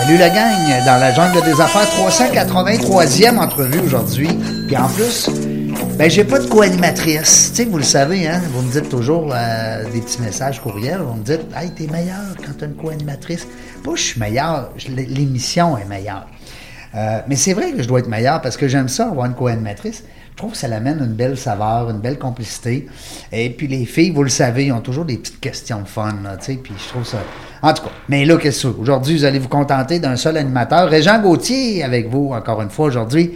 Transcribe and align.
Salut 0.00 0.16
la 0.16 0.30
gang, 0.30 0.84
dans 0.86 0.98
la 0.98 1.12
jungle 1.12 1.44
des 1.44 1.60
affaires, 1.60 1.84
383e 1.84 3.36
entrevue 3.36 3.80
aujourd'hui. 3.80 4.28
Puis 4.66 4.74
en 4.74 4.88
plus, 4.88 5.28
ben 5.98 6.10
j'ai 6.10 6.24
pas 6.24 6.38
de 6.38 6.46
co-animatrice. 6.46 7.50
Tu 7.50 7.56
sais, 7.56 7.68
vous 7.68 7.76
le 7.76 7.84
savez, 7.84 8.26
hein, 8.26 8.40
vous 8.50 8.62
me 8.62 8.72
dites 8.72 8.88
toujours 8.88 9.30
euh, 9.34 9.84
des 9.92 10.00
petits 10.00 10.22
messages 10.22 10.58
courriels, 10.62 11.00
vous 11.00 11.16
me 11.16 11.22
dites 11.22 11.42
«Hey, 11.54 11.70
t'es 11.72 11.86
meilleur 11.86 12.34
quand 12.38 12.52
t'as 12.58 12.66
une 12.66 12.76
co-animatrice.» 12.76 13.46
Pas 13.84 13.90
je 13.94 14.00
suis 14.00 14.18
meilleur, 14.18 14.70
l'émission 14.88 15.76
est 15.76 15.84
meilleure. 15.84 16.26
Euh, 16.94 17.20
mais 17.28 17.36
c'est 17.36 17.52
vrai 17.52 17.72
que 17.72 17.82
je 17.82 17.86
dois 17.86 17.98
être 17.98 18.08
meilleur 18.08 18.40
parce 18.40 18.56
que 18.56 18.68
j'aime 18.68 18.88
ça, 18.88 19.08
avoir 19.08 19.26
une 19.26 19.34
co-animatrice. 19.34 20.02
Je 20.40 20.44
trouve 20.46 20.52
que 20.52 20.58
ça 20.58 20.68
l'amène 20.68 21.00
une 21.00 21.12
belle 21.12 21.36
saveur, 21.36 21.90
une 21.90 21.98
belle 21.98 22.18
complicité. 22.18 22.86
Et 23.30 23.50
puis 23.50 23.68
les 23.68 23.84
filles, 23.84 24.10
vous 24.10 24.22
le 24.22 24.30
savez, 24.30 24.64
ils 24.64 24.72
ont 24.72 24.80
toujours 24.80 25.04
des 25.04 25.18
petites 25.18 25.38
questions 25.38 25.84
fun, 25.84 26.14
tu 26.38 26.44
sais, 26.46 26.54
puis 26.54 26.72
je 26.82 26.88
trouve 26.88 27.04
ça... 27.04 27.18
En 27.60 27.74
tout 27.74 27.82
cas, 27.82 27.90
mais 28.08 28.24
là, 28.24 28.38
qu'est-ce 28.38 28.68
que? 28.68 28.80
Aujourd'hui, 28.80 29.18
vous 29.18 29.26
allez 29.26 29.38
vous 29.38 29.50
contenter 29.50 29.98
d'un 29.98 30.16
seul 30.16 30.38
animateur. 30.38 30.88
Régent 30.88 31.20
Gauthier 31.20 31.84
avec 31.84 32.08
vous, 32.08 32.30
encore 32.32 32.62
une 32.62 32.70
fois, 32.70 32.86
aujourd'hui, 32.86 33.32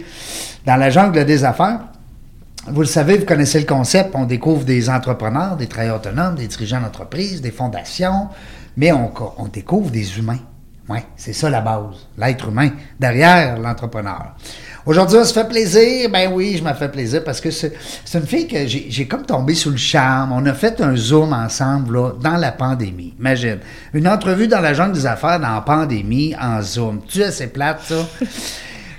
dans 0.65 0.77
la 0.77 0.89
jungle 0.89 1.23
des 1.25 1.43
affaires. 1.43 1.81
Vous 2.69 2.81
le 2.81 2.87
savez, 2.87 3.19
vous 3.19 3.25
connaissez 3.25 3.59
le 3.59 3.67
concept. 3.67 4.15
On 4.15 4.25
découvre 4.25 4.65
des 4.65 4.89
entrepreneurs, 4.89 5.57
des 5.57 5.67
travailleurs 5.67 5.97
autonomes, 5.97 6.33
des 6.33 6.47
dirigeants 6.47 6.81
d'entreprise, 6.81 7.39
des 7.39 7.51
fondations, 7.51 8.29
mais 8.77 8.91
on 8.91 9.11
découvre 9.53 9.91
des 9.91 10.17
humains. 10.17 10.39
Oui, 10.87 10.99
c'est 11.15 11.33
ça 11.33 11.49
la 11.49 11.61
base, 11.61 12.07
l'être 12.17 12.49
humain 12.49 12.69
derrière 12.99 13.57
l'entrepreneur. 13.57 14.35
Aujourd'hui, 14.85 15.17
on 15.17 15.25
se 15.25 15.33
fait 15.33 15.47
plaisir. 15.47 16.11
Ben 16.11 16.31
oui, 16.31 16.57
je 16.59 16.63
me 16.63 16.71
fais 16.75 16.89
plaisir 16.89 17.23
parce 17.23 17.41
que 17.41 17.49
c'est 17.49 17.73
une 18.13 18.27
fille 18.27 18.47
que 18.47 18.67
j'ai 18.67 18.85
j'ai 18.89 19.07
comme 19.07 19.25
tombé 19.25 19.55
sous 19.55 19.71
le 19.71 19.77
charme. 19.77 20.31
On 20.31 20.45
a 20.45 20.53
fait 20.53 20.79
un 20.81 20.95
zoom 20.95 21.33
ensemble 21.33 21.95
là, 21.95 22.11
dans 22.21 22.37
la 22.37 22.51
pandémie. 22.51 23.15
Imagine, 23.17 23.57
une 23.95 24.07
entrevue 24.07 24.47
dans 24.47 24.59
la 24.59 24.75
jungle 24.75 24.93
des 24.93 25.07
affaires 25.07 25.39
dans 25.39 25.55
la 25.55 25.61
pandémie 25.61 26.35
en 26.39 26.61
zoom. 26.61 27.01
Tu 27.07 27.19
sais, 27.19 27.31
c'est 27.31 27.47
plate 27.47 27.81
ça. 27.81 28.07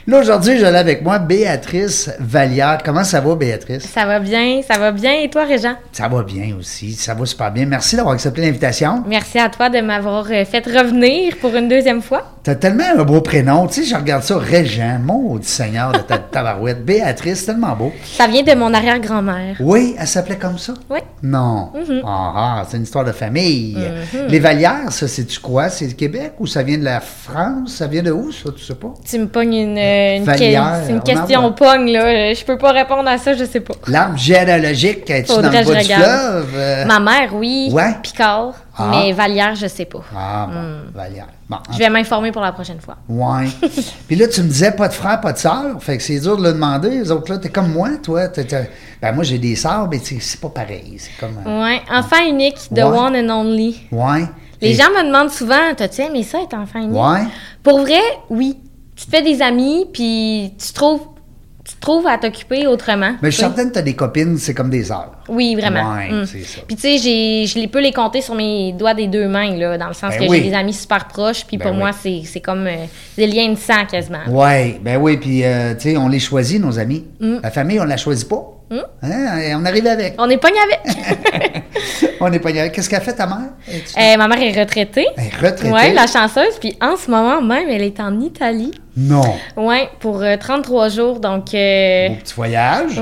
Là, 0.08 0.20
aujourd'hui, 0.20 0.56
je 0.56 0.64
l'ai 0.64 0.78
avec 0.78 1.02
moi 1.02 1.18
Béatrice 1.18 2.08
Vallière. 2.20 2.78
Comment 2.84 3.02
ça 3.02 3.20
va, 3.20 3.34
Béatrice? 3.34 3.82
Ça 3.92 4.06
va 4.06 4.20
bien, 4.20 4.60
ça 4.62 4.78
va 4.78 4.92
bien. 4.92 5.14
Et 5.14 5.28
toi, 5.28 5.44
Régent? 5.44 5.74
Ça 5.90 6.06
va 6.06 6.22
bien 6.22 6.54
aussi, 6.56 6.92
ça 6.92 7.12
va 7.14 7.26
super 7.26 7.50
bien. 7.50 7.66
Merci 7.66 7.96
d'avoir 7.96 8.14
accepté 8.14 8.40
l'invitation. 8.42 9.02
Merci 9.08 9.40
à 9.40 9.48
toi 9.48 9.68
de 9.68 9.80
m'avoir 9.80 10.26
euh, 10.30 10.44
fait 10.44 10.64
revenir 10.64 11.36
pour 11.38 11.56
une 11.56 11.66
deuxième 11.66 12.02
fois. 12.02 12.22
T'as 12.44 12.54
tellement 12.54 12.84
un 12.96 13.02
beau 13.02 13.20
prénom, 13.20 13.66
tu 13.66 13.82
sais, 13.82 13.90
je 13.90 13.96
regarde 13.96 14.22
ça, 14.22 14.38
Régent, 14.38 15.00
maudit 15.02 15.48
seigneur 15.48 15.90
de 15.90 15.98
ta 15.98 16.18
tabarouette. 16.30 16.84
Béatrice, 16.84 17.44
tellement 17.44 17.74
beau. 17.74 17.92
Ça 18.04 18.28
vient 18.28 18.44
de 18.44 18.54
mon 18.54 18.72
arrière-grand-mère. 18.72 19.56
Oui, 19.58 19.96
elle 19.98 20.06
s'appelait 20.06 20.36
comme 20.36 20.56
ça? 20.58 20.74
Oui. 20.88 21.00
Non. 21.24 21.72
Ah, 22.04 22.32
ah, 22.36 22.64
c'est 22.68 22.76
une 22.76 22.84
histoire 22.84 23.04
de 23.04 23.10
famille. 23.10 23.76
Les 24.28 24.38
Vallières, 24.38 24.92
ça, 24.92 25.08
c'est-tu 25.08 25.40
quoi? 25.40 25.68
C'est 25.68 25.88
Québec 25.96 26.34
ou 26.38 26.46
ça 26.46 26.62
vient 26.62 26.78
de 26.78 26.84
la 26.84 27.00
France? 27.00 27.74
Ça 27.78 27.88
vient 27.88 28.04
de 28.04 28.12
où, 28.12 28.30
ça, 28.30 28.50
tu 28.56 28.62
sais 28.62 28.76
pas? 28.76 28.94
Tu 29.04 29.18
me 29.18 29.26
pognes 29.26 29.54
une, 29.54 29.76
euh, 29.78 29.95
une, 30.18 30.24
que- 30.26 30.36
c'est 30.38 30.92
une 30.92 30.98
on 30.98 31.00
question 31.00 31.52
pogne, 31.52 31.90
là. 31.92 32.34
Je 32.34 32.44
peux 32.44 32.58
pas 32.58 32.72
répondre 32.72 33.08
à 33.08 33.18
ça, 33.18 33.34
je 33.34 33.44
sais 33.44 33.60
pas. 33.60 33.74
L'arbre 33.88 34.16
généalogique, 34.18 35.08
es-tu 35.10 35.28
dans 35.28 35.34
Faudrait 35.34 35.62
le 35.64 35.72
bas 35.74 35.80
du 35.82 35.84
fleuve? 35.92 36.48
Euh, 36.56 36.84
Ma 36.86 37.00
mère, 37.00 37.34
oui. 37.34 37.68
Ouais. 37.72 37.94
Picard. 38.02 38.52
Ah. 38.78 38.90
Mais 38.90 39.12
Vallière, 39.12 39.54
je 39.54 39.66
sais 39.68 39.86
pas. 39.86 40.00
Ah, 40.14 40.48
bon, 40.52 40.98
Vallière. 40.98 41.26
Bon, 41.48 41.56
Je 41.72 41.78
vais 41.78 41.88
m'informer 41.88 42.30
pour 42.32 42.42
la 42.42 42.52
prochaine 42.52 42.80
fois. 42.80 42.96
Ouais. 43.08 43.46
Puis 44.06 44.16
là, 44.16 44.28
tu 44.28 44.42
me 44.42 44.48
disais 44.48 44.72
pas 44.72 44.88
de 44.88 44.92
frère, 44.92 45.20
pas 45.20 45.32
de 45.32 45.38
sœur. 45.38 45.76
Fait 45.80 45.96
que 45.96 46.02
c'est 46.02 46.18
dur 46.20 46.36
de 46.36 46.42
le 46.42 46.52
demander. 46.52 46.90
Les 46.90 47.10
autres, 47.10 47.32
là, 47.32 47.38
t'es 47.38 47.48
comme 47.48 47.72
moi, 47.72 47.90
toi. 48.02 48.22
Ben, 49.00 49.12
moi, 49.14 49.24
j'ai 49.24 49.38
des 49.38 49.56
sœurs, 49.56 49.88
mais 49.90 49.98
c'est 50.02 50.40
pas 50.40 50.48
pareil. 50.50 50.96
C'est 50.98 51.16
comme. 51.18 51.38
euh, 51.46 51.62
Ouais. 51.64 51.80
Enfant 51.90 52.22
unique, 52.28 52.56
the 52.74 52.78
Ouais. 52.78 52.82
one 52.84 53.16
and 53.16 53.30
only. 53.30 53.80
Ouais. 53.92 54.24
Les 54.60 54.70
Et- 54.70 54.74
gens 54.74 54.88
me 54.90 55.06
demandent 55.06 55.30
souvent, 55.30 55.74
t'as-tu 55.76 56.00
aimé 56.02 56.22
ça 56.22 56.38
être 56.42 56.54
enfant 56.54 56.80
unique? 56.80 56.98
Ouais. 57.00 57.24
Pour 57.62 57.80
vrai, 57.80 58.00
oui. 58.30 58.58
Tu 58.96 59.04
te 59.06 59.10
fais 59.10 59.22
des 59.22 59.42
amis, 59.42 59.86
puis 59.92 60.52
tu 60.58 60.72
trouves, 60.72 61.02
tu 61.64 61.74
trouves 61.80 62.06
à 62.06 62.16
t'occuper 62.16 62.66
autrement. 62.66 63.14
Mais 63.20 63.30
je 63.30 63.36
suis 63.36 63.44
Oui. 63.44 63.48
certaine 63.50 63.68
que 63.68 63.74
t'as 63.74 63.82
des 63.82 63.94
copines, 63.94 64.38
c'est 64.38 64.54
comme 64.54 64.70
des 64.70 64.84
sœurs. 64.84 65.12
Oui, 65.28 65.54
vraiment. 65.54 65.94
Ouais, 65.94 66.10
Mm. 66.10 66.24
c'est 66.24 66.44
ça. 66.44 66.60
Puis 66.66 66.76
tu 66.76 66.82
sais, 66.98 67.44
je 67.46 67.58
les 67.58 67.66
peux 67.68 67.80
les 67.82 67.92
compter 67.92 68.22
sur 68.22 68.34
mes 68.34 68.72
doigts 68.72 68.94
des 68.94 69.06
deux 69.08 69.28
mains, 69.28 69.54
là, 69.56 69.76
dans 69.76 69.88
le 69.88 69.92
sens 69.94 70.14
Ben 70.16 70.20
que 70.26 70.30
oui. 70.30 70.38
j'ai 70.42 70.50
des 70.50 70.54
amis 70.54 70.72
super 70.72 71.06
proches, 71.08 71.44
puis 71.44 71.58
Ben 71.58 71.64
pour 71.64 71.72
oui. 71.72 71.78
moi, 71.78 71.90
c'est 71.92 72.40
comme 72.40 72.66
euh, 72.66 72.86
des 73.18 73.26
liens 73.26 73.50
de 73.50 73.56
sang 73.58 73.84
quasiment. 73.90 74.24
Ouais, 74.28 74.80
ben 74.82 74.96
oui, 74.96 75.18
puis 75.18 75.44
euh, 75.44 75.74
tu 75.74 75.90
sais, 75.90 75.96
on 75.96 76.08
les 76.08 76.20
choisit, 76.20 76.60
nos 76.60 76.78
amis. 76.78 77.04
Mm. 77.20 77.36
La 77.42 77.50
famille, 77.50 77.80
on 77.80 77.84
la 77.84 77.96
choisit 77.98 78.28
pas. 78.28 78.52
Hein, 78.70 79.56
On 79.56 79.64
arrive 79.64 79.86
avec. 79.86 80.14
On 80.18 80.28
est 80.28 80.38
pogné 80.38 80.56
avec. 80.58 81.64
on 82.20 82.28
n'est 82.28 82.40
pas 82.40 82.52
Qu'est-ce 82.52 82.90
qu'a 82.90 83.00
fait 83.00 83.12
ta 83.12 83.26
mère? 83.26 83.50
Euh, 83.68 84.16
ma 84.16 84.28
mère 84.28 84.42
est 84.42 84.58
retraitée. 84.58 85.06
Elle 85.16 85.24
est 85.26 85.36
retraitée? 85.36 85.72
Ouais, 85.72 85.92
la 85.92 86.06
chanceuse. 86.06 86.58
Puis 86.60 86.76
en 86.80 86.96
ce 86.96 87.10
moment 87.10 87.40
même, 87.40 87.68
elle 87.68 87.82
est 87.82 88.00
en 88.00 88.20
Italie. 88.20 88.72
Non. 88.96 89.36
Ouais, 89.56 89.88
pour 90.00 90.22
euh, 90.22 90.36
33 90.36 90.88
jours. 90.88 91.20
Donc, 91.20 91.54
euh, 91.54 92.08
petit 92.08 92.34
voyage. 92.34 93.00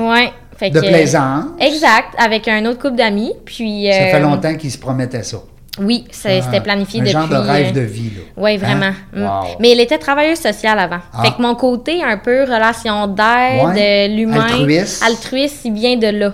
Fait 0.57 0.69
De 0.69 0.79
plaisance. 0.79 1.45
Exact, 1.59 2.13
avec 2.17 2.47
un 2.47 2.65
autre 2.65 2.79
couple 2.79 2.95
d'amis. 2.95 3.33
Puis. 3.45 3.87
Ça 3.91 3.99
fait 3.99 4.15
euh, 4.15 4.19
longtemps 4.19 4.55
qu'ils 4.55 4.71
se 4.71 4.77
promettaient 4.77 5.23
ça. 5.23 5.37
Oui, 5.79 6.05
c'est- 6.11 6.41
c'était 6.41 6.57
Ah, 6.57 6.61
planifié 6.61 7.01
un 7.01 7.03
depuis. 7.03 7.13
genre 7.13 7.27
de 7.27 7.35
rêve 7.35 7.67
euh, 7.67 7.71
de 7.71 7.81
vie, 7.81 8.09
là. 8.15 8.21
Oui, 8.37 8.57
vraiment. 8.57 8.85
Hein? 8.85 8.93
Mm. 9.13 9.23
Wow. 9.23 9.57
Mais 9.59 9.71
elle 9.71 9.81
était 9.81 9.97
travailleuse 9.97 10.39
sociale 10.39 10.79
avant. 10.79 10.99
Ah. 11.13 11.23
Fait 11.23 11.31
que 11.31 11.41
mon 11.41 11.53
côté 11.55 12.01
un 12.03 12.17
peu 12.17 12.43
relation 12.43 13.07
d'aide, 13.07 13.65
Ouais. 13.65 14.07
l'humain, 14.07 14.45
Altruiste. 14.45 15.03
altruiste, 15.03 15.65
il 15.65 15.73
vient 15.73 15.97
de 15.97 16.07
là. 16.07 16.33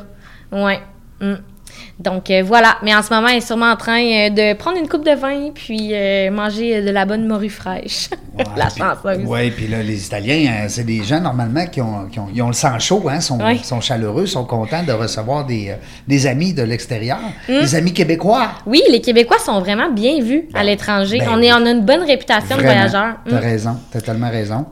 Ouais. 0.51 0.79
Mm. 1.19 1.33
Donc 2.03 2.29
euh, 2.29 2.41
voilà. 2.45 2.77
Mais 2.83 2.93
en 2.95 3.01
ce 3.01 3.13
moment, 3.13 3.27
elle 3.27 3.37
est 3.37 3.41
sûrement 3.41 3.71
en 3.71 3.75
train 3.75 4.01
euh, 4.01 4.29
de 4.29 4.53
prendre 4.57 4.77
une 4.77 4.87
coupe 4.87 5.05
de 5.05 5.15
vin 5.15 5.51
puis 5.53 5.91
euh, 5.93 6.31
manger 6.31 6.81
de 6.81 6.89
la 6.89 7.05
bonne 7.05 7.27
morue 7.27 7.49
fraîche. 7.49 8.09
la 8.57 8.69
chanceuse. 8.69 9.23
Oui, 9.25 9.51
puis 9.51 9.67
là, 9.67 9.83
les 9.83 10.05
Italiens, 10.05 10.51
euh, 10.51 10.65
c'est 10.67 10.83
des 10.83 11.03
gens 11.03 11.19
normalement 11.19 11.65
qui 11.67 11.81
ont, 11.81 12.07
qui 12.11 12.19
ont, 12.19 12.27
ils 12.33 12.41
ont 12.41 12.47
le 12.47 12.53
sang 12.53 12.77
chaud, 12.79 13.03
hein, 13.09 13.19
sont, 13.21 13.39
Ouais. 13.39 13.57
sont 13.63 13.81
chaleureux, 13.81 14.25
sont 14.25 14.45
contents 14.45 14.83
de 14.83 14.91
recevoir 14.93 15.45
des, 15.45 15.75
des 16.07 16.27
amis 16.27 16.53
de 16.53 16.63
l'extérieur, 16.63 17.19
Mm. 17.47 17.59
des 17.61 17.75
amis 17.75 17.93
québécois. 17.93 18.49
Oui, 18.65 18.81
les 18.89 19.01
Québécois 19.01 19.37
sont 19.39 19.59
vraiment 19.59 19.89
bien 19.91 20.21
vus 20.21 20.47
à 20.53 20.63
l'étranger. 20.63 21.19
ben 21.19 21.27
on, 21.33 21.41
est, 21.41 21.51
on 21.53 21.65
a 21.65 21.71
une 21.71 21.85
bonne 21.85 22.03
réputation 22.03 22.55
de 22.57 22.61
voyageurs. 22.61 23.15
T'as 23.29 23.35
Mm. 23.35 23.39
raison, 23.43 23.77
t'as 23.91 24.01
tellement 24.01 24.29
raison. 24.29 24.65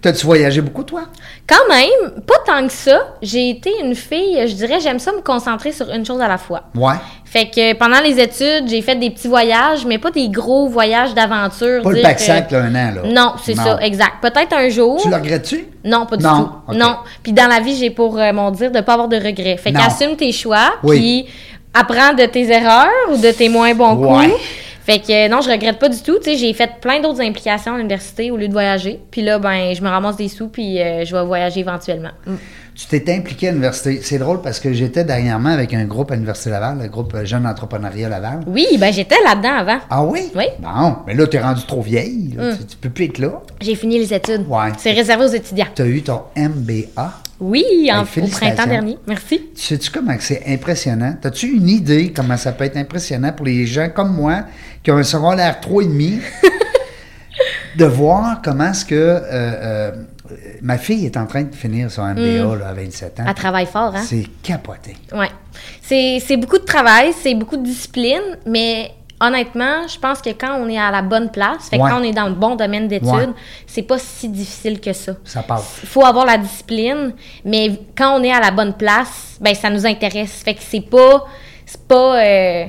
T'as-tu 0.00 0.26
voyagé 0.26 0.60
beaucoup, 0.60 0.82
toi? 0.82 1.04
Quand 1.46 1.68
même, 1.68 2.20
pas 2.26 2.34
tant 2.46 2.66
que 2.66 2.72
ça. 2.72 3.14
J'ai 3.22 3.50
été 3.50 3.70
une 3.82 3.94
fille, 3.94 4.46
je 4.48 4.54
dirais, 4.54 4.80
j'aime 4.80 4.98
ça 4.98 5.12
me 5.12 5.20
concentrer 5.20 5.72
sur 5.72 5.90
une 5.90 6.04
chose 6.04 6.20
à 6.20 6.28
la 6.28 6.38
fois. 6.38 6.64
Ouais. 6.74 6.94
Fait 7.24 7.46
que 7.50 7.72
pendant 7.74 8.00
les 8.00 8.20
études, 8.20 8.68
j'ai 8.68 8.80
fait 8.82 8.94
des 8.96 9.10
petits 9.10 9.26
voyages, 9.28 9.84
mais 9.86 9.98
pas 9.98 10.10
des 10.10 10.28
gros 10.28 10.68
voyages 10.68 11.14
d'aventure. 11.14 11.82
Pas 11.82 11.90
le 11.92 12.02
pack-sac, 12.02 12.48
que- 12.48 12.54
là, 12.54 12.62
un 12.62 12.74
an, 12.74 12.94
là. 12.94 13.02
Non, 13.12 13.32
c'est 13.42 13.54
ça, 13.56 13.78
exact. 13.80 14.14
Peut-être 14.22 14.52
un 14.56 14.68
jour. 14.68 15.00
Tu 15.02 15.08
le 15.08 15.16
regrettes-tu? 15.16 15.66
Non, 15.84 16.06
pas 16.06 16.16
du 16.16 16.24
Non, 16.24 16.50
tout. 16.68 16.74
Non. 16.74 16.96
Puis 17.22 17.32
dans 17.32 17.46
la 17.48 17.60
vie, 17.60 17.76
j'ai 17.76 17.90
pour 17.90 18.18
euh, 18.18 18.32
mon 18.32 18.50
dire 18.52 18.70
de 18.70 18.80
pas 18.80 18.92
avoir 18.94 19.08
de 19.08 19.16
regrets. 19.16 19.56
Fait 19.56 19.72
qu'assume 19.72 20.16
tes 20.16 20.30
choix, 20.32 20.74
Oui. 20.84 20.98
puis 20.98 21.26
apprends 21.74 22.14
de 22.14 22.24
tes 22.26 22.48
erreurs 22.50 22.88
ou 23.12 23.16
de 23.16 23.30
tes 23.32 23.48
moins 23.48 23.74
bons 23.74 23.94
Ouais. 23.96 24.28
coups. 24.28 24.40
Fait 24.86 24.98
que 24.98 25.10
euh, 25.26 25.28
non, 25.28 25.40
je 25.40 25.50
regrette 25.50 25.78
pas 25.78 25.88
du 25.88 26.00
tout. 26.02 26.18
Tu 26.18 26.32
sais, 26.32 26.36
j'ai 26.36 26.52
fait 26.52 26.70
plein 26.80 27.00
d'autres 27.00 27.22
implications 27.22 27.74
à 27.74 27.78
l'université 27.78 28.30
au 28.30 28.36
lieu 28.36 28.48
de 28.48 28.52
voyager. 28.52 29.00
Puis 29.10 29.22
là, 29.22 29.38
ben, 29.38 29.74
je 29.74 29.80
me 29.82 29.88
ramasse 29.88 30.16
des 30.16 30.28
sous, 30.28 30.48
puis 30.48 30.78
euh, 30.80 31.04
je 31.06 31.16
vais 31.16 31.24
voyager 31.24 31.60
éventuellement. 31.60 32.10
Mm. 32.26 32.34
Tu 32.74 32.86
t'es 32.88 33.14
impliqué 33.14 33.48
à 33.48 33.50
l'université. 33.52 34.00
C'est 34.02 34.18
drôle 34.18 34.42
parce 34.42 34.58
que 34.58 34.72
j'étais 34.72 35.04
dernièrement 35.04 35.50
avec 35.50 35.72
un 35.74 35.84
groupe 35.84 36.10
à 36.10 36.14
l'Université 36.14 36.50
Laval, 36.50 36.78
le 36.82 36.88
groupe 36.88 37.16
Jeune 37.22 37.46
Entrepreneuriat 37.46 38.08
Laval. 38.08 38.40
Oui, 38.48 38.66
ben 38.80 38.92
j'étais 38.92 39.14
là-dedans 39.24 39.54
avant. 39.58 39.78
Ah 39.88 40.02
oui? 40.04 40.32
Oui. 40.34 40.44
Bon, 40.58 40.96
mais 41.06 41.14
là, 41.14 41.26
t'es 41.28 41.38
rendu 41.40 41.64
trop 41.66 41.82
vieille. 41.82 42.34
là. 42.36 42.56
Tu, 42.56 42.64
tu 42.66 42.76
peux 42.76 42.90
plus 42.90 43.04
être 43.04 43.18
là. 43.18 43.40
J'ai 43.60 43.76
fini 43.76 43.98
les 43.98 44.12
études. 44.12 44.44
Ouais. 44.48 44.72
C'est 44.78 44.90
réservé 44.90 45.24
aux 45.24 45.28
étudiants. 45.28 45.66
Tu 45.74 45.82
as 45.82 45.86
eu 45.86 46.02
ton 46.02 46.22
MBA. 46.36 47.12
Oui, 47.38 47.64
en- 47.92 48.02
au 48.02 48.04
printemps 48.26 48.66
dernier. 48.66 48.98
Merci. 49.06 49.50
Sais-tu 49.54 49.90
comment 49.92 50.14
c'est 50.18 50.42
impressionnant? 50.48 51.14
As-tu 51.22 51.46
une 51.54 51.68
idée 51.68 52.12
comment 52.12 52.36
ça 52.36 52.50
peut 52.52 52.64
être 52.64 52.76
impressionnant 52.76 53.32
pour 53.32 53.46
les 53.46 53.66
gens 53.66 53.88
comme 53.94 54.14
moi 54.14 54.44
qui 54.82 54.90
ont 54.90 54.96
un 54.96 55.02
secondaire 55.04 55.60
3,5 55.60 56.18
de 57.76 57.84
voir 57.84 58.40
comment 58.42 58.70
est-ce 58.70 58.84
que 58.84 58.94
euh, 58.94 59.20
euh, 59.32 59.90
ma 60.62 60.78
fille 60.78 61.04
est 61.06 61.16
en 61.16 61.26
train 61.26 61.42
de 61.42 61.54
finir 61.54 61.90
son 61.90 62.02
MBA 62.02 62.56
là, 62.56 62.68
à 62.68 62.72
27 62.72 63.20
ans. 63.20 63.24
Elle 63.28 63.34
travaille 63.34 63.66
fort, 63.66 63.94
hein? 63.94 64.02
C'est 64.04 64.26
capoté. 64.42 64.96
Ouais. 65.12 65.30
C'est 65.82 66.36
beaucoup 66.36 66.58
de 66.58 66.64
travail, 66.64 67.12
c'est 67.22 67.34
beaucoup 67.34 67.56
de 67.56 67.62
discipline, 67.64 68.22
mais 68.46 68.90
honnêtement, 69.20 69.86
je 69.86 69.98
pense 69.98 70.20
que 70.22 70.30
quand 70.30 70.56
on 70.60 70.68
est 70.68 70.78
à 70.78 70.90
la 70.90 71.02
bonne 71.02 71.30
place, 71.30 71.68
fait 71.70 71.78
Ouais. 71.78 71.90
quand 71.90 72.00
on 72.00 72.02
est 72.02 72.12
dans 72.12 72.28
le 72.28 72.34
bon 72.34 72.56
domaine 72.56 72.88
d'études, 72.88 73.08
Ouais. 73.10 73.28
c'est 73.66 73.82
pas 73.82 73.98
si 73.98 74.28
difficile 74.28 74.80
que 74.80 74.92
ça. 74.92 75.12
Ça 75.24 75.42
passe. 75.42 75.78
Il 75.82 75.88
faut 75.88 76.04
avoir 76.04 76.26
la 76.26 76.38
discipline, 76.38 77.14
mais 77.44 77.78
quand 77.96 78.18
on 78.18 78.22
est 78.22 78.32
à 78.32 78.40
la 78.40 78.50
bonne 78.50 78.74
place, 78.74 79.36
ben 79.40 79.54
ça 79.54 79.70
nous 79.70 79.86
intéresse. 79.86 80.42
Fait 80.44 80.54
que 80.54 80.60
c'est 80.62 80.80
pas 80.88 81.24
c'est 81.66 81.80
pas 81.86 82.18
euh, 82.22 82.64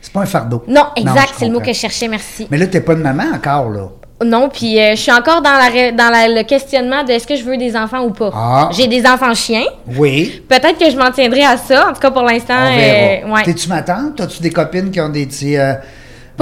C'est 0.00 0.12
pas 0.12 0.20
un 0.22 0.26
fardeau. 0.26 0.64
non, 0.66 0.86
exact, 0.96 1.34
c'est 1.36 1.46
le 1.46 1.52
mot 1.52 1.60
que 1.60 1.72
je 1.72 1.78
cherchais, 1.78 2.08
merci. 2.08 2.46
Mais 2.50 2.56
là, 2.58 2.66
t'es 2.66 2.80
pas 2.80 2.94
de 2.94 3.02
maman 3.02 3.24
encore, 3.34 3.68
là. 3.70 3.88
Non, 4.24 4.48
puis 4.50 4.78
euh, 4.78 4.90
je 4.90 5.00
suis 5.00 5.12
encore 5.12 5.40
dans, 5.40 5.52
la, 5.54 5.68
ré- 5.68 5.92
dans 5.92 6.10
la- 6.10 6.28
le 6.28 6.42
questionnement 6.42 7.02
de 7.04 7.12
est-ce 7.12 7.26
que 7.26 7.36
je 7.36 7.42
veux 7.42 7.56
des 7.56 7.74
enfants 7.76 8.02
ou 8.04 8.10
pas. 8.10 8.30
Ah. 8.34 8.68
J'ai 8.72 8.86
des 8.86 9.06
enfants 9.06 9.32
chiens. 9.34 9.64
Oui. 9.96 10.42
Peut-être 10.48 10.78
que 10.78 10.90
je 10.90 10.96
m'en 10.96 11.10
tiendrai 11.10 11.42
à 11.44 11.56
ça. 11.56 11.88
En 11.88 11.92
tout 11.94 12.00
cas, 12.00 12.10
pour 12.10 12.22
l'instant, 12.22 12.54
euh, 12.58 13.32
ouais. 13.32 13.42
T'es-tu 13.44 13.68
ma 13.68 13.80
tante? 13.82 14.20
As-tu 14.20 14.42
des 14.42 14.50
copines 14.50 14.90
qui 14.90 15.00
ont 15.00 15.08
des 15.08 15.24
petits. 15.26 15.56
euh, 15.56 15.72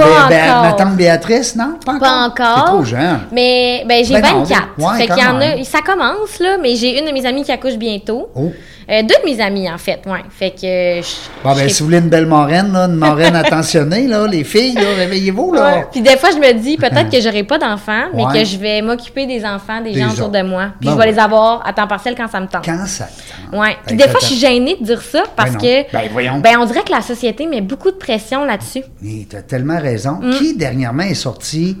Pas 0.03 0.25
encore. 0.25 0.63
Ma 0.63 0.73
tante 0.73 0.95
Béatrice, 0.95 1.55
non? 1.55 1.75
Pas 1.85 1.93
encore? 1.93 1.99
Pas 2.07 2.25
encore. 2.25 2.63
T'es 2.65 2.71
trop 2.71 2.83
jeune. 2.85 3.19
Mais 3.31 3.83
ben, 3.87 4.03
j'ai 4.03 4.13
Ben 4.15 4.21
non, 4.21 4.43
24. 4.43 4.61
ouais, 4.77 4.97
fait 4.97 5.07
qu'il 5.13 5.23
y 5.23 5.27
en 5.27 5.41
a. 5.41 5.63
Ça 5.63 5.79
commence, 5.85 6.39
là, 6.39 6.57
mais 6.61 6.75
j'ai 6.75 6.99
une 6.99 7.05
de 7.05 7.11
mes 7.11 7.25
amies 7.25 7.43
qui 7.43 7.51
accouche 7.51 7.75
bientôt. 7.77 8.29
Oh. 8.35 8.51
Euh, 8.91 9.03
deux 9.03 9.13
de 9.23 9.29
mes 9.31 9.39
amies, 9.39 9.69
en 9.71 9.77
fait, 9.77 9.99
ouais. 10.07 10.23
Fait 10.31 10.49
que. 10.49 10.65
euh, 10.65 11.01
je- 11.03 11.43
Bon, 11.43 11.51
je 11.51 11.53
ben, 11.53 11.55
serais- 11.59 11.69
si 11.69 11.79
vous 11.83 11.85
voulez 11.85 11.99
une 11.99 12.09
belle 12.09 12.25
moraine, 12.25 12.73
là, 12.73 12.85
une 12.85 12.95
moraine 12.95 13.35
attentionnée, 13.35 14.07
là, 14.07 14.25
les 14.25 14.43
filles, 14.43 14.75
réveillez-vous, 14.79 15.53
là. 15.53 15.61
Ouais. 15.63 15.85
Puis 15.91 16.01
des 16.01 16.17
fois, 16.17 16.31
je 16.31 16.37
me 16.37 16.51
dis 16.53 16.75
peut-être 16.75 17.07
que 17.11 17.21
j'aurai 17.21 17.43
pas 17.43 17.59
d'enfants, 17.59 18.05
mais 18.15 18.25
Ouais. 18.25 18.39
que 18.39 18.45
je 18.45 18.57
vais 18.57 18.81
m'occuper 18.81 19.27
des 19.27 19.45
enfants 19.45 19.79
des, 19.83 19.91
Des 19.91 19.99
gens 20.01 20.09
autour 20.09 20.29
de 20.29 20.41
moi. 20.41 20.69
Puis 20.79 20.87
Ben 20.87 20.93
je 20.93 20.97
vais 20.97 21.03
ouais. 21.05 21.11
les 21.11 21.19
avoir 21.19 21.61
à 21.67 21.71
temps 21.71 21.85
partiel 21.85 22.15
quand 22.17 22.27
ça 22.29 22.39
me 22.39 22.47
tente. 22.47 22.65
Quand 22.65 22.83
ça 22.87 23.03
te 23.05 23.11
tente. 23.51 23.59
Ouais. 23.61 23.75
Puis 23.85 23.95
Ben, 23.95 24.05
des 24.07 24.09
fois, 24.11 24.19
je 24.23 24.25
suis 24.25 24.37
gênée 24.39 24.75
de 24.79 24.83
dire 24.83 25.03
ça 25.03 25.21
parce 25.35 25.51
Ben 25.51 25.59
que. 25.59 25.91
Ben, 25.93 26.09
voyons. 26.11 26.39
Ben, 26.39 26.57
on 26.59 26.65
dirait 26.65 26.81
que 26.81 26.91
la 26.91 27.01
société 27.01 27.45
met 27.45 27.61
beaucoup 27.61 27.91
de 27.91 27.95
pression 27.97 28.43
là-dessus. 28.43 28.81
Mais 29.03 29.27
t'as 29.29 29.43
tellement 29.43 29.77
raison. 29.79 29.88
Mm. 30.21 30.31
Qui, 30.37 30.55
dernièrement, 30.57 31.03
est 31.03 31.13
sorti 31.13 31.77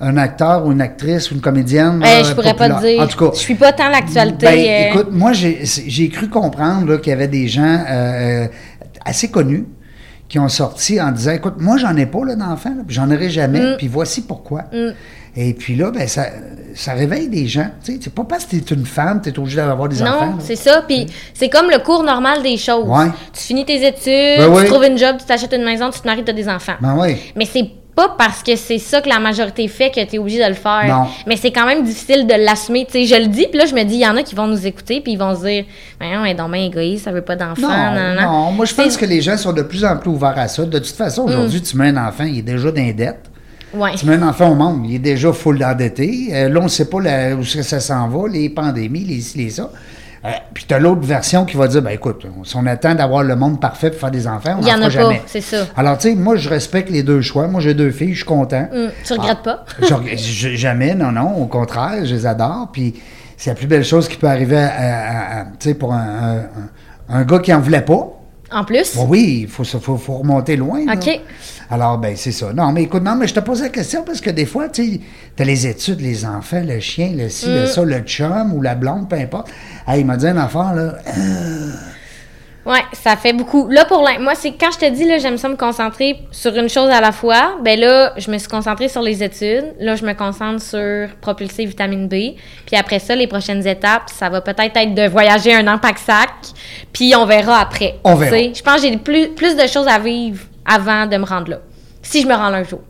un 0.00 0.16
acteur 0.16 0.66
ou 0.66 0.72
une 0.72 0.80
actrice 0.80 1.30
ou 1.30 1.34
une 1.34 1.40
comédienne? 1.40 2.02
Euh, 2.02 2.06
là, 2.06 2.22
je 2.22 2.32
pourrais 2.34 2.54
pas 2.54 2.68
te 2.68 2.80
dire. 2.86 3.00
En 3.00 3.06
tout 3.06 3.18
cas. 3.18 3.30
Je 3.34 3.38
suis 3.40 3.54
pas 3.54 3.72
tant 3.72 3.88
l'actualité. 3.88 4.46
Ben, 4.46 4.58
euh, 4.58 4.88
écoute, 4.90 5.08
moi, 5.12 5.32
j'ai 5.32 6.08
cru 6.08 6.28
comprendre 6.28 6.96
qu'il 6.98 7.10
y 7.10 7.12
avait 7.14 7.28
des 7.28 7.48
gens 7.48 7.62
euh, 7.62 8.44
euh, 8.44 8.46
assez 9.04 9.28
connus 9.28 9.64
qui 10.28 10.38
ont 10.38 10.48
sorti 10.48 11.00
en 11.00 11.12
disant 11.12 11.32
Écoute, 11.32 11.54
moi, 11.58 11.76
j'en 11.78 11.96
ai 11.96 12.06
pas 12.06 12.18
puis 12.86 12.94
j'en 12.94 13.10
aurai 13.10 13.30
jamais, 13.30 13.60
Mm. 13.60 13.76
puis 13.78 13.88
voici 13.88 14.22
pourquoi. 14.22 14.64
Et 15.36 15.52
puis 15.52 15.76
là, 15.76 15.90
ben, 15.90 16.08
ça, 16.08 16.26
ça 16.74 16.92
réveille 16.94 17.28
des 17.28 17.46
gens. 17.46 17.68
Tu 17.84 17.92
sais, 17.92 17.98
c'est 18.02 18.14
pas 18.14 18.24
parce 18.24 18.44
que 18.46 18.56
t'es 18.56 18.74
une 18.74 18.86
femme, 18.86 19.20
t'es 19.20 19.38
obligé 19.38 19.56
d'avoir 19.56 19.88
des 19.88 20.02
enfants. 20.02 20.26
Non, 20.32 20.36
c'est 20.40 20.56
ça. 20.56 20.82
Puis 20.86 21.06
c'est 21.34 21.48
comme 21.48 21.70
le 21.70 21.78
cours 21.78 22.02
normal 22.02 22.42
des 22.42 22.56
choses. 22.56 22.86
Ouais. 22.86 23.06
Tu 23.34 23.40
finis 23.40 23.64
tes 23.66 23.86
études, 23.86 24.38
Ben 24.38 24.50
tu 24.50 24.58
oui. 24.60 24.64
trouves 24.66 24.84
une 24.84 24.96
job, 24.98 25.16
tu 25.18 25.26
t'achètes 25.26 25.52
une 25.52 25.64
maison, 25.64 25.90
tu 25.90 26.00
te 26.00 26.06
maries, 26.06 26.24
tu 26.24 26.30
as 26.30 26.34
des 26.34 26.48
enfants. 26.48 26.76
Ben 26.80 26.96
oui. 26.98 27.16
Mais 27.36 27.44
c'est 27.44 27.68
pas 27.94 28.14
parce 28.18 28.42
que 28.42 28.56
c'est 28.56 28.78
ça 28.78 29.00
que 29.00 29.08
la 29.08 29.18
majorité 29.18 29.66
fait 29.68 29.90
que 29.90 30.04
tu 30.04 30.16
es 30.16 30.18
obligé 30.18 30.42
de 30.42 30.48
le 30.48 30.54
faire. 30.54 30.84
Non. 30.86 31.06
Mais 31.26 31.36
c'est 31.36 31.50
quand 31.50 31.64
même 31.66 31.82
difficile 31.82 32.26
de 32.26 32.34
l'assumer. 32.34 32.84
Tu 32.84 32.92
sais, 32.92 33.06
je 33.06 33.22
le 33.22 33.28
dis, 33.28 33.46
puis 33.50 33.58
là, 33.58 33.64
je 33.64 33.74
me 33.74 33.82
dis, 33.84 33.94
il 33.94 34.00
y 34.02 34.06
en 34.06 34.16
a 34.16 34.22
qui 34.22 34.34
vont 34.34 34.46
nous 34.46 34.66
écouter, 34.66 35.00
puis 35.00 35.12
ils 35.12 35.18
vont 35.18 35.34
se 35.34 35.40
dire, 35.46 35.64
ben, 35.98 36.18
on 36.20 36.24
est 36.26 36.34
donc 36.34 36.52
bien 36.52 36.64
égoïste, 36.64 37.04
ça 37.04 37.12
veut 37.12 37.22
pas 37.22 37.36
d'enfants. 37.36 37.62
Non, 37.62 37.94
nan. 37.94 38.18
non, 38.22 38.52
moi 38.52 38.66
je 38.66 38.74
pense 38.74 38.98
que 38.98 39.06
les 39.06 39.22
gens 39.22 39.38
sont 39.38 39.52
de 39.54 39.62
plus 39.62 39.82
en 39.84 39.96
plus 39.96 40.10
ouverts 40.10 40.38
à 40.38 40.46
ça. 40.48 40.64
De 40.64 40.78
toute 40.78 40.94
façon, 40.94 41.22
aujourd'hui, 41.24 41.62
tu 41.62 41.76
mets 41.76 41.88
un 41.88 42.06
enfant, 42.08 42.24
il 42.24 42.38
est 42.38 42.42
déjà 42.42 42.70
dans 42.70 42.82
les 42.82 42.92
dettes. 42.92 43.30
Ouais. 43.74 43.94
Tu 43.96 44.06
mets 44.06 44.14
un 44.14 44.22
enfant 44.28 44.50
au 44.50 44.54
monde, 44.54 44.86
il 44.86 44.94
est 44.94 44.98
déjà 45.00 45.32
full 45.32 45.62
endetté. 45.62 46.28
Euh, 46.32 46.48
là, 46.48 46.60
on 46.60 46.64
ne 46.64 46.68
sait 46.68 46.86
pas 46.88 47.00
la- 47.00 47.34
où 47.34 47.44
ça 47.44 47.80
s'en 47.80 48.08
va, 48.08 48.28
les 48.28 48.48
pandémies, 48.48 49.04
les 49.04 49.20
ci, 49.20 49.38
les 49.38 49.50
ça. 49.50 49.70
Euh, 50.24 50.28
puis 50.54 50.64
tu 50.66 50.74
as 50.74 50.78
l'autre 50.78 51.02
version 51.02 51.44
qui 51.44 51.56
va 51.56 51.68
dire, 51.68 51.82
ben 51.82 51.90
écoute, 51.90 52.26
si 52.44 52.56
on 52.56 52.66
attend 52.66 52.94
d'avoir 52.94 53.22
le 53.22 53.36
monde 53.36 53.60
parfait 53.60 53.90
pour 53.90 54.00
faire 54.00 54.10
des 54.10 54.26
enfants, 54.26 54.56
on 54.58 54.62
Il 54.62 54.68
y 54.68 54.70
n'en 54.72 54.78
en 54.78 54.82
a 54.82 54.90
fera 54.90 55.04
pas, 55.04 55.08
jamais. 55.10 55.22
c'est 55.26 55.40
ça. 55.40 55.66
Alors, 55.76 55.98
tu 55.98 56.08
sais, 56.08 56.14
moi, 56.16 56.36
je 56.36 56.48
respecte 56.48 56.90
les 56.90 57.02
deux 57.02 57.20
choix. 57.20 57.46
Moi, 57.48 57.60
j'ai 57.60 57.74
deux 57.74 57.90
filles, 57.90 58.12
je 58.12 58.16
suis 58.18 58.24
content. 58.24 58.66
Hum, 58.72 58.90
tu 59.04 59.12
regrettes 59.12 59.42
pas? 59.42 59.64
Je 59.80 59.94
reg- 59.94 60.16
je- 60.18 60.56
jamais, 60.56 60.94
non, 60.94 61.12
non. 61.12 61.34
Au 61.36 61.46
contraire, 61.46 62.04
je 62.04 62.14
les 62.14 62.26
adore. 62.26 62.70
Puis 62.72 62.94
c'est 63.36 63.50
la 63.50 63.56
plus 63.56 63.66
belle 63.68 63.84
chose 63.84 64.08
qui 64.08 64.16
peut 64.16 64.26
arriver 64.28 64.56
à, 64.58 64.68
à- 64.68 65.40
à- 65.40 65.44
tu 65.44 65.50
sais, 65.68 65.74
pour 65.74 65.92
un, 65.92 66.40
un- 67.08 67.24
gars 67.24 67.38
qui 67.40 67.52
en 67.52 67.60
voulait 67.60 67.82
pas. 67.82 68.08
En 68.52 68.64
plus? 68.64 68.96
Oui, 69.08 69.40
il 69.42 69.48
faut, 69.48 69.64
faut, 69.64 69.96
faut 69.96 70.14
remonter 70.18 70.56
loin. 70.56 70.84
là. 70.86 70.92
Alors, 71.70 71.98
ben, 71.98 72.14
c'est 72.16 72.32
ça. 72.32 72.52
Non, 72.52 72.70
mais 72.72 72.84
écoute, 72.84 73.02
non, 73.02 73.16
mais 73.16 73.26
je 73.26 73.34
te 73.34 73.40
pose 73.40 73.60
la 73.62 73.70
question 73.70 74.02
parce 74.04 74.20
que 74.20 74.30
des 74.30 74.46
fois, 74.46 74.68
tu 74.68 74.84
sais, 74.94 75.00
t'as 75.34 75.44
les 75.44 75.66
études, 75.66 76.00
les 76.00 76.24
enfants, 76.24 76.62
le 76.64 76.78
chien, 76.80 77.10
le 77.16 77.28
ci, 77.28 77.48
Mm. 77.48 77.54
le 77.54 77.66
ça, 77.66 77.82
le 77.84 77.98
chum 78.00 78.52
ou 78.54 78.62
la 78.62 78.74
blonde, 78.74 79.08
peu 79.08 79.16
importe. 79.16 79.48
Hey, 79.86 80.00
il 80.00 80.06
m'a 80.06 80.16
dit 80.16 80.26
un 80.28 80.36
enfant, 80.36 80.72
là, 80.72 80.94
euh, 81.18 81.70
Ouais, 82.64 82.82
ça 82.92 83.14
fait 83.16 83.32
beaucoup. 83.32 83.68
Là, 83.68 83.84
pour 83.84 84.02
l'in- 84.02 84.18
moi, 84.18 84.32
c'est 84.34 84.50
quand 84.58 84.72
je 84.72 84.78
te 84.78 84.90
dis, 84.90 85.04
là, 85.04 85.18
j'aime 85.18 85.38
ça 85.38 85.48
me 85.48 85.54
concentrer 85.54 86.18
sur 86.32 86.52
une 86.56 86.68
chose 86.68 86.90
à 86.90 87.00
la 87.00 87.12
fois. 87.12 87.58
Ben 87.62 87.78
là, 87.78 88.12
je 88.16 88.28
me 88.28 88.38
suis 88.38 88.48
concentrée 88.48 88.88
sur 88.88 89.02
les 89.02 89.22
études. 89.22 89.72
Là, 89.78 89.94
je 89.94 90.04
me 90.04 90.14
concentre 90.14 90.60
sur 90.60 91.08
propulser 91.20 91.64
vitamine 91.64 92.08
B. 92.08 92.34
Puis 92.66 92.74
après 92.76 92.98
ça, 92.98 93.14
les 93.14 93.28
prochaines 93.28 93.64
étapes, 93.64 94.10
ça 94.12 94.28
va 94.30 94.40
peut-être 94.40 94.76
être 94.76 94.94
de 94.96 95.06
voyager 95.08 95.54
un 95.54 95.64
an 95.72 95.78
pack-sac. 95.78 96.28
Puis 96.92 97.14
on 97.14 97.24
verra 97.24 97.60
après. 97.60 98.00
On 98.02 98.16
verra. 98.16 98.36
Je 98.36 98.62
pense 98.62 98.82
que 98.82 98.88
j'ai 98.88 98.96
plus, 98.96 99.28
plus 99.28 99.54
de 99.54 99.66
choses 99.68 99.86
à 99.86 100.00
vivre 100.00 100.40
avant 100.66 101.06
de 101.06 101.16
me 101.16 101.24
rendre 101.24 101.50
là. 101.50 101.58
Si 102.02 102.22
je 102.22 102.26
me 102.26 102.34
rends 102.34 102.50
là 102.50 102.58
un 102.58 102.64
jour. 102.64 102.80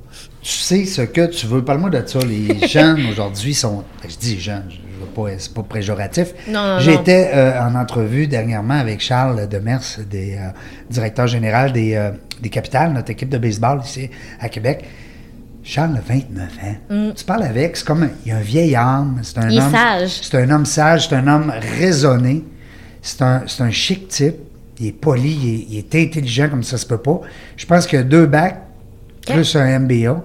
tu 0.42 0.50
sais 0.50 0.84
ce 0.84 1.02
que 1.02 1.26
tu 1.26 1.46
veux. 1.46 1.64
Parle-moi 1.64 1.90
de 1.90 2.06
ça. 2.06 2.18
Les 2.20 2.66
jeunes 2.68 3.00
aujourd'hui 3.10 3.54
sont. 3.54 3.84
ben, 4.02 4.10
je 4.10 4.16
dis 4.16 4.38
jeunes, 4.38 4.64
je 4.68 4.76
veux 5.00 5.06
pas, 5.06 5.38
c'est 5.38 5.54
pas 5.54 5.62
préjoratif. 5.62 6.28
Non. 6.48 6.78
J'étais 6.80 7.30
euh, 7.32 7.60
en 7.60 7.74
entrevue 7.74 8.26
dernièrement 8.26 8.74
avec 8.74 9.00
Charles 9.00 9.48
Demers, 9.48 9.80
des 10.10 10.34
euh, 10.36 10.50
directeur 10.90 11.26
général 11.26 11.72
des, 11.72 11.94
euh, 11.94 12.10
des 12.42 12.50
Capitales, 12.50 12.92
notre 12.92 13.10
équipe 13.10 13.30
de 13.30 13.38
baseball 13.38 13.80
ici 13.84 14.10
à 14.38 14.48
Québec. 14.48 14.84
Charles 15.64 15.96
a 15.96 16.00
29 16.00 16.48
ans. 16.62 17.12
Tu 17.16 17.24
parles 17.24 17.42
avec, 17.42 17.76
c'est 17.76 17.84
comme 17.86 18.08
il 18.24 18.30
a 18.30 18.36
un 18.36 18.40
vieil 18.40 18.76
âme. 18.76 19.18
C'est 19.22 19.38
un 19.38 19.46
Mm. 19.46 19.50
Il 19.50 19.58
est 19.58 19.62
homme, 19.62 19.72
sage. 19.72 20.10
C'est 20.22 20.34
un 20.38 20.50
homme 20.50 20.66
sage, 20.66 21.08
c'est 21.08 21.16
un 21.16 21.26
homme 21.26 21.52
raisonné. 21.78 22.44
C'est 23.02 23.22
un, 23.22 23.42
c'est 23.46 23.62
un 23.62 23.70
chic 23.70 24.06
type. 24.08 24.36
Il 24.80 24.88
est 24.88 24.92
poli, 24.92 25.30
il 25.42 25.54
est, 25.54 25.66
il 25.70 25.78
est 25.78 25.94
intelligent 26.08 26.48
comme 26.50 26.62
ça 26.62 26.76
se 26.76 26.86
peut 26.86 26.98
pas. 26.98 27.20
Je 27.56 27.64
pense 27.66 27.86
qu'il 27.86 27.98
a 27.98 28.02
deux 28.02 28.26
bacs 28.26 28.62
plus 29.26 29.56
un 29.56 29.80
MBA 29.80 30.08
Wow. 30.12 30.22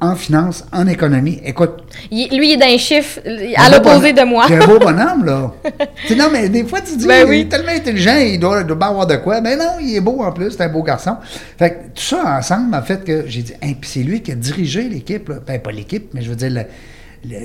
en 0.00 0.14
finance, 0.14 0.64
en 0.72 0.86
économie. 0.86 1.40
Écoute, 1.44 1.72
Il- 2.12 2.28
lui, 2.38 2.50
il 2.50 2.52
est 2.52 2.56
d'un 2.56 2.78
chiffre 2.78 3.18
à 3.56 3.68
l'opposé 3.68 4.12
de 4.12 4.22
moi. 4.22 4.44
C'est 4.46 4.62
un 4.62 4.66
beau 4.66 4.78
bonhomme, 4.78 5.24
là. 5.24 5.52
Tu 6.06 6.14
non, 6.14 6.26
mais 6.32 6.48
des 6.48 6.62
fois, 6.64 6.80
tu 6.80 6.96
dis, 6.96 7.04
Ben 7.04 7.24
il 7.26 7.30
oui. 7.30 7.40
est 7.40 7.48
tellement 7.48 7.72
intelligent, 7.72 8.14
il 8.16 8.38
doit, 8.38 8.62
doit 8.62 8.76
bien 8.76 8.88
avoir 8.90 9.08
de 9.08 9.16
quoi. 9.16 9.40
Mais 9.40 9.56
non, 9.56 9.78
il 9.80 9.96
est 9.96 10.00
beau 10.00 10.22
en 10.22 10.30
plus, 10.30 10.52
c'est 10.52 10.62
un 10.62 10.68
beau 10.68 10.84
garçon. 10.84 11.16
Fait 11.58 11.70
que 11.70 11.74
tout 11.96 12.02
ça 12.04 12.36
ensemble 12.38 12.68
m'a 12.70 12.82
fait 12.82 13.02
que 13.02 13.24
j'ai 13.26 13.42
dit, 13.42 13.54
Hein, 13.60 13.72
puis 13.80 13.90
c'est 13.90 14.04
lui 14.04 14.20
qui 14.22 14.30
a 14.30 14.36
dirigé 14.36 14.82
l'équipe, 14.88 15.28
là. 15.30 15.36
Ben, 15.44 15.58
pas 15.60 15.72
l'équipe, 15.72 16.10
mais 16.14 16.22
je 16.22 16.30
veux 16.30 16.36
dire, 16.36 16.50
le- 16.50 16.66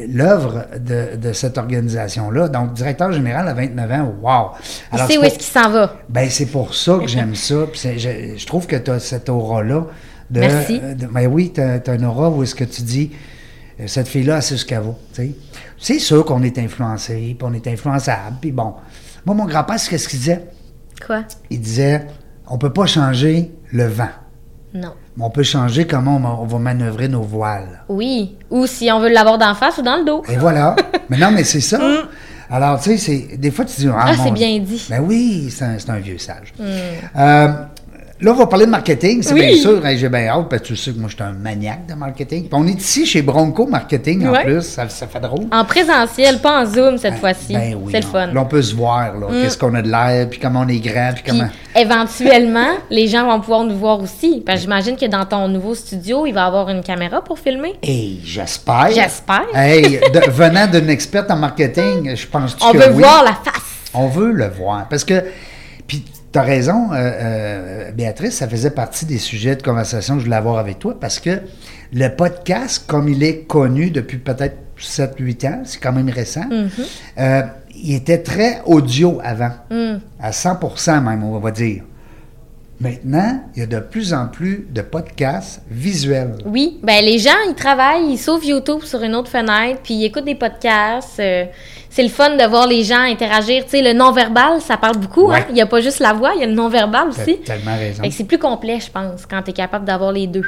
l'œuvre 0.07 0.65
de, 0.79 1.15
de 1.15 1.33
cette 1.33 1.57
organisation-là. 1.57 2.47
Donc, 2.49 2.73
directeur 2.73 3.11
général 3.11 3.47
à 3.47 3.53
29 3.53 3.91
ans, 3.91 4.13
wow! 4.21 4.57
Il 4.91 4.95
Alors, 4.95 5.07
sait 5.07 5.13
c'est 5.13 5.19
où 5.19 5.23
est-ce 5.23 5.35
qu'il 5.35 5.43
s'en 5.43 5.69
va. 5.69 5.95
ben, 6.09 6.29
c'est 6.29 6.47
pour 6.47 6.73
ça 6.75 6.97
que 6.99 7.07
j'aime 7.07 7.35
ça. 7.35 7.55
Puis 7.71 7.79
c'est- 7.79 7.97
je, 7.99 8.37
je 8.37 8.45
trouve 8.45 8.67
que 8.67 8.75
tu 8.75 8.91
as 8.91 8.99
cette 8.99 9.29
aura-là. 9.29 9.85
De, 10.29 10.39
Merci. 10.41 10.79
de- 10.79 11.07
ben 11.07 11.25
oui, 11.27 11.51
tu 11.53 11.61
as, 11.61 11.93
une 11.95 12.05
aura 12.05 12.29
où 12.29 12.43
est-ce 12.43 12.53
que 12.55 12.63
tu 12.63 12.81
dis, 12.83 13.11
euh, 13.79 13.87
cette 13.87 14.07
fille-là, 14.07 14.41
sait 14.41 14.57
ce 14.57 14.65
qu'elle 14.65 14.81
vaut. 14.81 14.97
tu 15.13 15.21
sais. 15.23 15.31
C'est 15.77 15.99
sûr 15.99 16.23
qu'on 16.25 16.43
est 16.43 16.57
influencé, 16.59 17.13
puis 17.13 17.37
on 17.41 17.53
est 17.53 17.65
influençable. 17.67 18.35
Puis 18.41 18.51
bon, 18.51 18.73
moi, 19.25 19.33
mon 19.35 19.45
grand-père, 19.45 19.79
c'est 19.79 19.89
qu'est-ce 19.89 20.07
qu'il 20.09 20.19
disait? 20.19 20.43
Quoi? 21.05 21.23
Il 21.49 21.61
disait, 21.61 22.05
on 22.47 22.57
peut 22.57 22.71
pas 22.73 22.85
changer 22.85 23.51
le 23.71 23.85
vent, 23.87 24.09
Non. 24.73 24.93
mais 25.17 25.23
on 25.23 25.29
peut 25.29 25.43
changer 25.43 25.87
comment 25.87 26.17
on, 26.17 26.45
va 26.45 26.59
manœuvrer 26.59 27.07
nos 27.07 27.23
voiles. 27.23 27.83
Oui. 27.89 28.35
Ou 28.51 28.67
si 28.67 28.91
on 28.91 28.99
veut 28.99 29.09
l'avoir 29.09 29.37
d'en 29.37 29.55
face 29.55 29.77
ou 29.79 29.81
dans 29.81 29.97
le 29.97 30.05
dos. 30.05 30.23
Et 30.29 30.37
voilà. 30.37 30.75
mais 31.09 31.17
non, 31.17 31.31
mais 31.31 31.43
c'est 31.43 31.61
ça. 31.61 31.79
Alors, 32.51 32.79
tu 32.79 32.91
sais, 32.91 32.97
c'est- 32.97 33.37
des 33.37 33.51
fois, 33.51 33.65
tu 33.65 33.75
dis, 33.81 33.87
ah, 33.87 33.91
Mm. 33.91 34.07
Ah, 34.07 34.13
c'est 34.23 34.31
bien 34.31 34.59
dit. 34.59 34.85
Mm. 34.87 34.91
Ben 34.91 35.03
oui, 35.05 35.49
c'est 35.51 35.89
un, 35.89 35.99
vieux 35.99 36.17
sage. 36.17 36.53
Euh, 36.59 37.47
là, 38.21 38.31
on 38.31 38.35
va 38.35 38.47
parler 38.47 38.65
de 38.65 38.71
marketing, 38.71 39.21
c'est 39.23 39.33
Oui. 39.33 39.41
bien 39.47 39.55
sûr. 39.57 39.85
Hey, 39.85 39.97
J'ai 39.97 40.09
bien 40.09 40.27
hâte, 40.27 40.47
parce 40.49 40.61
que 40.61 40.67
tu 40.67 40.75
sais 40.75 40.91
que 40.91 40.99
moi, 40.99 41.09
je 41.09 41.15
suis 41.15 41.23
un 41.23 41.31
maniaque 41.33 41.85
de 41.87 41.93
marketing. 41.93 42.41
Puis 42.43 42.49
on 42.53 42.65
est 42.67 42.73
ici 42.79 43.05
chez 43.05 43.21
Bronco 43.21 43.65
Marketing, 43.67 44.27
en 44.27 44.31
Ouais. 44.31 44.43
plus. 44.45 44.61
Ça, 44.61 44.87
ça 44.89 45.07
fait 45.07 45.19
drôle. 45.19 45.45
En 45.51 45.63
présentiel, 45.65 46.39
pas 46.39 46.61
en 46.61 46.65
Zoom 46.65 46.97
cette 46.97 47.15
fois-ci. 47.15 47.53
Ben 47.53 47.75
oui, 47.81 47.91
c'est 47.91 48.01
le 48.01 48.05
fun. 48.07 48.27
Mm. 48.27 48.33
Là, 48.33 48.41
on 48.41 48.45
peut 48.45 48.61
se 48.61 48.75
voir, 48.75 49.15
là. 49.17 49.27
Qu'est-ce 49.31 49.57
qu'on 49.57 49.73
a 49.75 49.81
de 49.81 49.89
l'air, 49.89 50.29
puis 50.29 50.39
comment 50.39 50.61
on 50.65 50.67
est 50.67 50.79
grand, 50.79 51.11
puis 51.13 51.23
Puis 51.23 51.31
comment... 51.31 51.49
éventuellement, 51.75 52.73
les 52.89 53.07
gens 53.07 53.25
vont 53.25 53.39
pouvoir 53.39 53.63
nous 53.63 53.77
voir 53.77 53.99
aussi. 54.01 54.41
Parce 54.45 54.57
que 54.59 54.61
j'imagine 54.63 54.95
que 54.97 55.05
dans 55.05 55.25
ton 55.25 55.47
nouveau 55.47 55.75
studio, 55.75 56.25
il 56.25 56.33
va 56.33 56.41
y 56.41 56.45
avoir 56.45 56.69
une 56.69 56.81
caméra 56.83 57.23
pour 57.23 57.39
filmer. 57.39 57.75
Hey, 57.81 58.19
j'espère. 58.23 58.89
J'espère. 58.93 59.47
Hey, 59.53 59.99
de- 60.13 60.29
venant 60.31 60.67
d'une 60.67 60.89
experte 60.89 61.29
en 61.31 61.37
marketing, 61.37 62.15
je 62.15 62.27
pense 62.27 62.55
On 62.61 62.71
que 62.71 62.77
veut 62.77 62.93
oui? 62.93 63.01
voir 63.01 63.23
la 63.23 63.33
face. 63.33 63.63
On 63.93 64.07
veut 64.07 64.31
le 64.31 64.47
voir. 64.49 64.87
Parce 64.89 65.03
que, 65.03 65.23
puis 65.87 66.03
tu 66.31 66.39
as 66.39 66.43
raison, 66.43 66.91
euh, 66.91 66.95
euh, 66.97 67.91
Béatrice, 67.91 68.35
ça 68.35 68.47
faisait 68.47 68.71
partie 68.71 69.05
des 69.05 69.17
sujets 69.17 69.55
de 69.55 69.63
conversation 69.63 70.15
que 70.15 70.19
je 70.19 70.25
voulais 70.25 70.37
avoir 70.37 70.57
avec 70.57 70.79
toi 70.79 70.95
parce 70.99 71.19
que 71.19 71.41
le 71.93 72.07
podcast, 72.09 72.83
comme 72.87 73.09
il 73.09 73.23
est 73.23 73.47
connu 73.47 73.89
depuis 73.89 74.17
peut-être 74.17 74.57
7-8 74.79 75.47
ans, 75.47 75.61
c'est 75.65 75.79
quand 75.79 75.91
même 75.91 76.09
récent, 76.09 76.45
euh, 77.17 77.41
il 77.75 77.95
était 77.95 78.19
très 78.19 78.61
audio 78.65 79.19
avant, 79.23 79.51
à 80.19 80.31
100% 80.31 81.03
même, 81.03 81.23
on 81.23 81.39
va 81.39 81.51
dire. 81.51 81.83
Maintenant, 82.79 83.43
il 83.55 83.59
y 83.59 83.63
a 83.63 83.65
de 83.65 83.79
plus 83.79 84.13
en 84.13 84.27
plus 84.27 84.67
de 84.69 84.81
podcasts 84.81 85.61
visuels. 85.69 86.35
Oui, 86.45 86.79
ben 86.83 87.03
les 87.03 87.19
gens, 87.19 87.31
ils 87.47 87.55
travaillent, 87.55 88.11
ils 88.11 88.17
s'ouvrent 88.17 88.45
YouTube 88.45 88.81
sur 88.83 89.01
une 89.01 89.15
autre 89.15 89.29
fenêtre, 89.29 89.79
puis 89.83 89.95
ils 89.95 90.05
écoutent 90.05 90.25
des 90.25 90.35
podcasts. 90.35 91.19
euh, 91.19 91.45
c'est 91.89 92.03
le 92.03 92.09
fun 92.09 92.35
de 92.35 92.43
voir 92.45 92.67
les 92.67 92.83
gens 92.83 93.01
interagir. 93.01 93.63
Tu 93.65 93.71
sais, 93.71 93.81
le 93.81 93.93
non-verbal, 93.93 94.61
ça 94.61 94.77
parle 94.77 94.97
beaucoup. 94.97 95.29
Ouais. 95.29 95.39
Hein? 95.39 95.45
Il 95.49 95.55
n'y 95.55 95.61
a 95.61 95.65
pas 95.65 95.81
juste 95.81 95.99
la 95.99 96.13
voix, 96.13 96.33
il 96.35 96.41
y 96.41 96.43
a 96.43 96.47
le 96.47 96.53
non-verbal 96.53 97.09
aussi. 97.09 97.37
tellement 97.39 97.75
raison. 97.75 98.03
C'est 98.11 98.25
plus 98.25 98.37
complet, 98.37 98.79
je 98.79 98.91
pense, 98.91 99.25
quand 99.25 99.41
tu 99.41 99.49
es 99.49 99.53
capable 99.53 99.85
d'avoir 99.85 100.11
les 100.11 100.27
deux. 100.27 100.45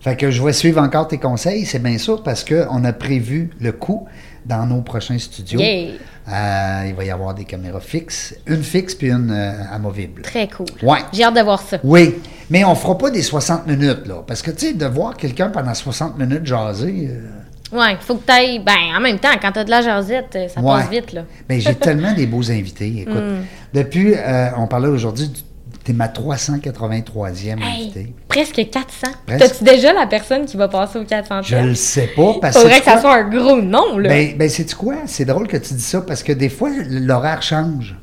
Fait 0.00 0.16
que 0.16 0.30
je 0.32 0.42
vais 0.42 0.52
suivre 0.52 0.80
encore 0.82 1.06
tes 1.06 1.18
conseils, 1.18 1.64
c'est 1.64 1.78
bien 1.78 1.98
sûr, 1.98 2.22
parce 2.24 2.44
qu'on 2.44 2.84
a 2.84 2.92
prévu 2.92 3.50
le 3.60 3.70
coup 3.70 4.06
dans 4.44 4.66
nos 4.66 4.80
prochains 4.82 5.18
studios. 5.18 5.60
Yeah! 5.60 5.92
Euh, 6.28 6.84
il 6.88 6.94
va 6.94 7.04
y 7.04 7.10
avoir 7.10 7.34
des 7.34 7.44
caméras 7.44 7.80
fixes, 7.80 8.34
une 8.46 8.62
fixe 8.62 8.94
puis 8.94 9.10
une 9.10 9.30
euh, 9.32 9.52
amovible. 9.72 10.22
Très 10.22 10.46
cool. 10.48 10.66
Ouais. 10.82 11.00
J'ai 11.12 11.24
hâte 11.24 11.34
de 11.34 11.40
voir 11.40 11.60
ça. 11.60 11.78
Oui, 11.82 12.14
mais 12.48 12.64
on 12.64 12.74
fera 12.76 12.96
pas 12.96 13.10
des 13.10 13.22
60 13.22 13.66
minutes, 13.66 14.06
là. 14.06 14.22
Parce 14.26 14.40
que, 14.40 14.52
tu 14.52 14.66
sais, 14.68 14.72
de 14.74 14.86
voir 14.86 15.16
quelqu'un 15.16 15.48
pendant 15.50 15.74
60 15.74 16.16
minutes 16.18 16.46
jaser, 16.46 17.08
euh, 17.10 17.28
Ouais, 17.76 17.96
faut 18.00 18.16
que 18.16 18.26
tu 18.26 18.32
ailles. 18.32 18.58
Ben, 18.60 18.94
en 18.96 19.00
même 19.00 19.18
temps, 19.18 19.30
quand 19.40 19.50
tu 19.50 19.58
as 19.60 19.64
de 19.64 19.70
la 19.70 19.80
jasette, 19.82 20.36
euh, 20.36 20.46
ça 20.48 20.60
Ouais. 20.60 20.80
passe 20.82 20.90
vite, 20.90 21.12
là. 21.12 21.22
ben, 21.48 21.58
j'ai 21.60 21.74
tellement 21.76 22.12
des 22.12 22.26
beaux 22.26 22.50
invités. 22.50 23.00
Écoute, 23.00 23.14
Mm. 23.14 23.44
depuis, 23.74 24.14
on 24.58 24.66
parlait 24.66 24.88
aujourd'hui, 24.88 25.26
du- 25.28 25.40
t'es 25.84 25.92
ma 25.92 26.08
383e 26.08 27.58
Hey, 27.60 27.84
invitée. 27.84 28.14
presque 28.28 28.54
400. 28.70 29.06
Presque. 29.26 29.40
T'as-tu 29.44 29.64
déjà 29.64 29.92
la 29.92 30.06
personne 30.06 30.44
qui 30.46 30.56
va 30.56 30.68
passer 30.68 30.98
aux 30.98 31.04
400 31.04 31.42
Je 31.42 31.56
le 31.56 31.74
sais 31.74 32.10
pas, 32.16 32.34
parce 32.40 32.56
Faudrait 32.58 32.78
que 32.80 32.84
ça 32.84 33.00
soit 33.00 33.14
un 33.16 33.28
gros 33.28 33.60
nom, 33.60 33.98
là. 33.98 34.08
Ben, 34.08 34.36
ben 34.36 34.48
sais-tu 34.48 34.74
quoi? 34.76 34.94
C'est 35.06 35.24
drôle 35.24 35.48
que 35.48 35.56
tu 35.56 35.74
dis 35.74 35.82
ça 35.82 36.00
parce 36.02 36.22
que 36.22 36.32
des 36.32 36.48
fois, 36.48 36.70
l'horaire 36.88 37.42
change. 37.42 37.96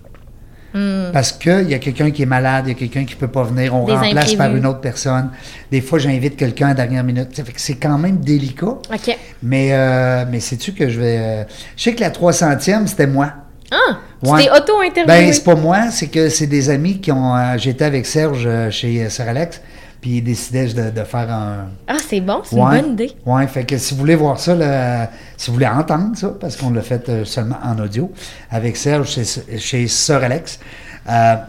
Hmm. 0.72 1.12
Parce 1.12 1.32
qu'il 1.32 1.68
y 1.68 1.74
a 1.74 1.80
quelqu'un 1.80 2.12
qui 2.12 2.22
est 2.22 2.28
malade, 2.28 2.66
il 2.68 2.74
y 2.74 2.76
a 2.76 2.78
quelqu'un 2.78 3.04
qui 3.04 3.16
peut 3.16 3.28
pas 3.28 3.42
venir, 3.42 3.74
on 3.74 3.86
Des 3.86 3.94
remplace 3.94 4.36
par 4.36 4.56
une 4.56 4.68
autre 4.68 4.82
personne. 4.82 5.32
Des 5.72 5.82
fois, 5.82 5.98
j'invite 5.98 6.36
quelqu'un 6.36 6.68
à 6.68 6.70
la 6.70 6.76
dernière 6.76 7.04
minute. 7.04 7.36
Ça 7.36 7.44
fait 7.44 7.54
que 7.54 7.60
c'est 7.62 7.78
quand 7.78 7.98
même 7.98 8.18
délicat. 8.18 8.68
OK. 8.94 9.18
Mais, 9.42 9.70
euh, 9.72 10.26
mais 10.30 10.40
sais-tu 10.40 10.74
que 10.74 10.88
je 10.88 11.00
vais. 11.00 11.18
euh, 11.20 11.44
je 11.76 11.84
sais 11.84 11.96
que 11.96 12.02
la 12.02 12.12
300e, 12.12 12.86
c'était 12.86 13.08
moi. 13.08 13.34
Ah! 13.72 13.98
Tu 14.24 14.30
Ouais. 14.30 14.44
t'es 14.44 14.50
auto-interviewé. 14.52 15.06
Ben, 15.06 15.34
c'est 15.34 15.44
pas 15.44 15.56
moi, 15.56 15.92
c'est 15.92 16.08
que 16.08 16.30
c'est 16.30 16.48
des 16.48 16.70
amis 16.70 17.00
qui 17.00 17.12
ont. 17.12 17.36
euh, 17.36 17.58
J'étais 17.58 17.86
avec 17.86 18.06
Serge 18.06 18.44
euh, 18.46 18.70
chez 18.72 19.04
euh, 19.04 19.10
Sir 19.10 19.28
Alex, 19.30 19.62
puis 20.02 20.18
ils 20.18 20.22
décidaient 20.24 20.66
de, 20.68 20.90
de 20.90 21.04
faire 21.06 21.32
un. 21.32 21.68
Ah, 21.88 21.98
c'est 22.06 22.20
bon, 22.20 22.42
c'est 22.44 22.56
Ouais. 22.56 22.80
une 22.80 22.82
bonne 22.84 22.92
idée. 22.94 23.12
Ouais, 23.26 23.48
fait 23.48 23.64
que 23.66 23.78
si 23.78 23.94
vous 23.94 24.00
voulez 24.02 24.16
voir 24.16 24.40
ça, 24.40 24.56
là, 24.56 25.10
si 25.38 25.48
vous 25.50 25.54
voulez 25.56 25.68
entendre 25.68 26.18
ça, 26.18 26.30
parce 26.40 26.56
qu'on 26.58 26.72
l'a 26.72 26.82
fait 26.82 27.24
seulement 27.26 27.58
en 27.64 27.78
audio, 27.80 28.12
avec 28.52 28.76
Serge 28.76 29.10
chez, 29.10 29.24
chez 29.58 29.88
Sir 29.88 30.24
Alex, 30.24 30.60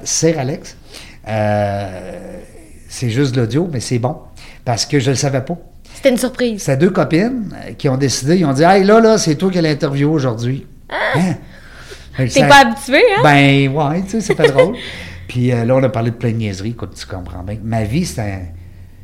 Sir 0.05 0.39
Alex, 0.39 0.77
c'est 2.89 3.11
juste 3.11 3.37
l'audio, 3.37 3.69
mais 3.73 3.81
c'est 3.81 3.99
bon, 3.99 4.17
parce 4.65 4.85
que 4.87 4.99
je 4.99 5.11
le 5.11 5.17
savais 5.17 5.41
pas. 5.43 5.57
C'était 5.95 6.11
une 6.11 6.19
surprise. 6.19 6.63
C'est 6.63 6.77
deux 6.77 6.91
copines 6.91 7.55
qui 7.79 7.89
ont 7.89 7.97
décidé, 7.97 8.37
ils 8.39 8.45
ont 8.47 8.53
dit, 8.53 8.63
hey, 8.63 8.85
là, 8.85 9.01
là, 9.01 9.19
c'est 9.19 9.35
toi 9.35 9.51
qui 9.51 9.59
as 9.59 9.63
l'interview 9.63 10.11
aujourd'hui. 10.11 10.67
Hein? 10.89 11.35
T'es 12.29 12.47
pas 12.49 12.61
habitué, 12.67 12.99
hein? 13.17 13.21
ben, 13.23 13.69
ouais, 13.73 14.03
tu 14.03 14.11
sais, 14.11 14.21
c'était 14.21 14.49
drôle. 14.51 14.77
Puis 15.29 15.53
euh, 15.53 15.65
là, 15.65 15.77
on 15.77 15.83
a 15.83 15.89
parlé 15.89 16.11
de 16.11 16.17
plein 16.17 16.31
de 16.33 16.37
niaiseries. 16.37 16.71
Écoute, 16.71 16.95
tu 16.99 17.07
comprends 17.07 17.43
bien. 17.43 17.57
Ma 17.63 17.85
vie, 17.85 18.05
c'est 18.05 18.21
un, 18.21 18.41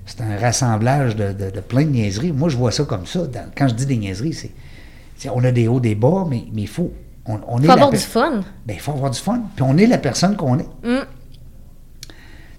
c'est 0.05 0.21
un 0.23 0.37
rassemblage 0.39 1.15
de, 1.17 1.33
de, 1.33 1.51
de 1.51 1.61
plein 1.61 1.83
de 1.85 1.91
niaiseries. 1.91 2.33
Moi, 2.33 2.49
je 2.49 2.57
vois 2.57 2.73
ça 2.73 2.85
comme 2.85 3.07
ça. 3.07 3.21
Dans- 3.21 3.49
quand 3.57 3.69
je 3.69 3.75
dis 3.75 3.87
des 3.87 3.97
niaiseries, 3.97 4.33
c'est, 4.33 4.51
c'est- 5.17 5.29
on 5.29 5.43
a 5.45 5.53
des 5.53 5.69
hauts, 5.69 5.81
des 5.81 5.95
bas, 5.95 6.27
mais 6.29 6.45
mais 6.53 6.63
il 6.63 6.69
faut. 6.69 6.93
On, 7.27 7.39
on 7.49 7.59
Faut 7.59 7.71
avoir 7.71 7.91
du 7.91 7.97
fun. 7.99 8.41
Ben, 8.67 8.75
il 8.75 8.81
faut 8.81 8.93
avoir 8.93 9.11
du 9.11 9.19
fun. 9.21 9.41
Puis 9.57 9.65
on 9.67 9.77
est 9.79 9.87
la 9.87 9.99
personne 9.99 10.37
qu'on 10.37 10.59
est. 10.59 10.69
Mm. 10.85 11.05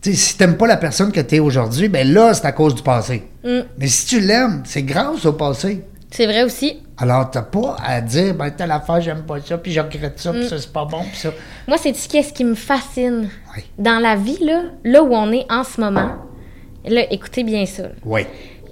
Tu 0.01 0.11
sais, 0.11 0.15
si 0.15 0.37
t'aimes 0.37 0.57
pas 0.57 0.67
la 0.67 0.77
personne 0.77 1.11
que 1.11 1.19
tu 1.21 1.35
es 1.35 1.39
aujourd'hui, 1.39 1.87
ben 1.89 2.07
là, 2.11 2.33
c'est 2.33 2.45
à 2.45 2.51
cause 2.51 2.75
du 2.75 2.83
passé. 2.83 3.23
Mm. 3.43 3.59
Mais 3.79 3.87
si 3.87 4.05
tu 4.05 4.19
l'aimes, 4.19 4.61
c'est 4.65 4.83
grâce 4.83 5.25
au 5.25 5.33
passé. 5.33 5.83
C'est 6.17 6.25
vrai 6.25 6.41
aussi. 6.41 6.79
Alors, 6.97 7.29
t'as 7.29 7.43
pas 7.43 7.75
à 7.86 8.01
dire, 8.01 8.33
ben, 8.33 8.50
telle 8.50 8.71
affaire, 8.71 9.00
j'aime 9.00 9.21
pas 9.21 9.39
ça, 9.39 9.55
puis 9.59 9.71
je 9.71 9.79
regrette 9.79 10.17
ça, 10.17 10.31
Mm. 10.33 10.39
puis 10.39 10.47
ça, 10.47 10.57
c'est 10.57 10.74
pas 10.74 10.83
bon, 10.83 11.03
puis 11.03 11.15
ça. 11.15 11.29
Moi, 11.67 11.77
c'est 11.77 11.95
ce 11.95 12.09
qu'est-ce 12.09 12.33
qui 12.33 12.43
me 12.43 12.55
fascine 12.55 13.29
Oui. 13.55 13.63
dans 13.77 14.00
la 14.01 14.15
vie, 14.15 14.39
là, 14.43 14.63
là 14.83 15.03
où 15.03 15.13
on 15.13 15.31
est 15.31 15.45
en 15.51 15.63
ce 15.63 15.79
moment. 15.79 16.09
Là, 16.88 17.01
écoutez 17.13 17.43
bien 17.43 17.67
ça. 17.67 17.83
là. 17.83 17.89
Oui. 18.03 18.21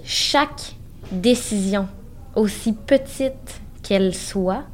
Chaque 0.02 0.74
décision, 1.12 1.86
aussi 2.34 2.72
petite 2.72 3.60
qu'elle 3.84 4.12
soit, 4.12 4.64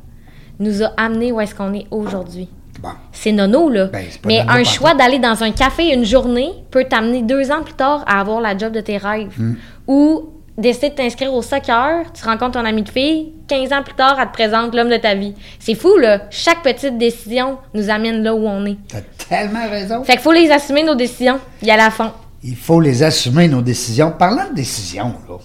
nous 0.58 0.82
a 0.82 0.94
amené 0.96 1.30
où 1.30 1.42
est-ce 1.42 1.54
qu'on 1.54 1.74
est 1.74 1.86
aujourd'hui. 1.90 2.48
Bon. 2.80 2.88
C'est 3.12 3.32
nono, 3.32 3.68
là. 3.68 3.88
Ben, 3.88 4.06
Mais 4.24 4.38
nono 4.44 4.50
un 4.50 4.64
choix 4.64 4.94
d'aller 4.94 5.18
dans 5.18 5.42
un 5.42 5.50
café 5.50 5.92
une 5.92 6.06
journée 6.06 6.52
peut 6.70 6.84
t'amener 6.88 7.20
deux 7.20 7.50
ans 7.50 7.62
plus 7.62 7.74
tard 7.74 8.02
à 8.06 8.18
avoir 8.18 8.40
la 8.40 8.56
job 8.56 8.72
de 8.72 8.80
tes 8.80 8.96
rêves. 8.96 9.38
Hmm. 9.38 9.56
Ou 9.86 10.30
décider 10.58 10.90
de 10.90 10.94
t'inscrire 10.94 11.32
au 11.32 11.42
soccer, 11.42 12.12
tu 12.12 12.24
rencontres 12.24 12.58
ton 12.58 12.64
ami 12.64 12.82
de 12.82 12.88
fille, 12.88 13.32
15 13.48 13.72
ans 13.72 13.82
plus 13.82 13.94
tard, 13.94 14.18
elle 14.20 14.28
te 14.28 14.32
présente 14.32 14.74
l'homme 14.74 14.90
de 14.90 14.96
ta 14.96 15.14
vie. 15.14 15.34
C'est 15.58 15.74
fou, 15.74 15.96
là. 15.96 16.22
Chaque 16.30 16.62
petite 16.62 16.98
décision 16.98 17.58
nous 17.74 17.90
amène 17.90 18.22
là 18.22 18.34
où 18.34 18.46
on 18.46 18.64
est. 18.66 18.76
T'as 18.88 19.00
tellement 19.28 19.68
raison. 19.68 20.04
Fait 20.04 20.12
qu'il 20.12 20.20
faut 20.22 20.32
les 20.32 20.50
assumer, 20.50 20.82
nos 20.82 20.94
décisions. 20.94 21.38
Y 21.62 21.70
aller 21.70 21.82
à 21.82 21.90
fond. 21.90 22.10
Il 22.42 22.56
faut 22.56 22.80
les 22.80 23.02
assumer, 23.02 23.48
nos 23.48 23.62
décisions. 23.62 24.12
Parlant 24.18 24.48
de 24.50 24.54
décisions, 24.54 25.14
là, 25.28 25.36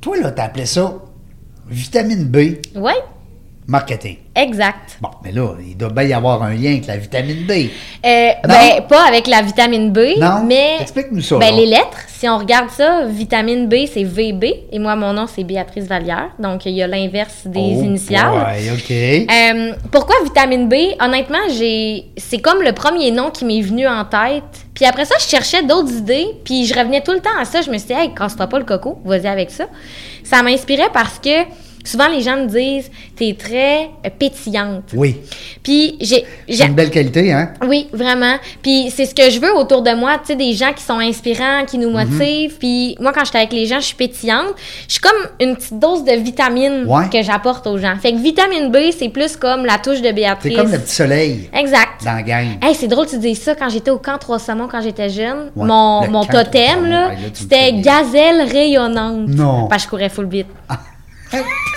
toi, 0.00 0.16
là, 0.18 0.30
t'as 0.30 0.44
appelé 0.44 0.66
ça 0.66 0.94
vitamine 1.70 2.24
B 2.24 2.36
Ouais, 2.74 2.92
marketing. 3.70 4.16
exact. 4.34 4.98
Bon, 5.00 5.10
mais 5.24 5.30
là, 5.32 5.54
il 5.64 5.76
doit 5.76 5.90
bien 5.90 6.02
y 6.04 6.12
avoir 6.12 6.42
un 6.42 6.54
lien 6.54 6.72
avec 6.72 6.86
la 6.86 6.96
vitamine 6.96 7.46
B. 7.46 7.50
Euh, 7.52 8.30
ben, 8.44 8.82
pas 8.88 9.06
avec 9.06 9.26
la 9.28 9.42
vitamine 9.42 9.92
B, 9.92 9.98
Non? 10.18 10.42
mais. 10.44 10.78
Explique-nous 10.80 11.20
ça, 11.22 11.38
Ben, 11.38 11.54
les 11.54 11.66
lettres, 11.66 11.98
si 12.08 12.28
on 12.28 12.36
regarde 12.38 12.70
ça, 12.70 13.04
vitamine 13.06 13.68
B, 13.68 13.86
c'est 13.92 14.02
VB, 14.02 14.44
et 14.72 14.78
moi, 14.78 14.96
mon 14.96 15.12
nom, 15.12 15.26
c'est 15.26 15.44
Béatrice 15.44 15.84
Vallière. 15.84 16.30
Donc, 16.38 16.66
il 16.66 16.72
y 16.72 16.82
a 16.82 16.86
l'inverse 16.86 17.42
des 17.46 17.60
Oh, 17.60 17.82
initiales. 17.84 18.32
Ouais, 18.32 18.70
OK. 18.72 18.90
Euh, 19.30 19.72
pourquoi 19.92 20.16
vitamine 20.24 20.68
B? 20.68 20.74
Honnêtement, 21.00 21.38
j'ai 21.56 22.06
c'est 22.16 22.38
comme 22.38 22.62
le 22.62 22.72
premier 22.72 23.10
nom 23.12 23.30
qui 23.30 23.44
m'est 23.44 23.60
venu 23.62 23.86
en 23.86 24.04
tête. 24.04 24.42
Puis 24.74 24.84
après 24.84 25.04
ça, 25.04 25.14
je 25.20 25.26
cherchais 25.26 25.62
d'autres 25.62 25.92
idées, 25.92 26.26
puis 26.44 26.66
je 26.66 26.74
revenais 26.74 27.02
tout 27.02 27.12
le 27.12 27.20
temps 27.20 27.38
à 27.40 27.44
ça. 27.44 27.60
Je 27.60 27.70
me 27.70 27.78
suis 27.78 27.88
dit, 27.88 27.92
hey, 27.92 28.12
casse-toi 28.14 28.46
pas 28.46 28.58
le 28.58 28.64
coco, 28.64 28.98
vas-y 29.04 29.26
avec 29.28 29.50
ça. 29.50 29.66
Ça 30.24 30.42
m'inspirait 30.42 30.90
parce 30.92 31.18
que 31.18 31.44
souvent 31.84 32.08
les 32.08 32.20
gens 32.22 32.36
me 32.36 32.46
disent, 32.46 32.90
t'es 33.16 33.36
très 33.38 33.84
euh, 34.04 34.10
pétillante. 34.18 34.84
oui. 34.94 35.16
Puis 35.62 35.96
j'ai. 36.00 36.24
C'est 36.48 36.66
une 36.66 36.74
belle 36.74 36.90
qualité, 36.90 37.32
hein? 37.32 37.52
oui, 37.66 37.88
vraiment. 37.92 38.36
Puis 38.62 38.90
c'est 38.94 39.04
ce 39.06 39.14
que 39.14 39.28
je 39.30 39.38
veux 39.40 39.54
autour 39.54 39.82
de 39.82 39.90
moi, 39.92 40.12
tu 40.18 40.28
sais, 40.28 40.36
des 40.36 40.54
gens 40.54 40.72
qui 40.72 40.82
sont 40.82 40.98
inspirants, 40.98 41.64
qui 41.66 41.76
nous 41.78 41.90
Mhm. 41.90 42.08
motivent. 42.08 42.56
Puis 42.58 42.96
moi, 43.00 43.12
quand 43.12 43.24
j'étais 43.24 43.38
avec 43.38 43.52
les 43.52 43.66
gens, 43.66 43.78
je 43.80 43.86
suis 43.86 43.94
pétillante. 43.96 44.54
Je 44.88 44.92
suis 44.92 45.00
comme 45.00 45.12
une 45.40 45.56
petite 45.56 45.78
dose 45.78 46.04
de 46.04 46.12
vitamine 46.12 46.84
Ouais. 46.86 47.08
que 47.12 47.22
j'apporte 47.22 47.66
aux 47.66 47.76
gens. 47.78 47.94
Fait 48.00 48.12
que 48.12 48.18
vitamine 48.18 48.70
B, 48.70 48.90
c'est 48.96 49.08
plus 49.10 49.36
comme 49.36 49.64
la 49.66 49.78
touche 49.78 50.00
de 50.00 50.06
C'est 50.06 50.12
Béatrice. 50.14 50.56
comme 50.56 50.72
le 50.72 50.78
petit 50.78 50.94
soleil 50.94 51.50
Exact. 51.52 52.04
dans 52.04 52.14
la 52.14 52.22
gang. 52.22 52.46
Hey, 52.62 52.74
c'est 52.74 52.88
drôle 52.88 53.06
que 53.06 53.10
tu 53.12 53.18
dises 53.18 53.40
ça. 53.42 53.54
Quand 53.54 53.68
j'étais 53.68 53.90
au 53.90 53.98
camp 53.98 54.18
Trois 54.18 54.38
Saumons, 54.38 54.68
quand 54.70 54.80
j'étais 54.80 55.08
jeune, 55.10 55.50
Ouais, 55.56 55.66
mon, 55.66 56.08
mon 56.10 56.24
totem, 56.24 56.86
là, 56.86 57.10
c'était 57.34 57.72
gazelle 57.74 58.42
rayonnante. 58.50 59.28
Non. 59.28 59.66
Parce 59.68 59.82
que 59.84 59.86
je 59.86 59.90
courais 59.90 60.08
full 60.08 60.28
vite. 60.28 60.46
Puis 60.68 60.76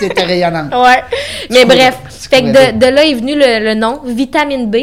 t'étais 0.00 0.22
rayonnante. 0.24 0.72
Ouais. 0.74 1.02
Mais 1.50 1.64
bref, 1.64 1.98
fait 2.30 2.42
que 2.42 2.72
de, 2.72 2.78
de 2.78 2.86
là 2.86 3.04
est 3.04 3.14
venu 3.14 3.34
le, 3.34 3.64
le 3.64 3.74
nom, 3.74 4.00
vitamine 4.04 4.70
B. 4.70 4.76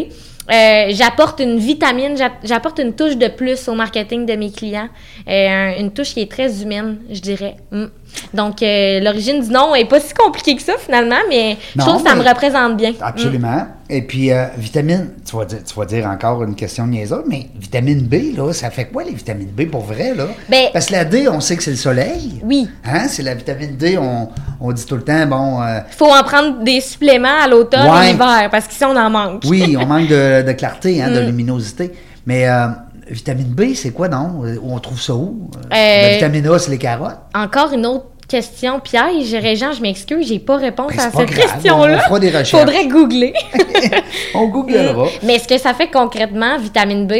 Euh, 0.51 0.87
j'apporte 0.89 1.39
une 1.39 1.59
vitamine, 1.59 2.17
j'a- 2.17 2.31
j'apporte 2.43 2.79
une 2.79 2.93
touche 2.93 3.15
de 3.15 3.27
plus 3.27 3.67
au 3.69 3.73
marketing 3.73 4.25
de 4.25 4.33
mes 4.33 4.51
clients. 4.51 4.89
Euh, 5.27 5.47
un- 5.47 5.79
une 5.79 5.91
touche 5.91 6.13
qui 6.13 6.21
est 6.21 6.31
très 6.31 6.61
humaine, 6.61 6.97
je 7.09 7.19
dirais. 7.21 7.55
Mm. 7.71 7.85
Donc, 8.33 8.61
euh, 8.61 8.99
l'origine 9.01 9.41
du 9.41 9.49
nom 9.49 9.73
est 9.75 9.85
pas 9.85 9.99
si 9.99 10.13
compliquée 10.13 10.55
que 10.55 10.61
ça, 10.61 10.73
finalement, 10.79 11.15
mais 11.29 11.57
Non, 11.75 11.83
je 11.85 11.89
trouve 11.89 12.03
que 12.03 12.09
ça 12.09 12.15
me 12.15 12.23
représente 12.27 12.77
bien. 12.77 12.93
Absolument. 13.01 13.67
Et 13.89 14.01
puis, 14.03 14.31
euh, 14.31 14.45
vitamine, 14.57 15.09
tu 15.29 15.35
vas, 15.35 15.43
dire, 15.45 15.59
tu 15.67 15.73
vas 15.75 15.85
dire 15.85 16.05
encore 16.07 16.43
une 16.43 16.55
question 16.55 16.87
niaiseuse, 16.87 17.23
mais 17.27 17.47
vitamine 17.59 18.01
B, 18.03 18.37
là, 18.37 18.53
ça 18.53 18.69
fait 18.69 18.85
quoi 18.85 19.03
les 19.03 19.11
vitamines 19.11 19.49
B 19.51 19.65
pour 19.69 19.81
vrai, 19.81 20.13
là? 20.15 20.27
Ben- 20.49 20.67
Parce 20.71 20.85
que 20.85 20.93
la 20.93 21.03
D, 21.05 21.27
on 21.27 21.41
sait 21.41 21.57
que 21.57 21.63
c'est 21.63 21.71
le 21.71 21.77
soleil. 21.77 22.39
Oui. 22.43 22.69
Hein? 22.85 23.07
C'est 23.09 23.23
la 23.23 23.33
vitamine 23.35 23.75
D, 23.75 23.97
on, 23.97 24.29
on 24.61 24.71
dit 24.71 24.85
tout 24.85 24.95
le 24.95 25.03
temps, 25.03 25.25
bon, 25.25 25.61
euh, 25.61 25.79
Il 25.91 25.95
faut 25.97 26.05
en 26.11 26.23
prendre 26.23 26.63
des 26.63 26.79
suppléments 26.79 27.41
à 27.43 27.47
l'automne 27.49 27.89
Ouais. 27.89 28.09
et 28.09 28.11
l'hiver, 28.13 28.47
parce 28.49 28.67
qu'ici, 28.67 28.85
on 28.85 28.95
en 28.95 29.09
manque. 29.09 29.43
oui, 29.47 29.75
on 29.79 29.85
manque 29.85 30.07
de, 30.07 30.41
de 30.43 30.51
clarté, 30.53 31.01
hein, 31.01 31.11
de 31.11 31.21
Mm. 31.21 31.25
luminosité. 31.25 31.91
Mais 32.25 32.47
euh, 32.47 32.67
vitamine 33.11 33.47
B, 33.53 33.73
c'est 33.75 33.91
quoi, 33.91 34.07
non? 34.09 34.43
Euh, 34.45 34.57
On 34.63 34.79
trouve 34.79 35.01
ça 35.01 35.13
où? 35.13 35.49
Euh, 35.55 35.59
Euh, 35.75 36.01
La 36.01 36.13
vitamine 36.13 36.47
A, 36.47 36.59
c'est 36.59 36.71
les 36.71 36.77
carottes. 36.77 37.17
Encore 37.35 37.73
une 37.73 37.85
autre 37.85 38.05
question 38.27 38.79
piège. 38.79 39.33
Régent, 39.33 39.73
je 39.73 39.81
m'excuse, 39.81 40.27
j'ai 40.27 40.39
pas 40.39 40.55
réponse 40.57 40.93
Ben, 40.95 41.03
à 41.07 41.11
pas 41.11 41.19
cette 41.19 41.35
question-là. 41.35 41.97
on 41.97 41.99
fera 42.07 42.19
des 42.19 42.29
recherches. 42.29 42.51
Faudrait 42.51 42.87
googler. 42.87 43.33
on 44.35 44.47
googlera. 44.47 45.07
Mais 45.23 45.37
ce 45.39 45.47
que 45.47 45.57
ça 45.57 45.73
fait 45.73 45.89
concrètement, 45.89 46.57
vitamine 46.57 47.07
B, 47.07 47.13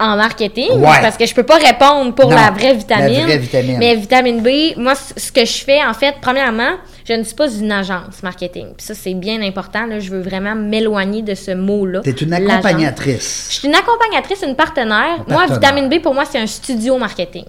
en 0.00 0.16
marketing 0.16 0.70
Ouais. 0.72 1.00
parce 1.00 1.16
que 1.16 1.24
je 1.24 1.34
peux 1.34 1.44
pas 1.44 1.56
répondre 1.56 2.14
pour 2.14 2.28
Non, 2.30 2.36
la 2.36 2.50
vraie 2.50 2.74
vitamine. 2.74 3.12
la 3.18 3.22
vraie 3.24 3.38
vitamine. 3.38 3.76
Mais 3.78 3.94
vitamine 3.94 4.42
B, 4.42 4.76
moi, 4.76 4.94
ce 4.94 5.30
que 5.30 5.44
je 5.44 5.64
fais, 5.64 5.84
en 5.84 5.94
fait, 5.94 6.16
premièrement, 6.20 6.72
je 7.04 7.12
ne 7.12 7.22
suis 7.22 7.34
pas 7.34 7.48
une 7.48 7.70
agence 7.70 8.22
marketing. 8.22 8.68
Puis 8.76 8.86
ça, 8.86 8.94
c'est 8.94 9.14
bien 9.14 9.40
important. 9.42 9.86
Là, 9.86 10.00
je 10.00 10.10
veux 10.10 10.20
vraiment 10.22 10.54
m'éloigner 10.54 11.22
de 11.22 11.34
ce 11.34 11.52
mot-là. 11.52 12.00
Tu 12.02 12.10
es 12.10 12.12
une 12.12 12.32
accompagnatrice. 12.32 13.46
Je 13.50 13.54
suis 13.56 13.68
une 13.68 13.74
accompagnatrice, 13.74 14.42
une 14.46 14.56
partenaire. 14.56 15.24
Un 15.28 15.32
Moi. 15.32 15.46
Vitamine 15.46 15.88
B, 15.88 16.00
pour 16.02 16.14
moi, 16.14 16.24
c'est 16.24 16.38
un 16.38 16.46
studio 16.46 16.96
marketing. 16.98 17.44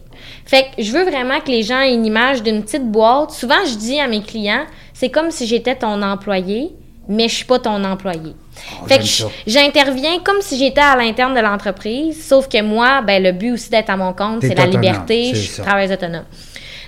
Fait 0.46 0.64
que 0.76 0.84
je 0.84 0.92
veux 0.92 1.04
vraiment 1.04 1.40
que 1.40 1.50
les 1.50 1.64
gens 1.64 1.80
aient 1.82 1.94
une 1.94 2.06
image 2.06 2.44
d'une 2.44 2.64
petite 2.64 2.86
boîte. 2.86 3.32
Souvent, 3.32 3.66
je 3.68 3.76
dis 3.76 4.00
à 4.00 4.08
mes 4.08 4.22
clients, 4.22 4.66
c'est 4.94 5.10
comme 5.10 5.32
si 5.32 5.48
j'étais 5.48 5.76
ton 5.76 6.02
employé, 6.02 6.74
mais 7.08 7.28
je 7.30 7.36
suis 7.36 7.46
pas 7.46 7.60
ton 7.60 7.84
employé. 7.84 8.34
Oh, 8.82 8.88
fait 8.88 9.00
que 9.00 9.04
j'aime 9.04 9.30
je- 9.46 9.52
j'interviens 9.52 10.20
comme 10.24 10.42
si 10.42 10.58
j'étais 10.58 10.82
à 10.82 10.96
l'interne 10.96 11.34
de 11.36 11.40
l'entreprise, 11.42 12.26
sauf 12.28 12.48
que 12.48 12.62
moi, 12.62 13.02
ben, 13.02 13.22
le 13.22 13.32
but 13.32 13.52
aussi 13.52 13.70
d'être 13.70 13.90
à 13.90 13.98
mon 13.98 14.14
compte, 14.14 14.42
c'est 14.42 14.56
la 14.56 14.66
liberté, 14.66 15.32
je 15.36 15.48
ça. 15.50 15.64
travaille 15.64 15.92
autonome. 15.92 16.24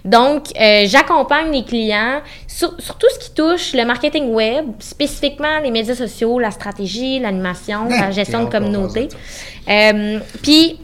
Donc, 0.06 0.46
euh, 0.60 0.86
j'accompagne 0.88 1.52
les 1.52 1.66
clients 1.66 2.22
sur, 2.48 2.74
sur 2.80 2.96
tout 2.98 3.08
ce 3.14 3.20
qui 3.20 3.32
touche 3.34 3.74
le 3.74 3.84
marketing 3.84 4.30
web, 4.30 4.66
spécifiquement 4.80 5.60
les 5.62 5.70
médias 5.72 5.96
sociaux, 5.96 6.40
la 6.40 6.52
stratégie, 6.52 7.20
l'animation, 7.20 7.90
la 7.90 8.12
gestion 8.12 8.46
de 8.46 8.50
communauté. 8.50 9.10
Euh, 9.68 10.20
Puis, 10.42 10.80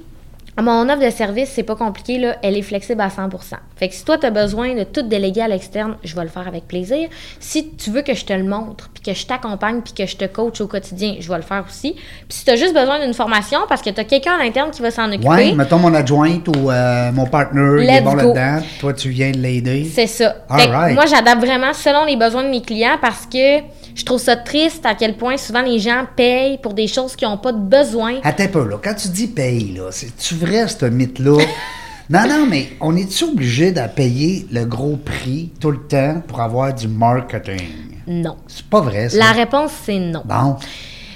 mon 0.61 0.87
offre 0.87 1.03
de 1.03 1.09
service, 1.09 1.49
c'est 1.49 1.63
pas 1.63 1.75
compliqué, 1.75 2.19
là, 2.19 2.35
elle 2.43 2.55
est 2.55 2.61
flexible 2.61 3.01
à 3.01 3.09
100 3.09 3.29
Fait 3.75 3.89
que 3.89 3.95
si 3.95 4.05
toi, 4.05 4.17
tu 4.17 4.25
as 4.27 4.31
besoin 4.31 4.75
de 4.75 4.83
tout 4.83 5.01
déléguer 5.01 5.41
à 5.41 5.47
l'externe, 5.47 5.97
je 6.03 6.15
vais 6.15 6.21
le 6.21 6.29
faire 6.29 6.47
avec 6.47 6.67
plaisir. 6.67 7.09
Si 7.39 7.71
tu 7.75 7.89
veux 7.89 8.03
que 8.03 8.13
je 8.13 8.25
te 8.25 8.33
le 8.33 8.43
montre, 8.43 8.89
puis 8.93 9.03
que 9.03 9.17
je 9.17 9.25
t'accompagne, 9.25 9.81
puis 9.81 9.93
que 9.93 10.05
je 10.05 10.15
te 10.15 10.25
coach 10.25 10.61
au 10.61 10.67
quotidien, 10.67 11.15
je 11.19 11.27
vais 11.27 11.37
le 11.37 11.41
faire 11.41 11.63
aussi. 11.67 11.93
Puis 11.93 12.03
si 12.29 12.45
tu 12.45 12.51
as 12.51 12.55
juste 12.55 12.73
besoin 12.73 13.03
d'une 13.03 13.13
formation 13.13 13.59
parce 13.67 13.81
que 13.81 13.89
tu 13.89 13.99
as 13.99 14.03
quelqu'un 14.03 14.33
à 14.33 14.43
l'interne 14.43 14.69
qui 14.71 14.81
va 14.81 14.91
s'en 14.91 15.07
occuper, 15.11 15.27
Ouais, 15.27 15.51
mettons 15.53 15.79
mon 15.79 15.93
adjointe 15.93 16.47
ou 16.49 16.69
euh, 16.69 17.11
mon 17.11 17.25
partner, 17.25 17.83
il 17.83 17.89
est 17.89 18.01
bon 18.01 18.13
là-dedans. 18.13 18.65
Toi, 18.79 18.93
tu 18.93 19.09
viens 19.09 19.31
de 19.31 19.37
l'aider. 19.37 19.89
C'est 19.91 20.07
ça. 20.07 20.35
All 20.49 20.59
Fait 20.59 20.67
que 20.67 20.71
right. 20.71 20.95
Moi, 20.95 21.05
j'adapte 21.07 21.43
vraiment 21.43 21.73
selon 21.73 22.05
les 22.05 22.15
besoins 22.15 22.43
de 22.43 22.49
mes 22.49 22.61
clients 22.61 22.97
parce 23.01 23.25
que 23.25 23.59
je 23.95 24.03
trouve 24.05 24.19
ça 24.19 24.35
triste 24.35 24.85
à 24.85 24.95
quel 24.95 25.17
point 25.17 25.37
souvent 25.37 25.61
les 25.61 25.79
gens 25.79 26.05
payent 26.15 26.57
pour 26.57 26.73
des 26.73 26.87
choses 26.87 27.15
qui 27.15 27.25
n'ont 27.25 27.37
pas 27.37 27.51
de 27.51 27.59
besoin. 27.59 28.19
Attends 28.23 28.43
un 28.43 28.47
peu, 28.47 28.67
là. 28.67 28.77
Quand 28.83 28.93
tu 28.95 29.07
dis 29.09 29.27
paye, 29.27 29.73
là, 29.75 29.91
c'est-tu 29.91 30.35
vrai, 30.35 30.67
ce 30.67 30.85
mythe-là? 30.85 31.37
non, 32.09 32.27
non, 32.27 32.45
mais 32.47 32.69
on 32.81 32.95
est-tu 32.95 33.25
obligé 33.25 33.71
de 33.71 33.81
payer 33.95 34.47
le 34.51 34.65
gros 34.65 34.97
prix 34.97 35.51
tout 35.59 35.71
le 35.71 35.79
temps 35.87 36.21
pour 36.27 36.41
avoir 36.41 36.73
du 36.73 36.87
marketing? 36.87 37.93
Non. 38.07 38.37
C'est 38.47 38.65
pas 38.65 38.81
vrai, 38.81 39.09
ça. 39.09 39.17
La 39.17 39.31
réponse, 39.31 39.71
c'est 39.85 39.99
non. 39.99 40.23
Bon. 40.25 40.57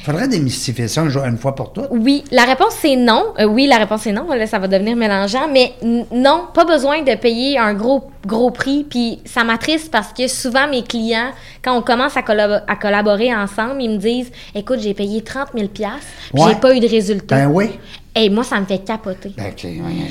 Faudrait 0.07 0.29
démystifier 0.29 0.87
ça 0.87 1.01
un 1.01 1.09
jour, 1.09 1.25
une 1.25 1.37
fois 1.37 1.53
pour 1.53 1.73
toutes? 1.73 1.87
Oui, 1.91 2.23
la 2.31 2.43
réponse 2.45 2.75
c'est 2.79 2.95
non. 2.95 3.25
Euh, 3.39 3.43
oui, 3.43 3.67
la 3.67 3.75
réponse 3.75 4.03
c'est 4.03 4.13
non. 4.13 4.25
Là, 4.31 4.47
ça 4.47 4.57
va 4.57 4.69
devenir 4.69 4.95
mélangeant, 4.95 5.49
mais 5.51 5.73
non, 6.13 6.45
pas 6.53 6.63
besoin 6.63 7.01
de 7.01 7.13
payer 7.15 7.57
un 7.57 7.73
gros 7.73 8.09
gros 8.25 8.49
prix. 8.51 8.85
Puis 8.89 9.19
ça 9.25 9.43
m'attriste 9.43 9.91
parce 9.91 10.13
que 10.13 10.29
souvent 10.29 10.69
mes 10.69 10.83
clients, 10.83 11.31
quand 11.61 11.77
on 11.77 11.81
commence 11.81 12.15
à, 12.15 12.21
collab- 12.21 12.63
à 12.69 12.75
collaborer 12.77 13.35
ensemble, 13.35 13.81
ils 13.83 13.89
me 13.89 13.97
disent, 13.97 14.31
écoute, 14.55 14.79
j'ai 14.79 14.93
payé 14.93 15.21
30 15.23 15.49
000 15.53 15.67
pièces, 15.67 15.91
Ouais. 16.33 16.51
j'ai 16.53 16.55
pas 16.55 16.73
eu 16.73 16.79
de 16.79 16.87
résultat. 16.87 17.35
Ben 17.35 17.51
oui. 17.51 17.71
Et 18.15 18.29
moi, 18.29 18.45
ça 18.45 18.61
me 18.61 18.65
fait 18.65 18.79
capoter. 18.79 19.33
Ben, 19.35 19.47
OK, 19.51 19.63
ouais, 19.65 19.71
ouais. 19.81 20.07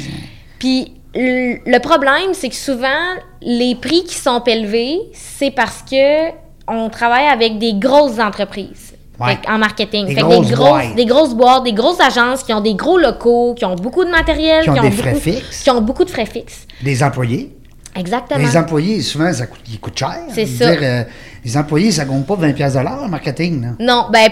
Puis 0.58 0.92
le 1.14 1.56
le 1.64 1.78
problème, 1.78 2.34
c'est 2.34 2.50
que 2.50 2.54
souvent, 2.54 3.14
les 3.40 3.74
prix 3.76 4.04
qui 4.04 4.16
sont 4.16 4.42
élevés, 4.44 4.98
c'est 5.14 5.50
parce 5.52 5.82
que 5.90 6.32
on 6.68 6.90
travaille 6.90 7.28
avec 7.28 7.58
des 7.58 7.72
grosses 7.72 8.18
entreprises. 8.18 8.92
Ouais. 9.18 9.28
Fait 9.28 9.36
que- 9.46 9.50
en 9.50 9.58
marketing. 9.58 10.06
Des 10.06 10.14
Fait 10.14 10.20
grosses 10.20 10.46
des, 10.46 10.54
grosses, 10.54 10.94
des 10.94 11.04
grosses 11.06 11.34
boîtes, 11.34 11.64
des 11.64 11.72
grosses 11.72 12.00
agences 12.00 12.42
qui 12.42 12.52
ont 12.52 12.60
des 12.60 12.74
gros 12.74 12.98
locaux, 12.98 13.54
qui 13.54 13.64
ont 13.64 13.74
beaucoup 13.74 14.04
de 14.04 14.10
matériel, 14.10 14.62
Qui 14.62 14.70
ont 14.70 14.74
des 14.74 14.90
beaucoup, 14.90 14.96
frais 15.02 15.14
fixes. 15.14 15.62
Qui 15.62 15.70
ont 15.70 15.80
beaucoup 15.80 16.04
de 16.04 16.10
frais 16.10 16.26
fixes. 16.26 16.66
Les 16.82 17.02
employés. 17.02 17.56
Exactement. 17.96 18.40
Les 18.40 18.56
employés, 18.56 19.00
souvent, 19.00 19.32
ça 19.32 19.46
coûte, 19.46 19.62
ils 19.70 19.80
coûtent 19.80 19.98
cher. 19.98 20.18
C'est 20.30 20.44
ça. 20.44 20.70
dire, 20.70 20.80
euh, 20.82 21.04
les 21.44 21.56
employés, 21.56 21.90
ça 21.92 22.04
ne 22.04 22.10
compte 22.10 22.26
pas 22.26 22.34
20 22.34 22.52
pièces 22.52 22.74
de 22.74 22.80
l'heure 22.80 23.02
en 23.02 23.08
marketing. 23.08 23.62
Là. 23.62 23.68
Non, 23.80 24.06
ben, 24.12 24.28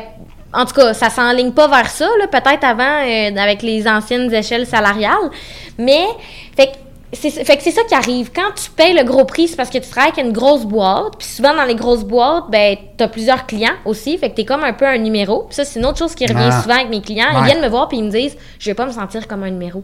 en 0.53 0.67
tout 0.67 0.75
cas, 0.75 0.93
ça 0.93 1.09
s'enligne 1.09 1.53
pas 1.53 1.67
vers 1.69 1.89
ça, 1.89 2.07
là, 2.21 2.27
peut-être 2.29 2.63
avant, 2.65 2.83
euh, 3.07 3.37
avec 3.43 3.63
les 3.63 3.89
anciennes 3.89 4.33
échelles 4.33 4.67
salariales. 4.67 5.31
Mais, 5.79 6.05
fait 6.57 6.67
que 6.67 6.73
c'est 7.15 7.31
fait 7.31 7.57
que 7.57 7.63
c'est 7.63 7.71
ça 7.71 7.83
qui 7.85 7.95
arrive. 7.95 8.31
Quand 8.35 8.53
tu 8.55 8.71
payes 8.71 8.95
le 8.95 9.05
gros 9.05 9.25
prix, 9.25 9.49
c'est 9.49 9.57
parce 9.57 9.71
que 9.71 9.79
tu 9.79 9.89
travailles 9.89 10.13
avec 10.13 10.25
une 10.25 10.33
grosse 10.33 10.65
boîte. 10.65 11.17
Puis 11.19 11.27
souvent, 11.29 11.55
dans 11.55 11.65
les 11.65 11.75
grosses 11.75 12.05
boîtes, 12.05 12.45
ben, 12.51 12.77
tu 12.97 13.05
as 13.05 13.09
plusieurs 13.09 13.47
clients 13.47 13.75
aussi. 13.85 14.17
Fait 14.19 14.31
que 14.31 14.35
tu 14.37 14.41
es 14.43 14.45
comme 14.45 14.65
un 14.65 14.73
peu 14.73 14.87
un 14.87 14.99
numéro. 14.99 15.45
Puis 15.45 15.55
ça, 15.57 15.65
c'est 15.65 15.79
une 15.81 15.87
autre 15.87 15.99
chose 15.99 16.15
qui 16.15 16.27
revient 16.27 16.49
Ah. 16.51 16.63
souvent 16.63 16.77
avec 16.77 16.89
mes 16.91 17.01
clients. 17.03 17.27
Ouais. 17.35 17.41
Ils 17.41 17.45
viennent 17.45 17.63
me 17.63 17.69
voir 17.69 17.89
puis 17.89 17.99
ils 17.99 18.05
me 18.05 18.11
disent 18.11 18.37
Je 18.59 18.71
vais 18.71 18.75
pas 18.75 18.87
me 18.87 18.93
sentir 18.93 19.27
comme 19.29 19.43
un 19.43 19.51
numéro. 19.51 19.83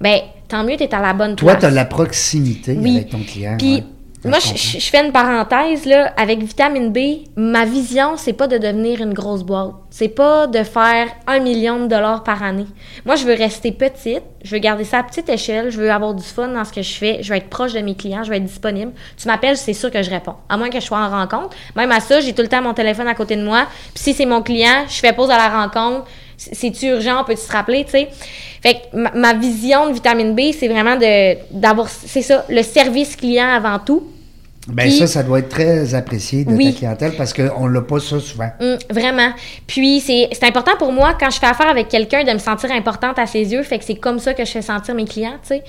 Ben, 0.00 0.18
tant 0.48 0.64
mieux, 0.64 0.76
tu 0.76 0.82
es 0.82 0.94
à 0.94 1.00
la 1.00 1.12
bonne 1.12 1.36
Toi, 1.36 1.52
place. 1.52 1.60
tu 1.60 1.66
as 1.66 1.70
la 1.70 1.84
proximité 1.84 2.76
Oui. 2.80 2.96
avec 2.96 3.10
ton 3.10 3.20
client. 3.22 3.56
Puis, 3.58 3.74
ouais. 3.76 3.84
Moi, 4.24 4.38
je 4.38 4.78
fais 4.78 5.04
une 5.04 5.10
parenthèse, 5.10 5.84
là. 5.84 6.12
Avec 6.16 6.40
Vitamine 6.40 6.92
B, 6.92 7.26
ma 7.36 7.64
vision, 7.64 8.16
c'est 8.16 8.32
pas 8.32 8.46
de 8.46 8.56
devenir 8.56 9.00
une 9.00 9.14
grosse 9.14 9.42
boîte. 9.42 9.72
C'est 9.90 10.08
pas 10.08 10.46
de 10.46 10.62
faire 10.62 11.08
un 11.26 11.40
million 11.40 11.80
de 11.80 11.86
dollars 11.88 12.22
par 12.22 12.42
année. 12.42 12.66
Moi, 13.04 13.16
je 13.16 13.24
veux 13.24 13.34
rester 13.34 13.72
petite. 13.72 14.22
Je 14.44 14.54
veux 14.54 14.60
garder 14.60 14.84
ça 14.84 14.98
à 14.98 15.02
petite 15.02 15.28
échelle. 15.28 15.70
Je 15.70 15.78
veux 15.78 15.90
avoir 15.90 16.14
du 16.14 16.22
fun 16.22 16.48
dans 16.48 16.64
ce 16.64 16.72
que 16.72 16.82
je 16.82 16.94
fais. 16.94 17.18
Je 17.22 17.30
veux 17.30 17.36
être 17.36 17.48
proche 17.48 17.72
de 17.72 17.80
mes 17.80 17.94
clients. 17.94 18.22
Je 18.22 18.30
veux 18.30 18.36
être 18.36 18.44
disponible. 18.44 18.92
Tu 19.16 19.26
m'appelles, 19.26 19.56
c'est 19.56 19.74
sûr 19.74 19.90
que 19.90 20.02
je 20.02 20.10
réponds. 20.10 20.34
À 20.48 20.56
moins 20.56 20.70
que 20.70 20.80
je 20.80 20.84
sois 20.86 20.98
en 20.98 21.10
rencontre. 21.10 21.56
Même 21.74 21.90
à 21.90 22.00
ça, 22.00 22.20
j'ai 22.20 22.32
tout 22.32 22.42
le 22.42 22.48
temps 22.48 22.62
mon 22.62 22.74
téléphone 22.74 23.08
à 23.08 23.14
côté 23.14 23.36
de 23.36 23.44
moi. 23.44 23.66
Puis 23.94 24.04
si 24.04 24.14
c'est 24.14 24.26
mon 24.26 24.42
client, 24.42 24.84
je 24.88 25.00
fais 25.00 25.12
pause 25.12 25.30
à 25.30 25.36
la 25.36 25.48
rencontre. 25.48 26.06
C'est- 26.44 26.54
C'est-tu 26.54 26.86
urgent? 26.86 27.24
Peux-tu 27.24 27.40
se 27.42 27.52
rappeler, 27.52 27.84
tu 27.84 27.92
sais? 27.92 28.08
Fait 28.62 28.74
que 28.74 28.96
ma, 28.96 29.10
ma 29.12 29.34
vision 29.34 29.88
de 29.88 29.94
vitamine 29.94 30.34
B, 30.34 30.52
c'est 30.58 30.68
vraiment 30.68 30.96
de 30.96 31.36
d'avoir, 31.52 31.88
c'est 31.88 32.22
ça, 32.22 32.44
le 32.48 32.62
service 32.62 33.16
client 33.16 33.48
avant 33.48 33.78
tout. 33.78 34.04
Ben, 34.68 34.84
Puis- 34.84 34.98
ça, 34.98 35.08
ça 35.08 35.24
doit 35.24 35.40
être 35.40 35.48
très 35.48 35.92
apprécié 35.96 36.44
de 36.44 36.52
Oui. 36.52 36.72
ta 36.72 36.78
clientèle 36.78 37.16
parce 37.16 37.32
qu'on 37.32 37.66
l'a 37.66 37.80
pas 37.80 37.98
ça 37.98 38.20
souvent. 38.20 38.48
Hum, 38.60 38.78
vraiment. 38.90 39.30
Puis 39.66 39.98
c'est 39.98 40.28
c'est 40.30 40.44
important 40.44 40.76
pour 40.78 40.92
moi 40.92 41.14
quand 41.18 41.30
je 41.30 41.40
fais 41.40 41.46
affaire 41.46 41.68
avec 41.68 41.88
quelqu'un 41.88 42.22
de 42.22 42.30
me 42.32 42.38
sentir 42.38 42.70
importante 42.70 43.18
à 43.18 43.26
ses 43.26 43.50
yeux. 43.52 43.64
Fait 43.64 43.78
que 43.80 43.84
c'est 43.84 43.96
comme 43.96 44.20
ça 44.20 44.34
que 44.34 44.44
je 44.44 44.50
fais 44.52 44.62
sentir 44.62 44.94
mes 44.94 45.04
clients, 45.04 45.34
tu 45.42 45.48
sais. 45.56 45.64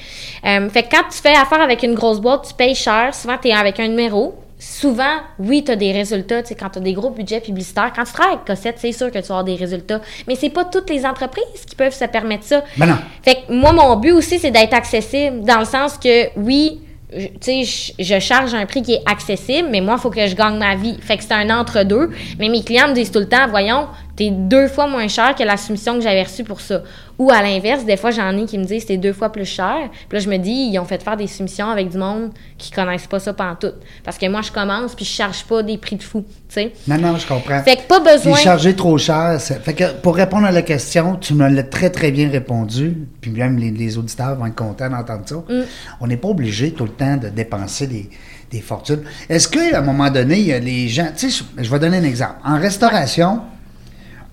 Euh, 0.46 0.70
fait 0.70 0.84
que 0.84 0.90
quand 0.92 1.04
tu 1.12 1.18
fais 1.18 1.34
affaire 1.36 1.62
avec 1.62 1.82
une 1.82 1.96
grosse 1.96 2.20
boîte, 2.22 2.46
tu 2.50 2.54
payes 2.54 2.76
cher. 2.76 3.16
Souvent, 3.16 3.38
tu 3.42 3.48
es 3.48 3.54
avec 3.54 3.80
un 3.80 3.88
numéro. 3.88 4.36
Souvent, 4.66 5.18
oui, 5.40 5.64
tu 5.66 5.72
as 5.72 5.76
des 5.76 5.92
résultats, 5.92 6.42
tu 6.42 6.50
sais, 6.50 6.56
quand 6.56 6.70
tu 6.70 6.80
as 6.80 6.82
des 6.82 6.94
gros 6.94 7.10
budgets 7.10 7.42
publicitaires. 7.42 7.92
Quand 7.94 8.06
tu 8.06 8.14
travailles 8.14 8.36
avec 8.36 8.46
Cossette, 8.46 8.76
c'est 8.78 8.92
sûr 8.94 9.08
que 9.12 9.18
tu 9.20 9.24
vas 9.28 9.36
avoir 9.40 9.44
des 9.44 9.56
résultats. 9.56 10.00
Mais 10.28 10.36
c'est 10.36 10.50
pas 10.50 10.64
toutes 10.64 10.90
les 10.90 11.06
entreprises 11.06 11.66
qui 11.68 11.76
peuvent 11.76 11.94
se 11.94 12.06
permettre 12.06 12.46
ça. 12.46 12.64
Ben 12.78 12.86
non. 12.86 12.96
Fait 13.24 13.36
que 13.48 13.52
moi, 13.54 13.74
mon 13.74 13.96
but 13.98 14.12
aussi, 14.12 14.40
c'est 14.40 14.52
d'être 14.52 14.74
accessible 14.74 15.42
dans 15.44 15.60
le 15.60 15.66
sens 15.66 15.98
que, 15.98 16.30
oui, 16.40 16.82
je- 17.16 17.28
tu 17.28 17.34
sais, 17.42 17.64
je, 18.00 18.04
je 18.04 18.20
charge 18.20 18.54
un 18.54 18.66
prix 18.66 18.82
qui 18.82 18.94
est 18.94 19.02
accessible, 19.06 19.68
mais 19.70 19.82
moi, 19.82 19.96
il 19.98 20.02
faut 20.02 20.10
que 20.10 20.26
je 20.26 20.34
gagne 20.36 20.58
ma 20.58 20.76
vie. 20.76 20.98
Fait 21.02 21.18
que 21.18 21.24
c'est 21.24 21.34
un 21.34 21.50
entre-deux. 21.50 22.10
Mais 22.40 22.48
mes 22.48 22.64
clients 22.64 22.88
me 22.88 22.94
disent 22.94 23.12
tout 23.12 23.20
le 23.20 23.28
temps, 23.30 23.48
voyons, 23.50 23.88
t'es 24.16 24.32
deux 24.32 24.68
fois 24.68 24.88
moins 24.88 25.08
cher 25.08 25.36
que 25.36 25.44
la 25.44 25.58
soumission 25.58 25.96
que 25.96 26.02
j'avais 26.02 26.24
reçue 26.24 26.44
pour 26.44 26.62
ça. 26.62 26.84
Ou 27.20 27.30
à 27.32 27.42
l'inverse, 27.42 27.86
des 27.86 27.98
fois, 27.98 28.12
j'en 28.12 28.36
ai 28.38 28.46
qui 28.46 28.58
me 28.58 28.66
disent, 28.66 28.86
c'est 28.88 28.98
deux 28.98 29.14
fois 29.14 29.32
plus 29.32 29.46
cher. 29.46 29.90
Puis 30.10 30.18
là, 30.18 30.20
je 30.20 30.30
me 30.30 30.38
dis, 30.38 30.70
ils 30.72 30.80
ont 30.80 30.86
fait 30.86 31.02
faire 31.02 31.16
des 31.16 31.28
soumissions 31.28 31.70
avec 31.70 31.90
du 31.90 31.98
monde 31.98 32.32
qui 32.58 32.72
connaissent 32.72 33.08
pas 33.08 33.20
ça 33.20 33.34
pantoute. 33.34 33.76
Parce 34.04 34.18
que 34.18 34.28
moi, 34.28 34.42
je 34.42 34.52
commence, 34.52 34.96
puis 34.96 35.06
je 35.06 35.12
charge 35.12 35.44
pas 35.44 35.62
des 35.62 35.78
prix 35.78 35.96
de 35.96 36.04
fou, 36.04 36.26
tu 36.50 36.56
sais. 36.56 36.74
Non, 36.88 36.98
non, 36.98 37.18
je 37.18 37.28
comprends. 37.28 37.62
Fait 37.64 37.76
que 37.76 37.82
pas 37.84 38.02
Puis 38.02 38.14
besoin... 38.14 38.38
charger 38.38 38.76
trop 38.76 38.98
cher. 38.98 39.40
Fait 39.40 39.74
que 39.74 39.94
pour 40.02 40.16
répondre 40.16 40.46
à 40.46 40.52
la 40.52 40.64
question, 40.64 41.16
tu 41.16 41.36
me 41.36 41.48
l'as 41.48 41.64
très, 41.64 41.90
très 41.90 42.12
bien 42.12 42.30
répondu. 42.30 42.98
Puis 43.22 43.32
même 43.32 43.58
les, 43.58 43.72
les 43.72 43.98
auditeurs 43.98 44.36
vont 44.36 44.48
être 44.48 44.56
contents 44.56 44.90
d'entendre 44.90 45.24
ça. 45.26 45.36
Mm. 45.36 45.64
On 46.02 46.08
n'est 46.08 46.18
pas 46.18 46.30
obligé 46.30 46.72
tout 46.72 46.86
le 46.86 46.92
temps 46.92 47.18
de 47.18 47.30
dépenser 47.30 47.88
des, 47.88 48.10
des 48.52 48.62
fortunes. 48.62 49.04
Est-ce 49.30 49.48
qu'à 49.48 49.80
un 49.80 49.82
moment 49.82 50.10
donné, 50.10 50.40
il 50.40 50.48
y 50.48 50.54
a 50.54 50.60
les 50.60 50.88
gens. 50.88 51.10
Tu 51.16 51.30
sais, 51.30 51.44
je 51.58 51.70
vais 51.70 51.80
donner 51.80 51.98
un 51.98 52.04
exemple. 52.04 52.36
En 52.44 52.60
restauration, 52.60 53.42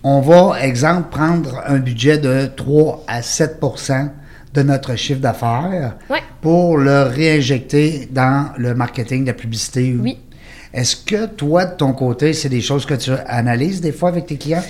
on 0.02 0.20
va, 0.20 0.60
exemple, 0.62 1.08
prendre 1.10 1.62
un 1.66 1.78
budget 1.78 2.18
de 2.18 2.46
3 2.56 3.04
à 3.06 3.20
7% 3.20 4.10
de 4.54 4.62
notre 4.62 4.96
chiffre 4.96 5.20
d'affaires 5.20 5.96
Ouais. 6.08 6.20
pour 6.40 6.76
le 6.78 7.02
réinjecter 7.04 8.08
dans 8.10 8.48
le 8.56 8.74
marketing, 8.74 9.26
la 9.26 9.34
publicité. 9.34 9.94
Oui. 10.00 10.18
Est-ce 10.72 10.96
que 10.96 11.26
toi, 11.26 11.64
de 11.66 11.74
ton 11.76 11.92
côté, 11.92 12.32
c'est 12.32 12.48
des 12.48 12.60
choses 12.60 12.86
que 12.86 12.94
tu 12.94 13.10
analyses 13.26 13.80
des 13.80 13.92
fois 13.92 14.08
avec 14.08 14.26
tes 14.26 14.36
clients? 14.36 14.62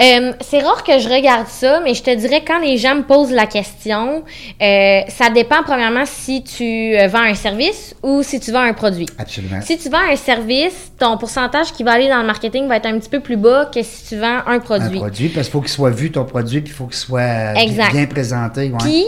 Euh, 0.00 0.32
c'est 0.40 0.60
rare 0.60 0.82
que 0.82 0.98
je 0.98 1.08
regarde 1.08 1.46
ça, 1.46 1.80
mais 1.84 1.94
je 1.94 2.02
te 2.02 2.12
dirais 2.14 2.42
quand 2.44 2.58
les 2.58 2.78
gens 2.78 2.96
me 2.96 3.02
posent 3.02 3.30
la 3.30 3.46
question, 3.46 4.24
euh, 4.60 5.00
ça 5.08 5.30
dépend 5.30 5.62
premièrement 5.64 6.04
si 6.04 6.42
tu 6.42 6.96
euh, 6.96 7.06
vends 7.06 7.22
un 7.22 7.34
service 7.34 7.94
ou 8.02 8.22
si 8.24 8.40
tu 8.40 8.50
vends 8.50 8.60
un 8.60 8.72
produit. 8.72 9.06
Absolument. 9.18 9.60
Si 9.62 9.78
tu 9.78 9.88
vends 9.88 10.02
un 10.10 10.16
service, 10.16 10.92
ton 10.98 11.16
pourcentage 11.16 11.72
qui 11.72 11.84
va 11.84 11.92
aller 11.92 12.08
dans 12.08 12.18
le 12.20 12.26
marketing 12.26 12.66
va 12.66 12.76
être 12.78 12.86
un 12.86 12.98
petit 12.98 13.08
peu 13.08 13.20
plus 13.20 13.36
bas 13.36 13.70
que 13.72 13.82
si 13.82 14.08
tu 14.08 14.16
vends 14.18 14.40
un 14.46 14.54
Un 14.54 14.58
produit. 14.60 14.98
produit, 14.98 15.28
parce 15.28 15.46
qu'il 15.46 15.52
faut 15.52 15.60
qu'il 15.60 15.70
soit 15.70 15.90
vu, 15.90 16.10
ton 16.10 16.24
produit, 16.24 16.60
puis 16.60 16.72
il 16.72 16.76
faut 16.76 16.86
qu'il 16.86 16.96
soit 16.96 17.54
Exact. 17.62 17.92
bien 17.92 18.06
présenté. 18.06 18.70
ouais. 18.70 18.78
Puis 18.80 19.04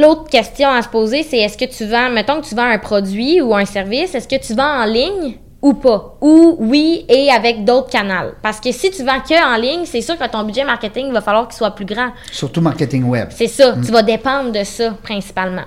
l'autre 0.00 0.28
question 0.30 0.68
à 0.68 0.82
se 0.82 0.88
poser, 0.88 1.22
c'est 1.22 1.38
est-ce 1.38 1.56
que 1.56 1.64
tu 1.64 1.84
vends, 1.86 2.10
mettons 2.10 2.40
que 2.40 2.46
tu 2.46 2.54
vends 2.56 2.62
un 2.68 2.78
produit 2.78 3.40
ou 3.40 3.54
un 3.54 3.64
service, 3.66 4.14
est-ce 4.14 4.26
que 4.28 4.44
tu 4.44 4.54
vends 4.54 4.82
en 4.82 4.84
ligne? 4.84 5.36
Ou 5.64 5.72
pas. 5.72 6.14
Ou 6.20 6.56
oui, 6.60 7.06
et 7.08 7.30
avec 7.30 7.64
d'autres 7.64 7.88
canaux. 7.88 8.32
Parce 8.42 8.60
que 8.60 8.70
si 8.70 8.90
tu 8.90 9.02
vends 9.02 9.20
que 9.20 9.54
en 9.54 9.56
ligne, 9.56 9.86
c'est 9.86 10.02
sûr 10.02 10.18
que 10.18 10.26
ton 10.28 10.42
budget 10.44 10.62
marketing 10.62 11.10
va 11.10 11.22
falloir 11.22 11.48
qu'il 11.48 11.56
soit 11.56 11.70
plus 11.70 11.86
grand. 11.86 12.10
Surtout 12.30 12.60
marketing 12.60 13.04
web. 13.04 13.28
C'est 13.34 13.46
ça. 13.48 13.74
Tu 13.84 13.90
vas 13.90 14.02
dépendre 14.02 14.52
de 14.52 14.62
ça, 14.62 14.90
principalement. 15.02 15.64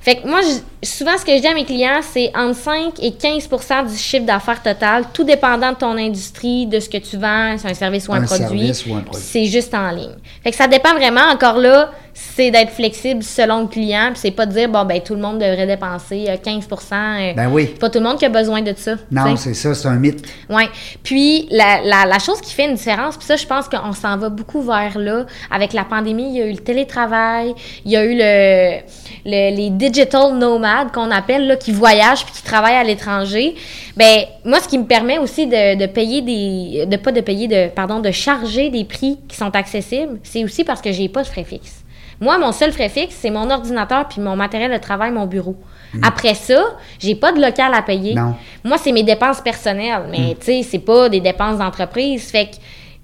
Fait 0.00 0.14
que 0.16 0.28
moi, 0.28 0.38
je- 0.42 0.86
souvent, 0.88 1.18
ce 1.18 1.24
que 1.24 1.34
je 1.36 1.40
dis 1.40 1.48
à 1.48 1.54
mes 1.54 1.64
clients, 1.64 1.98
c'est 2.00 2.30
entre 2.36 2.54
5 2.54 2.92
et 3.02 3.10
15% 3.10 3.82
du 3.90 3.96
chiffre 3.96 4.24
d'affaires 4.24 4.62
total, 4.62 5.06
tout 5.12 5.24
dépendant 5.24 5.72
de 5.72 5.76
ton 5.78 5.96
industrie, 5.98 6.66
de 6.66 6.78
ce 6.78 6.88
que 6.88 6.98
tu 6.98 7.16
vends, 7.16 7.56
c'est 7.58 7.68
un 7.68 7.74
service 7.74 8.06
ou 8.08 8.12
un, 8.12 8.22
Un 8.22 8.26
produit. 8.26 8.44
service 8.46 8.86
ou 8.86 8.94
un 8.94 9.00
produit. 9.00 9.22
C'est 9.26 9.46
juste 9.46 9.74
en 9.74 9.90
ligne. 9.90 10.14
Fait 10.44 10.52
que 10.52 10.56
ça 10.56 10.68
dépend 10.68 10.94
vraiment. 10.94 11.22
Encore 11.32 11.58
là, 11.58 11.90
c'est 12.14 12.50
d'être 12.50 12.70
flexible 12.70 13.22
selon 13.22 13.62
le 13.62 13.66
client, 13.66 14.08
puis 14.12 14.20
c'est 14.22 14.30
pas 14.30 14.46
de 14.46 14.52
dire, 14.52 14.68
bon, 14.68 14.84
ben, 14.84 15.00
tout 15.00 15.14
le 15.14 15.20
monde 15.20 15.38
devrait 15.38 15.66
dépenser 15.66 16.26
euh, 16.28 16.36
15 16.36 16.66
euh, 16.92 17.32
Ben 17.34 17.48
oui. 17.50 17.68
C'est 17.72 17.78
pas 17.78 17.90
tout 17.90 17.98
le 17.98 18.04
monde 18.04 18.18
qui 18.18 18.24
a 18.26 18.28
besoin 18.28 18.62
de 18.62 18.74
ça. 18.76 18.96
Non, 19.10 19.36
c'est 19.36 19.54
ça, 19.54 19.74
c'est 19.74 19.88
un 19.88 19.96
mythe. 19.96 20.24
Oui. 20.48 20.64
Puis 21.02 21.46
la, 21.50 21.80
la, 21.84 22.04
la 22.06 22.18
chose 22.18 22.40
qui 22.40 22.52
fait 22.54 22.66
une 22.68 22.74
différence, 22.74 23.16
puis 23.16 23.26
ça, 23.26 23.36
je 23.36 23.46
pense 23.46 23.68
qu'on 23.68 23.92
s'en 23.92 24.16
va 24.16 24.28
beaucoup 24.28 24.62
vers 24.62 24.98
là. 24.98 25.24
Avec 25.50 25.72
la 25.72 25.84
pandémie, 25.84 26.30
il 26.30 26.36
y 26.38 26.42
a 26.42 26.46
eu 26.46 26.52
le 26.52 26.58
télétravail, 26.58 27.54
il 27.84 27.92
y 27.92 27.96
a 27.96 28.04
eu 28.04 28.14
le, 28.16 28.80
le- 29.24 29.56
les 29.56 29.70
digital 29.70 30.34
nomades 30.36 30.92
qu'on 30.92 31.10
appelle, 31.10 31.46
là, 31.46 31.56
qui 31.56 31.72
voyagent 31.72 32.24
puis 32.24 32.34
qui 32.34 32.42
travaillent 32.42 32.76
à 32.76 32.84
l'étranger. 32.84 33.54
Ben 33.96 34.24
moi, 34.44 34.60
ce 34.60 34.68
qui 34.68 34.78
me 34.78 34.84
permet 34.84 35.18
aussi 35.18 35.46
de, 35.46 35.76
de 35.78 35.86
payer 35.86 36.22
des, 36.22 36.86
de 36.86 36.96
pas 36.96 37.12
de 37.12 37.20
payer 37.20 37.48
de, 37.48 37.68
pardon, 37.68 38.00
de 38.00 38.10
charger 38.10 38.70
des 38.70 38.84
prix 38.84 39.18
qui 39.28 39.36
sont 39.36 39.54
accessibles, 39.54 40.18
c'est 40.22 40.44
aussi 40.44 40.64
parce 40.64 40.80
que 40.80 40.92
j'ai 40.92 41.08
pas 41.08 41.22
de 41.22 41.28
frais 41.28 41.44
fixes. 41.44 41.79
Moi, 42.20 42.36
mon 42.38 42.52
seul 42.52 42.72
frais 42.72 42.90
fixe, 42.90 43.16
c'est 43.18 43.30
mon 43.30 43.50
ordinateur 43.50 44.06
puis 44.06 44.20
mon 44.20 44.36
matériel 44.36 44.70
de 44.70 44.76
travail, 44.76 45.10
mon 45.10 45.26
bureau. 45.26 45.56
Après 46.02 46.34
ça, 46.34 46.62
j'ai 46.98 47.14
pas 47.14 47.32
de 47.32 47.40
local 47.40 47.72
à 47.74 47.82
payer. 47.82 48.14
Non. 48.14 48.34
Moi, 48.62 48.76
c'est 48.78 48.92
mes 48.92 49.02
dépenses 49.02 49.40
personnelles, 49.40 50.04
mais 50.10 50.36
tu 50.38 50.46
sais, 50.46 50.62
c'est 50.62 50.78
pas 50.78 51.08
des 51.08 51.20
dépenses 51.20 51.58
d'entreprise. 51.58 52.30
Fait 52.30 52.46
que, 52.46 52.56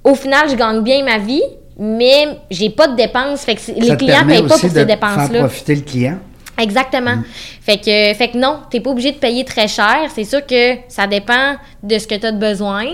au 0.09 0.15
final, 0.15 0.49
je 0.49 0.55
gagne 0.55 0.83
bien 0.83 1.03
ma 1.05 1.19
vie, 1.19 1.43
mais 1.79 2.39
j'ai 2.51 2.71
pas 2.71 2.89
de 2.89 2.95
dépenses. 2.95 3.45
Fait 3.45 3.57
que 3.57 3.73
les 3.73 3.97
clients 3.97 4.27
payent 4.27 4.43
pas 4.43 4.57
pour 4.57 4.57
de 4.57 4.69
ces 4.69 4.71
faire 4.71 4.87
dépenses-là. 4.87 5.39
profiter 5.41 5.75
le 5.75 5.81
client. 5.81 6.19
Exactement. 6.59 7.19
Fait 7.61 7.77
que 7.79 8.15
fait 8.17 8.31
que 8.33 8.39
non, 8.39 8.61
t'es 8.71 8.81
pas 8.81 8.91
obligé 8.91 9.13
de 9.13 9.19
payer 9.19 9.45
très 9.45 9.69
cher. 9.69 10.09
C'est 10.15 10.25
sûr 10.25 10.47
que 10.47 10.77
ça 10.89 11.07
dépend 11.07 11.57
de 11.83 11.99
ce 11.99 12.07
que 12.07 12.15
tu 12.15 12.27
as 12.27 12.33
de 12.33 12.39
besoin. 12.39 12.85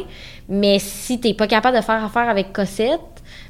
Mais 0.49 0.79
si 0.81 1.21
t'es 1.21 1.35
pas 1.35 1.47
capable 1.47 1.77
de 1.77 1.83
faire 1.83 2.05
affaire 2.05 2.29
avec 2.29 2.53
Cossette, 2.53 3.01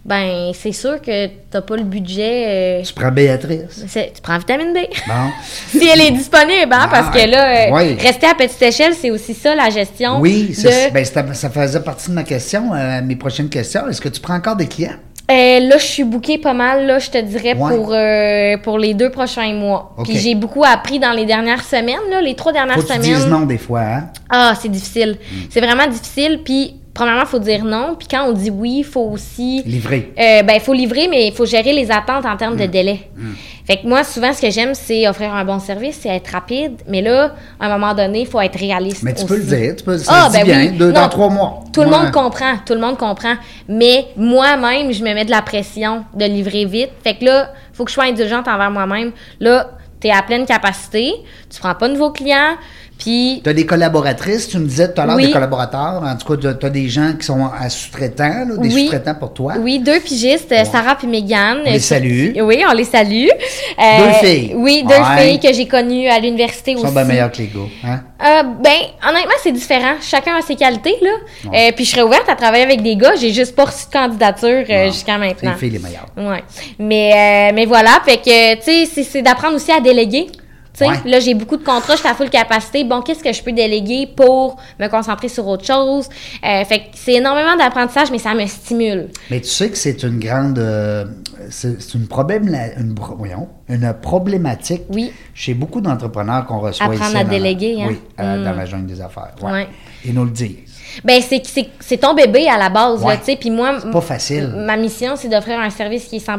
ben 0.05 0.51
c'est 0.55 0.73
sûr 0.73 1.01
que 1.01 1.29
t'as 1.51 1.61
pas 1.61 1.77
le 1.77 1.85
budget. 1.85 2.45
euh, 2.49 2.83
Tu 2.83 2.93
prends 2.93 3.11
Béatrice. 3.13 3.85
tu 3.93 4.21
prends 4.23 4.39
vitamine 4.39 4.73
B. 4.73 4.79
Bon. 5.07 5.15
si 5.69 5.87
elle 5.89 6.01
est 6.01 6.11
disponible, 6.11 6.73
hein, 6.73 6.89
parce 6.91 7.11
que 7.17 7.29
là, 7.29 7.69
euh, 7.69 7.71
Ouais. 7.73 7.97
rester 8.01 8.27
à 8.27 8.35
petite 8.35 8.61
échelle, 8.63 8.95
c'est 8.95 9.11
aussi 9.11 9.35
ça 9.35 9.55
la 9.55 9.71
gestion. 9.71 10.19
Oui, 10.21 10.49
de- 10.57 10.93
ben, 10.93 11.05
c'était- 11.05 11.35
ça 11.35 11.51
faisait 11.51 11.81
partie 11.81 12.11
de 12.11 12.15
ma 12.15 12.25
question, 12.25 12.73
euh, 12.75 13.01
mes 13.03 13.17
prochaines 13.17 13.49
questions. 13.49 13.87
Est-ce 13.89 14.01
que 14.01 14.09
tu 14.09 14.21
prends 14.21 14.35
encore 14.35 14.57
des 14.57 14.67
clients? 14.67 14.97
Là, 15.29 15.79
je 15.79 15.85
suis 15.85 16.05
bookée 16.05 16.37
pas 16.37 16.53
mal, 16.53 16.85
là, 16.87 16.99
je 16.99 17.09
te 17.11 17.17
dirais, 17.17 17.55
Ouais. 17.57 17.75
pour, 17.75 17.95
pour 18.65 18.79
les 18.79 18.93
deux 18.93 19.09
prochains 19.11 19.55
mois. 19.55 19.95
Puis 20.05 20.19
j'ai 20.19 20.35
beaucoup 20.35 20.63
appris 20.63 20.99
dans 20.99 21.13
les 21.13 21.25
dernières 21.25 21.65
semaines, 21.65 21.97
là, 22.11 22.21
les 22.21 22.35
trois 22.35 22.53
dernières 22.53 22.75
Faut 22.75 22.83
que 22.83 22.89
tu 22.89 22.93
semaines. 22.93 23.15
dises 23.15 23.27
non 23.29 23.41
des 23.47 23.57
fois, 23.57 23.81
hein? 23.81 24.09
Ah, 24.29 24.53
c'est 24.61 24.69
difficile. 24.69 25.17
C'est 25.49 25.61
vraiment 25.63 25.87
difficile. 25.87 26.41
Puis, 26.45 26.75
premièrement, 26.95 27.23
il 27.23 27.29
faut 27.29 27.39
dire 27.39 27.65
non. 27.65 27.95
Puis, 27.99 28.09
quand 28.11 28.25
on 28.29 28.33
dit 28.33 28.51
oui, 28.51 28.77
il 28.79 28.85
faut 28.85 29.09
aussi. 29.11 29.63
Livrer. 29.65 30.13
Euh, 30.19 30.43
ben, 30.43 30.55
il 30.55 30.61
faut 30.61 30.73
livrer, 30.73 31.09
mais 31.09 31.27
il 31.29 31.33
faut 31.33 31.47
gérer 31.47 31.73
les 31.73 31.91
attentes 31.91 32.27
en 32.27 32.37
termes 32.37 32.57
de 32.57 32.67
délai. 32.67 33.09
Fait 33.67 33.77
que 33.77 33.87
moi, 33.87 34.03
souvent, 34.03 34.33
ce 34.33 34.41
que 34.43 34.51
j'aime, 34.51 34.75
c'est 34.75 35.07
offrir 35.09 35.33
un 35.33 35.45
bon 35.45 35.61
service, 35.61 36.01
c'est 36.03 36.09
être 36.09 36.29
rapide. 36.33 36.83
Mais 36.89 37.01
là, 37.01 37.35
à 37.61 37.67
un 37.67 37.79
moment 37.79 37.95
donné, 37.95 38.23
il 38.23 38.27
faut 38.27 38.41
être 38.41 38.59
réaliste. 38.59 39.03
Mais 39.05 39.13
tu 39.15 39.19
aussi. 39.19 39.27
peux 39.27 39.37
le 39.37 39.45
dire, 39.45 39.77
tu 39.77 39.85
peux, 39.85 39.99
ça 39.99 40.13
Ah, 40.25 40.29
ben 40.33 40.45
bien, 40.45 40.59
oui. 40.59 40.71
deux, 40.73 40.89
Non, 40.89 41.01
dans 41.03 41.09
trois 41.09 41.29
mois. 41.29 41.61
Tout 41.73 41.83
le 41.83 41.91
monde 41.91 42.11
comprend, 42.11 42.55
tout 42.67 42.75
le 42.75 42.81
monde 42.81 42.99
comprend. 42.99 43.35
Mais 43.69 44.07
moi-même, 44.17 44.93
je 44.93 45.03
me 45.05 45.15
mets 45.15 45.25
de 45.25 45.31
la 45.31 45.43
pression 45.43 46.05
de 46.15 46.25
livrer 46.25 46.65
vite. 46.65 46.91
Fait 47.05 47.15
que 47.15 47.25
là, 47.25 47.53
faut 47.73 47.85
que 47.85 47.91
je 47.91 47.95
sois 47.95 48.05
indulgente 48.05 48.49
envers 48.49 48.71
moi-même. 48.71 49.13
Là, 49.39 49.71
tu 50.01 50.09
es 50.09 50.11
à 50.11 50.23
pleine 50.23 50.45
capacité, 50.45 51.13
tu 51.49 51.61
prends 51.61 51.75
pas 51.77 51.87
de 51.87 51.93
nouveaux 51.93 52.11
clients, 52.11 52.57
puis 52.99 53.41
Tu 53.43 53.51
as 53.51 53.53
des 53.53 53.67
collaboratrices, 53.67 54.49
tu 54.49 54.59
me 54.59 54.67
disais 54.67 54.93
tout 54.93 55.01
à 55.01 55.07
l'heure 55.07 55.17
Oui. 55.17 55.27
des 55.27 55.33
collaborateurs. 55.33 56.03
En 56.05 56.17
tout 56.17 56.37
cas, 56.37 56.53
tu 56.55 56.67
as 56.67 56.71
des 56.71 56.89
gens 56.89 57.13
qui 57.19 57.27
sont 57.27 57.47
à 57.47 57.69
sous-traitants, 57.69 58.47
des 58.59 58.69
Oui. 58.75 58.85
sous-traitants 58.85 59.15
pour 59.15 59.33
toi. 59.33 59.55
Oui, 59.61 59.79
deux 59.79 60.01
pigistes, 60.01 60.53
euh, 60.53 60.65
Sarah 60.65 60.95
puis 60.97 61.07
Megan. 61.07 61.59
On 61.67 61.71
les 61.73 61.79
salue. 61.81 62.33
Oui, 62.41 62.63
on 62.69 62.73
les 62.73 62.85
salue. 62.85 63.27
Deux 63.79 64.13
filles. 64.27 64.53
Oui, 64.57 64.83
deux 64.87 64.95
Ouais. 64.95 65.23
filles 65.29 65.41
que 65.41 65.53
j'ai 65.53 65.67
connues 65.67 66.09
à 66.09 66.19
l'université 66.19 66.73
Ils 66.73 66.77
aussi. 66.77 66.87
sont 66.87 66.93
bien 66.93 67.05
meilleurs 67.05 67.33
que 67.33 67.39
les 67.39 67.47
gars. 67.49 67.61
Hein? 67.85 68.01
Euh, 68.25 68.43
ben, 68.63 68.71
honnêtement, 69.09 69.33
c'est 69.43 69.53
différent. 69.53 69.95
Chacun 70.01 70.37
a 70.37 70.43
ses 70.43 70.55
qualités, 70.55 70.95
là. 71.03 71.11
Euh, 71.53 71.73
puis 71.75 71.85
je 71.85 71.91
serais 71.91 72.03
ouverte 72.03 72.29
à 72.29 72.37
travailler 72.37 72.63
avec 72.65 72.83
des 72.83 72.95
gars. 72.97 73.15
J'ai 73.21 73.33
juste 73.33 73.57
pas 73.57 73.65
reçu 73.65 73.87
de 73.87 73.93
candidature 73.93 74.65
euh, 74.71 74.87
jusqu'à 74.93 75.19
maintenant. 75.19 75.53
les 75.53 75.57
filles 75.57 75.71
les 75.71 75.79
meilleures. 75.79 76.07
Ouais. 76.17 76.45
Mais, 76.79 77.11
euh, 77.51 77.53
mais 77.55 77.67
voilà, 77.67 78.01
fait 78.05 78.19
que, 78.19 78.55
tu 78.57 78.87
sais, 78.87 79.03
c'est 79.05 79.23
d'apprendre 79.23 79.57
aussi 79.57 79.73
à 79.73 79.81
déléguer. 79.81 80.27
Ouais. 80.89 80.97
là, 81.11 81.21
j'ai 81.21 81.35
beaucoup 81.35 81.57
de 81.57 81.65
contrats, 81.65 81.95
je 81.95 82.01
suis 82.01 82.09
à 82.09 82.15
full 82.15 82.31
capacité. 82.31 82.85
Bon, 82.85 83.01
qu'est-ce 83.03 83.23
que 83.23 83.33
je 83.33 83.43
peux 83.43 83.53
déléguer 83.53 84.07
pour 84.15 84.57
me 84.79 84.89
concentrer 84.89 85.29
sur 85.29 85.47
autre 85.47 85.65
chose? 85.65 86.09
Euh, 86.45 86.65
fait 86.65 86.79
que 86.81 86.85
c'est 86.95 87.15
énormément 87.15 87.57
d'apprentissage, 87.57 88.11
mais 88.11 88.19
ça 88.19 88.35
me 88.35 88.47
stimule. 88.47 89.09
Mais 89.31 89.41
tu 89.41 89.49
sais 89.49 89.71
que 89.71 89.77
c'est 89.77 90.03
une 90.03 90.19
grande. 90.19 90.59
euh, 90.59 91.05
c'est 91.51 91.95
une, 91.95 92.07
problème, 92.07 92.45
une, 92.79 92.95
voyons, 93.17 93.49
une 93.69 93.93
problématique 94.01 94.83
Oui. 94.91 95.13
chez 95.35 95.55
beaucoup 95.55 95.81
d'entrepreneurs 95.81 96.47
qu'on 96.47 96.61
reçoit 96.61 96.87
Apprendre 96.87 97.09
ici 97.11 97.17
à 97.17 97.25
déléguer, 97.25 97.83
hein. 97.83 97.87
Oui, 97.89 98.01
euh, 98.21 98.39
Mm. 98.39 98.45
dans 98.45 98.53
la 98.53 98.65
jungle 98.67 98.87
des 98.87 99.01
affaires. 99.01 99.33
Ouais. 99.43 99.51
Ouais. 99.53 99.69
Ils 100.05 100.15
nous 100.15 100.25
le 100.25 100.31
disent. 100.31 100.72
Ben, 101.05 101.21
c'est- 101.23 101.97
ton 101.97 102.15
bébé 102.15 102.49
à 102.49 102.59
la 102.59 102.69
base, 102.69 103.03
Ouais. 103.05 103.17
tu 103.19 103.25
sais. 103.25 103.37
Puis 103.37 103.51
moi, 103.51 103.77
C'est 103.81 103.91
pas 103.91 104.01
facile. 104.01 104.49
ma 104.57 104.77
mission, 104.77 105.15
c'est 105.17 105.29
d'offrir 105.29 105.59
un 105.61 105.71
service 105.71 106.05
qui 106.07 106.17
est 106.17 106.19
100 106.21 106.39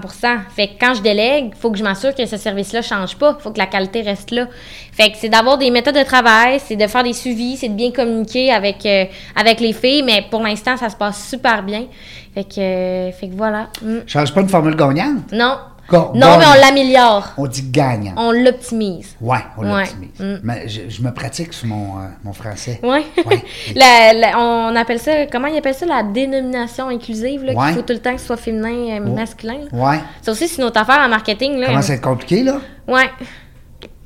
Fait 0.56 0.68
que 0.68 0.74
quand 0.80 0.94
je 0.96 1.02
délègue, 1.02 1.54
faut 1.60 1.72
que 1.72 1.78
je 1.78 1.84
m'assure 1.84 2.14
que 2.14 2.26
ce 2.26 2.38
service-là 2.38 2.82
change 2.82 3.16
pas. 3.18 3.38
faut 3.40 3.52
que 3.52 3.58
la 3.60 3.66
qualité 3.68 4.02
reste 4.02 4.32
là. 4.32 4.48
Fait 4.92 5.12
que 5.12 5.18
c'est 5.18 5.30
d'avoir 5.30 5.58
des 5.58 5.72
méthodes 5.72 5.96
de 5.98 6.04
travail, 6.04 6.60
c'est 6.64 6.76
de 6.76 6.88
faire 6.88 7.04
des 7.04 7.14
suivis, 7.14 7.58
c'est 7.58 7.70
de 7.70 7.74
bien 7.74 7.92
communiquer 7.92 8.52
avec, 8.52 8.86
euh, 8.86 9.06
avec 9.36 9.60
les 9.60 9.74
filles. 9.74 10.04
Mais 10.04 10.24
pour 10.30 10.42
l'instant, 10.42 10.78
ça 10.78 10.90
se 10.90 10.96
passe 10.96 11.28
super 11.30 11.64
bien. 11.64 11.86
Fait 12.34 12.44
que, 12.44 12.60
euh, 12.60 13.12
fait 13.12 13.28
que 13.28 13.36
voilà. 13.36 13.68
Mm. 13.82 14.00
Change 14.08 14.34
pas 14.34 14.42
une 14.42 14.50
formule 14.50 14.76
gagnante? 14.76 15.32
Non. 15.32 15.58
Non, 15.94 16.12
mais 16.38 16.46
on 16.46 16.52
gagne. 16.54 16.62
l'améliore. 16.62 17.34
On 17.38 17.48
dit 17.48 17.64
gagnant. 17.70 18.14
On 18.18 18.32
l'optimise. 18.32 19.16
Ouais, 19.22 19.38
on 19.58 19.62
Ouais. 19.74 19.82
l'optimise. 19.82 20.20
Mm. 20.20 20.40
Mais 20.44 20.68
je, 20.68 20.82
je 20.90 21.02
me 21.02 21.12
pratique 21.12 21.54
sur 21.54 21.68
mon, 21.68 21.98
euh, 21.98 22.08
mon 22.24 22.34
français. 22.34 22.80
Ouais. 22.84 23.04
Ouais. 23.26 23.44
La- 23.76 24.14
la- 24.14 24.40
on 24.40 24.76
appelle 24.76 25.00
ça, 25.00 25.26
comment 25.32 25.48
ils 25.48 25.58
appellent 25.58 25.74
ça, 25.76 25.86
la 25.86 26.04
dénomination 26.04 26.90
inclusive, 26.90 27.44
là, 27.44 27.54
Ouais. 27.54 27.66
qu'il 27.68 27.76
faut 27.76 27.82
tout 27.82 27.94
le 27.94 28.00
temps 28.00 28.14
que 28.14 28.22
ce 28.22 28.28
soit 28.28 28.38
féminin, 28.38 29.00
euh, 29.00 29.06
Oh. 29.08 29.14
masculin. 29.16 29.60
Ouais. 29.72 30.00
Ça 30.22 30.32
aussi, 30.32 30.48
c'est 30.48 30.58
une 30.62 30.68
autre 30.68 30.80
affaire 30.82 31.00
en 31.06 31.10
marketing. 31.10 31.58
Là. 31.58 31.68
Commence 31.68 31.90
à 31.90 31.94
être 31.94 32.02
compliqué, 32.02 32.44
là? 32.44 32.58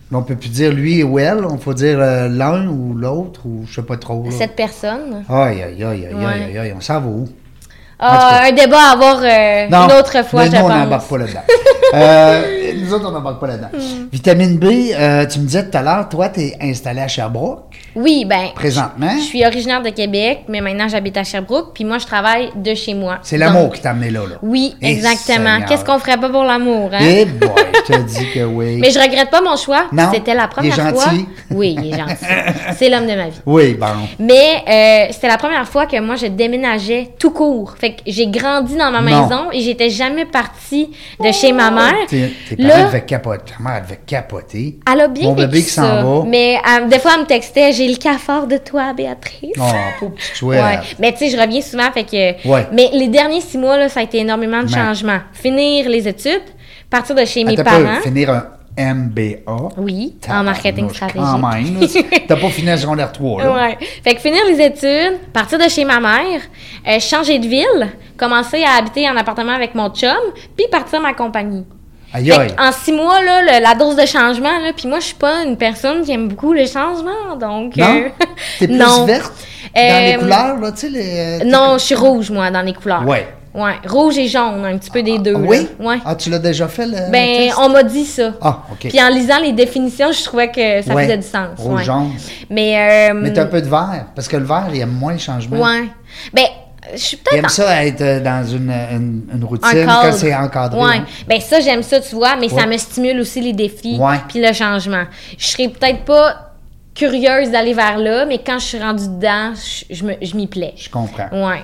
Là, 0.10 0.18
on 0.20 0.24
peut 0.24 0.36
plus 0.38 0.50
dire 0.50 0.72
lui 0.72 1.04
ou 1.04 1.20
elle, 1.20 1.44
on 1.44 1.58
faut 1.58 1.74
dire 1.74 2.00
euh, 2.00 2.30
l'un 2.30 2.66
ou 2.68 2.94
l'autre, 2.94 3.42
ou 3.46 3.66
je 3.68 3.74
sais 3.76 3.82
pas 3.84 3.98
trop. 3.98 4.24
là. 4.24 4.32
Cette 4.32 4.56
personne. 4.56 5.26
Aïe, 5.28 5.62
aïe, 5.62 5.84
aïe, 5.84 6.06
aïe, 6.06 6.26
aïe, 6.26 6.58
aïe, 6.58 6.74
on 6.78 6.80
s'en 6.80 7.02
va 7.02 7.08
où? 7.08 7.28
Ah, 8.00 8.42
un 8.46 8.52
débat 8.52 8.90
à 8.90 8.92
avoir 8.94 9.20
euh, 9.24 9.68
une 9.68 9.92
autre 10.00 10.24
fois, 10.26 10.46
je 10.46 10.52
nous, 10.52 10.58
on 10.58 10.68
pense. 10.68 10.78
n'embarque 10.78 11.08
pas 11.08 11.18
là-dedans. 11.18 11.42
euh, 11.96 12.74
nous 12.76 12.94
autres, 12.94 13.06
on 13.08 13.12
n'embarque 13.12 13.40
pas 13.40 13.48
là-dedans. 13.48 13.70
Mm. 13.74 14.08
Vitamine 14.12 14.58
B, 14.58 14.66
euh, 14.66 15.26
tu 15.26 15.40
me 15.40 15.46
disais 15.46 15.68
tout 15.68 15.78
à 15.78 15.82
l'heure, 15.82 16.08
toi, 16.08 16.30
tu 16.30 16.42
es 16.42 16.58
installé 16.62 17.02
à 17.02 17.08
Sherbrooke, 17.08 17.67
Oui, 17.98 18.26
ben. 18.26 18.50
présentement. 18.56 19.12
Je 19.18 19.24
suis 19.24 19.46
originaire 19.46 19.82
de 19.82 19.90
Québec, 19.90 20.42
mais 20.48 20.62
maintenant 20.62 20.88
j'habite 20.88 21.18
à 21.18 21.24
Sherbrooke, 21.24 21.72
puis 21.74 21.84
moi 21.84 21.98
je 21.98 22.06
travaille 22.06 22.50
de 22.56 22.74
chez 22.76 22.94
moi. 22.94 23.18
C'est 23.24 23.38
l'amour 23.38 23.74
qui 23.74 23.82
t'a 23.82 23.90
amené 23.92 24.12
là, 24.12 24.22
là. 24.30 24.36
Oui, 24.42 24.76
Eh, 24.82 24.92
exactement. 24.92 25.60
Qu'est-ce 25.68 25.84
qu'on 25.84 26.00
ferait 26.00 26.18
pas 26.18 26.30
pour 26.30 26.44
l'amour, 26.44 26.92
hein? 26.94 27.00
Eh 27.02 27.26
boy, 27.26 27.50
je 27.88 27.94
te 27.94 28.00
dis 28.04 28.32
que 28.34 28.44
oui. 28.46 28.78
Mais 28.82 28.92
je 28.92 29.00
regrette 29.00 29.30
pas 29.30 29.42
mon 29.42 29.56
choix. 29.56 29.86
Non, 29.92 30.10
C'était 30.14 30.34
la 30.36 30.44
il 30.44 30.46
est 30.46 30.50
première 30.50 30.94
fois. 30.94 31.06
gentil. 31.06 31.26
Oui, 31.52 31.76
il 31.82 31.94
est 31.94 31.98
gentil. 31.98 32.16
C'est 32.78 32.90
l'homme 32.90 33.08
de 33.08 33.16
ma 33.16 33.30
vie. 33.30 33.42
Oui, 33.46 33.74
bon. 33.74 33.88
Mais 34.20 34.64
euh, 34.68 35.12
c'était 35.12 35.28
la 35.28 35.38
première 35.38 35.68
fois 35.68 35.86
que 35.88 36.00
moi 36.00 36.16
je 36.16 36.28
déménageais 36.28 37.10
tout 37.20 37.32
court. 37.32 37.74
Fait 37.80 37.92
que 37.94 38.02
j'ai 38.06 38.28
grandi 38.28 38.76
dans 38.76 38.92
ma 38.92 39.02
Non. 39.02 39.24
maison 39.24 39.52
et 39.52 39.62
j'étais 39.62 39.90
jamais 39.90 40.26
partie 40.26 40.90
de 41.20 41.32
chez 41.32 41.52
ma 41.52 41.72
mère. 41.72 41.96
Tes, 42.08 42.32
tes 42.50 42.62
Là- 42.62 42.70
parents 42.76 42.86
devaient 42.88 43.06
capoter. 43.06 43.54
Ta 43.58 43.64
mère 43.64 43.82
devait 43.82 44.00
capoter. 44.06 44.80
Elle 44.94 45.02
a 45.02 45.08
bien 45.08 45.24
Mon 45.30 45.34
bébé 45.34 45.64
qui 45.64 45.70
s'en 45.70 45.82
va. 46.22 46.26
Mais 46.28 46.58
euh, 46.58 46.88
des 46.88 47.00
fois, 47.00 47.12
elle 47.16 47.22
me 47.22 47.26
textait 47.26 47.72
J'ai 47.72 47.87
le 47.88 47.96
cafard 47.98 48.48
de 48.48 48.58
toi, 48.58 48.94
Béatrice. 48.94 49.56
Oh, 49.60 49.64
pauvre 50.00 50.14
petite 50.14 50.36
chouette. 50.36 50.62
Ouais. 50.62 50.80
Mais 51.00 51.12
tu 51.14 51.20
sais, 51.20 51.30
je 51.30 51.38
reviens 51.38 51.62
souvent. 51.62 51.92
Fait 51.92 52.04
que... 52.04 52.48
Ouais. 52.48 52.68
Mais 52.72 52.90
les 52.94 53.08
derniers 53.08 53.42
six 53.42 53.58
mois, 53.58 53.78
là, 53.78 53.90
ça 53.90 54.02
a 54.02 54.04
été 54.04 54.20
énormément 54.20 54.64
de 54.64 54.70
changements. 54.70 55.20
Finir 55.34 55.90
les 55.90 56.08
études, 56.08 56.44
partir 56.90 57.16
de 57.16 57.26
chez 57.26 57.44
mes 57.44 57.56
parents. 57.56 58.02
finir 58.02 58.30
un 58.32 58.46
MBA. 58.78 59.40
Oui, 59.78 60.16
en 60.30 60.44
marketing 60.44 60.90
stratégique. 60.90 61.22
Quand 61.22 61.40
même. 61.40 61.80
T'as 62.28 62.36
pas 62.36 62.50
fini 62.50 62.70
à 62.70 62.78
secondaire 62.78 63.12
3, 63.12 63.44
là. 63.44 63.54
Ouais. 63.56 63.78
Fait 64.04 64.14
que 64.14 64.22
finir 64.22 64.42
les 64.48 64.62
études, 64.62 65.20
partir 65.34 65.58
de 65.58 65.68
chez 65.68 65.84
ma 65.84 66.00
mère, 66.00 66.42
euh, 66.88 67.00
changer 67.00 67.40
de 67.40 67.48
ville, 67.48 67.88
commencer 68.18 68.64
à 68.64 68.78
habiter 68.78 69.10
en 69.10 69.18
appartement 69.18 69.54
avec 69.54 69.74
mon 69.74 69.90
chum, 69.90 70.16
puis 70.56 70.68
partir 70.72 71.02
ma 71.02 71.14
compagnie. 71.14 71.66
Aïe, 72.14 72.32
en 72.58 72.72
six 72.72 72.94
mois, 72.94 73.22
là, 73.22 73.42
le- 73.42 73.62
la 73.64 73.76
dose 73.76 73.96
de 73.96 74.06
changement, 74.06 74.60
là, 74.64 74.72
puis 74.76 74.88
moi, 74.88 75.00
je 75.00 75.06
suis 75.08 75.16
pas 75.16 75.44
une 75.44 75.58
personne 75.58 76.04
qui 76.04 76.12
aime 76.14 76.30
beaucoup 76.30 76.54
le 76.54 76.66
changement, 76.66 77.36
donc... 77.40 77.76
Non? 77.76 77.86
euh, 77.86 78.10
T'es 78.60 78.68
plus 78.68 78.78
non. 78.78 79.06
verte? 79.06 79.32
Dans 79.76 79.82
les 79.82 80.14
Euh, 80.16 80.20
couleurs, 80.20 80.58
là, 80.60 80.72
tu 80.72 80.78
sais, 80.80 80.90
les... 80.90 81.46
Non, 81.46 81.74
je 81.78 81.84
suis 81.84 81.96
rouge, 81.96 82.32
moi, 82.32 82.50
dans 82.50 82.62
les 82.62 82.74
couleurs. 82.74 83.06
Ouais. 83.06 83.28
Ouais, 83.54 83.74
rouge 83.88 84.18
et 84.20 84.28
jaune, 84.28 84.64
un 84.66 84.78
petit 84.78 84.92
peu 84.92 85.02
des 85.02 85.18
deux. 85.18 85.34
Là. 85.34 85.40
oui? 85.40 85.68
Ouais. 85.80 85.98
Ah, 86.06 86.14
tu 86.16 86.30
l'as 86.30 86.38
déjà 86.40 86.68
fait, 86.68 86.86
le 86.86 87.12
Ben, 87.12 87.38
test? 87.48 87.58
on 87.60 87.70
m'a 87.70 87.82
dit 87.84 88.06
ça. 88.06 88.34
Ah, 88.40 88.60
OK. 88.72 88.88
Puis 88.88 89.02
en 89.02 89.10
lisant 89.10 89.40
les 89.40 89.52
définitions, 89.52 90.12
je 90.12 90.24
trouvais 90.24 90.50
que 90.52 90.82
ça 90.84 90.94
Ouais. 90.94 91.04
faisait 91.04 91.18
du 91.18 91.28
sens. 91.28 91.50
Rouge, 91.58 91.80
ouais. 91.80 91.84
jaune. 91.84 92.12
Mais, 92.52 93.10
euh, 93.12 93.14
Mais 93.16 93.34
t'as 93.34 93.44
un 93.44 93.48
peu 93.48 93.62
de 93.62 93.68
vert, 93.68 94.06
parce 94.16 94.28
que 94.28 94.38
le 94.38 94.46
vert, 94.46 94.68
il 94.72 94.80
aime 94.80 94.92
moins 94.92 95.14
le 95.14 95.18
changement. 95.20 95.58
Ouais. 95.60 95.86
Ben, 96.34 96.46
je 96.94 96.98
suis 96.98 97.18
Il 97.18 97.24
peut-être 97.24 97.44
aime 97.44 97.50
ça 97.50 97.86
être 97.86 98.02
euh, 98.02 98.20
dans 98.20 98.46
une, 98.48 98.72
une, 99.34 99.44
routine 99.44 99.86
quand 99.86 100.12
c'est 100.14 100.34
encadré. 100.36 100.80
Ouais. 100.80 100.98
hein. 100.98 101.06
Ben, 101.28 101.40
ça, 101.42 101.60
j'aime 101.60 101.84
ça, 101.84 102.00
tu 102.00 102.16
vois, 102.16 102.36
mais 102.36 102.52
Ouais. 102.52 102.60
ça 102.62 102.68
me 102.68 102.78
stimule 102.78 103.20
aussi 103.20 103.42
les 103.42 103.54
défis 103.54 104.00
puis 104.30 104.42
le 104.42 104.54
changement. 104.54 105.04
Je 105.38 105.46
serais 105.48 105.68
peut-être 105.70 106.04
pas 106.06 106.54
curieuse 106.96 107.52
d'aller 107.52 107.74
vers 107.74 107.98
là, 107.98 108.26
mais 108.26 108.40
quand 108.40 108.58
je 108.60 108.66
suis 108.66 108.80
rendue 108.80 109.08
dedans, 109.08 109.54
je, 109.54 109.94
je 109.94 110.04
me- 110.04 110.18
je 110.22 110.36
m'y 110.36 110.48
plais. 110.48 110.74
Je 110.76 110.90
comprends. 110.90 111.30
Ouais. 111.32 111.64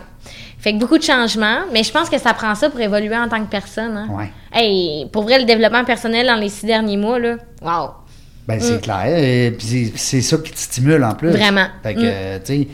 Fait 0.59 0.73
que 0.73 0.77
beaucoup 0.79 0.97
de 0.97 1.03
changements, 1.03 1.61
mais 1.73 1.83
je 1.83 1.91
pense 1.91 2.09
que 2.09 2.17
ça 2.17 2.33
prend 2.33 2.55
ça 2.55 2.69
pour 2.69 2.79
évoluer 2.79 3.17
en 3.17 3.27
tant 3.27 3.43
que 3.43 3.49
personne. 3.49 3.97
Hein. 3.97 4.07
Ouais. 4.11 4.31
Hey, 4.53 5.07
pour 5.11 5.23
vrai, 5.23 5.39
le 5.39 5.45
développement 5.45 5.83
personnel 5.83 6.27
dans 6.27 6.35
les 6.35 6.49
six 6.49 6.65
derniers 6.65 6.95
mois, 6.97 7.19
là, 7.19 7.35
wow. 7.61 7.89
Ben, 8.47 8.59
c'est 8.59 8.81
clair. 8.81 9.05
Et 9.07 9.51
puis 9.51 9.91
c'est- 9.95 10.21
ça 10.21 10.37
qui 10.37 10.51
te 10.51 10.57
stimule 10.59 11.03
en 11.03 11.15
plus. 11.15 11.29
Mm. 11.29 11.31
Vraiment. 11.37 11.65
Fait 11.81 11.95
que, 11.95 11.99
Mm. 12.37 12.39
tu 12.43 12.53
sais, 12.53 12.67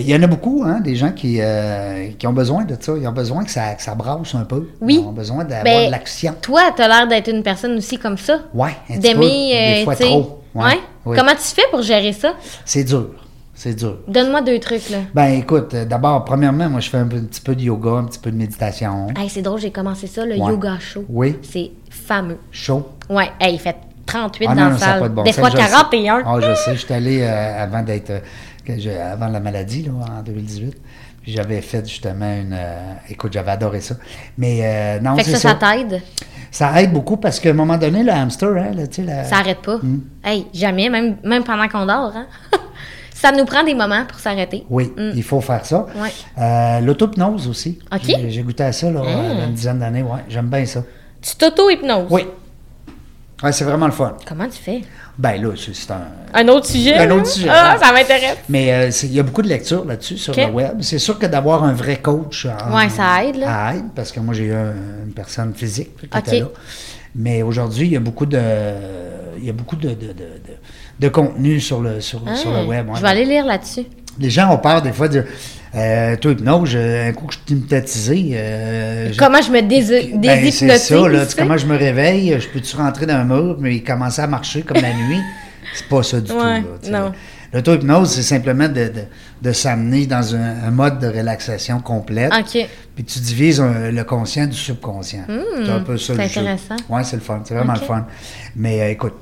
il 0.00 0.08
y 0.08 0.14
en 0.16 0.22
a 0.22 0.26
beaucoup, 0.26 0.62
hein, 0.66 0.80
des 0.80 0.96
gens 0.96 1.12
qui, 1.12 1.38
euh, 1.40 2.08
qui 2.18 2.26
ont 2.26 2.32
besoin 2.32 2.64
de 2.64 2.76
ça. 2.80 2.92
Ils 3.00 3.06
ont 3.06 3.12
besoin 3.12 3.44
que 3.44 3.50
ça, 3.50 3.74
que 3.74 3.82
ça 3.82 3.94
brasse 3.94 4.34
un 4.34 4.44
peu. 4.44 4.68
Oui. 4.80 5.00
Ils 5.02 5.06
ont 5.06 5.12
besoin 5.12 5.44
d'avoir 5.44 5.64
Ben, 5.64 5.86
de 5.86 5.90
l'action. 5.90 6.34
Toi, 6.40 6.62
t'as 6.76 6.88
l'air 6.88 7.06
d'être 7.08 7.28
une 7.28 7.42
personne 7.42 7.76
aussi 7.76 7.98
comme 7.98 8.16
ça. 8.18 8.40
Ouais, 8.54 8.70
un 8.90 8.94
petit 8.94 8.94
peu. 8.94 9.00
D'aimer, 9.20 9.74
Des 9.76 9.80
euh, 9.82 9.84
fois 9.84 9.96
tu 9.96 10.02
trop. 10.04 10.42
Ouais, 10.54 10.64
Ouais? 10.64 10.78
oui. 11.06 11.16
Comment 11.18 11.32
tu 11.32 11.54
fais 11.54 11.62
pour 11.70 11.82
gérer 11.82 12.12
ça? 12.12 12.34
C'est 12.64 12.84
dur. 12.84 13.08
C'est 13.54 13.74
dur. 13.74 13.98
Donne-moi 14.08 14.40
deux 14.42 14.58
trucs, 14.58 14.88
là. 14.90 14.98
Ben, 15.14 15.26
écoute, 15.34 15.74
euh, 15.74 15.84
d'abord, 15.84 16.24
premièrement, 16.24 16.68
moi, 16.70 16.80
je 16.80 16.88
fais 16.90 16.96
un, 16.98 17.06
peu- 17.06 17.18
un 17.18 17.24
petit 17.24 17.40
peu 17.40 17.54
de 17.54 17.60
yoga, 17.62 17.90
un 17.90 18.04
petit 18.04 18.18
peu 18.18 18.30
de 18.30 18.36
méditation. 18.36 19.08
Hey, 19.16 19.28
c'est 19.28 19.42
drôle, 19.42 19.60
j'ai 19.60 19.70
commencé 19.70 20.06
ça, 20.06 20.24
le 20.24 20.32
Ouais. 20.36 20.50
yoga 20.52 20.78
show. 20.80 21.04
Oui. 21.08 21.36
C'est 21.42 21.70
fameux. 21.90 22.38
Chaud? 22.50 22.88
Ouais, 23.10 23.30
hey, 23.40 23.54
il 23.54 23.58
fait 23.60 23.76
38 24.06 24.46
Ah 24.50 24.54
dans 24.54 24.60
non, 24.62 24.66
la 24.68 24.72
non, 24.72 24.78
salle. 24.78 25.08
bon 25.10 25.22
Des 25.22 25.32
fois 25.32 25.48
je 25.50 25.56
sais. 25.56 25.62
41. 25.62 26.22
Ah, 26.26 26.36
je 26.40 26.54
sais. 26.54 26.76
J'étais 26.76 26.94
allé 26.94 27.20
euh, 27.22 27.62
avant 27.62 27.82
d'être. 27.82 28.10
euh, 28.10 28.18
que 28.64 29.00
avant 29.00 29.28
la 29.28 29.40
maladie, 29.40 29.82
là, 29.84 29.92
en 30.18 30.22
2018. 30.22 30.76
Puis 31.22 31.32
j'avais 31.32 31.60
fait 31.60 31.86
justement 31.88 32.32
une. 32.34 32.52
euh, 32.52 32.94
écoute, 33.08 33.32
j'avais 33.32 33.52
adoré 33.52 33.80
ça. 33.80 33.94
Mais 34.38 34.60
euh, 34.62 35.00
non, 35.00 35.14
fait 35.16 35.22
que 35.24 35.30
ça, 35.30 35.38
ça. 35.38 35.48
ça 35.50 35.54
t'aide? 35.76 36.02
Ça 36.50 36.82
aide 36.82 36.92
beaucoup 36.92 37.16
parce 37.16 37.38
qu'à 37.40 37.50
un 37.50 37.54
moment 37.54 37.78
donné, 37.78 38.02
le 38.02 38.10
hamster, 38.12 38.48
hein, 38.56 38.72
là, 38.74 38.82
la- 39.04 39.24
Ça 39.24 39.36
arrête 39.36 39.60
pas. 39.62 39.76
Mm. 39.82 40.00
Hey, 40.24 40.46
jamais, 40.52 40.88
même, 40.90 41.16
même 41.24 41.44
pendant 41.44 41.68
qu'on 41.68 41.86
dort. 41.86 42.12
Hein? 42.16 42.26
ça 43.14 43.30
nous 43.32 43.44
prend 43.44 43.62
des 43.62 43.74
moments 43.74 44.04
pour 44.06 44.18
s'arrêter. 44.18 44.64
Oui, 44.68 44.92
Mm. 44.96 45.12
il 45.14 45.22
faut 45.22 45.40
faire 45.40 45.64
ça. 45.64 45.86
Ouais. 45.96 46.10
Euh, 46.38 46.80
L'autopnose 46.80 47.46
aussi. 47.48 47.78
OK. 47.94 48.00
J'ai- 48.28 48.42
goûté 48.42 48.64
à 48.64 48.72
ça 48.72 48.90
là, 48.90 49.00
il 49.06 49.38
y 49.38 49.40
a 49.42 49.44
une 49.44 49.54
dizaine 49.54 49.78
d'années. 49.78 50.02
Ouais, 50.02 50.20
j'aime 50.28 50.48
bien 50.48 50.66
ça. 50.66 50.82
Tu 51.22 51.36
t'auto-hypnoses? 51.36 52.08
Oui. 52.10 52.22
Ouais, 53.42 53.52
c'est 53.52 53.64
vraiment 53.64 53.86
le 53.86 53.92
fun. 53.92 54.16
Comment 54.26 54.46
tu 54.48 54.58
fais? 54.62 54.82
Ben 55.18 55.42
là, 55.42 55.50
c'est 55.56 55.90
un. 55.90 56.06
Un 56.32 56.48
autre 56.48 56.66
sujet? 56.66 56.94
Un 56.96 57.10
autre 57.10 57.26
sujet, 57.26 57.48
Ah, 57.50 57.76
ça 57.80 57.92
m'intéresse. 57.92 58.38
Mais 58.48 58.72
euh, 58.72 58.90
il 59.02 59.12
y 59.14 59.20
a 59.20 59.22
beaucoup 59.22 59.42
de 59.42 59.48
lectures 59.48 59.84
là-dessus 59.84 60.16
sur 60.16 60.34
le 60.34 60.46
web. 60.46 60.78
C'est 60.80 60.98
sûr 60.98 61.18
que 61.18 61.26
d'avoir 61.26 61.64
un 61.64 61.72
vrai 61.72 61.96
coach. 62.00 62.46
en- 62.46 62.74
Ouais, 62.76 62.88
ça 62.88 63.24
aide, 63.24 63.36
là. 63.36 63.46
Ça 63.46 63.74
aide, 63.76 63.84
parce 63.94 64.10
que 64.12 64.20
moi, 64.20 64.32
j'ai 64.34 64.44
eu 64.44 64.54
un- 64.54 64.74
une 65.06 65.12
personne 65.12 65.52
physique 65.54 65.90
qui 65.98 66.06
était 66.18 66.40
là. 66.40 66.46
Mais 67.14 67.42
aujourd'hui, 67.42 67.86
il 67.86 67.92
y 67.92 67.96
a 67.96 68.00
beaucoup 68.00 68.26
de. 68.26 68.40
Il 69.38 69.44
y 69.44 69.50
a 69.50 69.52
beaucoup 69.52 69.76
de, 69.76 69.88
de, 69.88 69.94
de, 69.94 70.12
de- 70.12 70.58
de 71.00 71.08
contenu 71.08 71.58
sur 71.60 71.80
le, 71.80 72.00
sur, 72.00 72.20
sur 72.36 72.50
le 72.52 72.58
Ah, 72.58 72.64
web. 72.64 72.88
ouais. 72.88 72.96
Je 72.96 73.02
vais 73.02 73.08
aller 73.08 73.24
lire 73.24 73.44
là-dessus. 73.44 73.86
Les 74.18 74.30
gens 74.30 74.52
ont 74.52 74.58
peur 74.58 74.82
des 74.82 74.92
fois 74.92 75.08
de 75.08 75.20
dire 75.20 75.24
euh, 75.74 76.16
Toi, 76.16 76.32
hypnose, 76.32 76.68
je- 76.70 77.08
un 77.08 77.12
coup 77.12 77.26
que 77.26 77.32
je 77.34 77.38
suis 77.46 77.54
hypnotisé. 77.60 78.30
euh, 78.34 79.10
Comment 79.18 79.40
je 79.40 79.50
me 79.50 79.60
Ben, 79.60 79.68
déshypnotise? 79.68 80.54
c'est 80.58 80.78
ça, 80.78 81.08
là. 81.08 81.26
tu? 81.26 81.36
Comment 81.36 81.56
je 81.56 81.66
me 81.66 81.76
réveille, 81.76 82.36
je 82.38 82.48
peux-tu 82.48 82.76
rentrer 82.76 83.06
dans 83.06 83.14
un 83.14 83.24
mur, 83.24 83.56
mais 83.58 83.76
il 83.76 83.82
commençait 83.84 84.22
à 84.22 84.26
marcher 84.26 84.62
comme 84.62 84.80
la 84.82 84.92
nuit? 84.92 85.20
C'est 85.74 85.88
pas 85.88 86.02
ça 86.02 86.20
du 86.20 86.30
tout, 86.30 86.38
là. 86.90 87.12
L'auto-hypnose, 87.54 88.10
c'est 88.10 88.22
simplement 88.22 88.66
de, 88.66 88.74
de, 88.88 88.92
de 89.42 89.52
s'amener 89.52 90.06
dans 90.06 90.34
un, 90.34 90.64
un 90.66 90.70
mode 90.70 90.98
de 91.00 91.06
relaxation 91.06 91.80
complète. 91.80 92.32
OK. 92.32 92.66
Puis 92.94 93.04
tu 93.04 93.18
divises 93.20 93.60
un- 93.60 93.90
le 93.90 94.04
conscient 94.04 94.46
du 94.46 94.56
subconscient. 94.56 95.24
c'est 95.28 95.70
un 95.70 95.80
peu 95.80 95.98
ça 95.98 96.14
Hmm, 96.14 96.16
c'est 96.16 96.38
intéressant. 96.40 96.76
Ouais, 96.88 97.04
c'est 97.04 97.16
le 97.16 97.22
fun. 97.22 97.42
C'est 97.44 97.52
vraiment 97.54 97.74
le 97.74 97.80
fun. 97.80 98.06
Mais 98.56 98.80
euh, 98.80 98.88
écoute, 98.90 99.12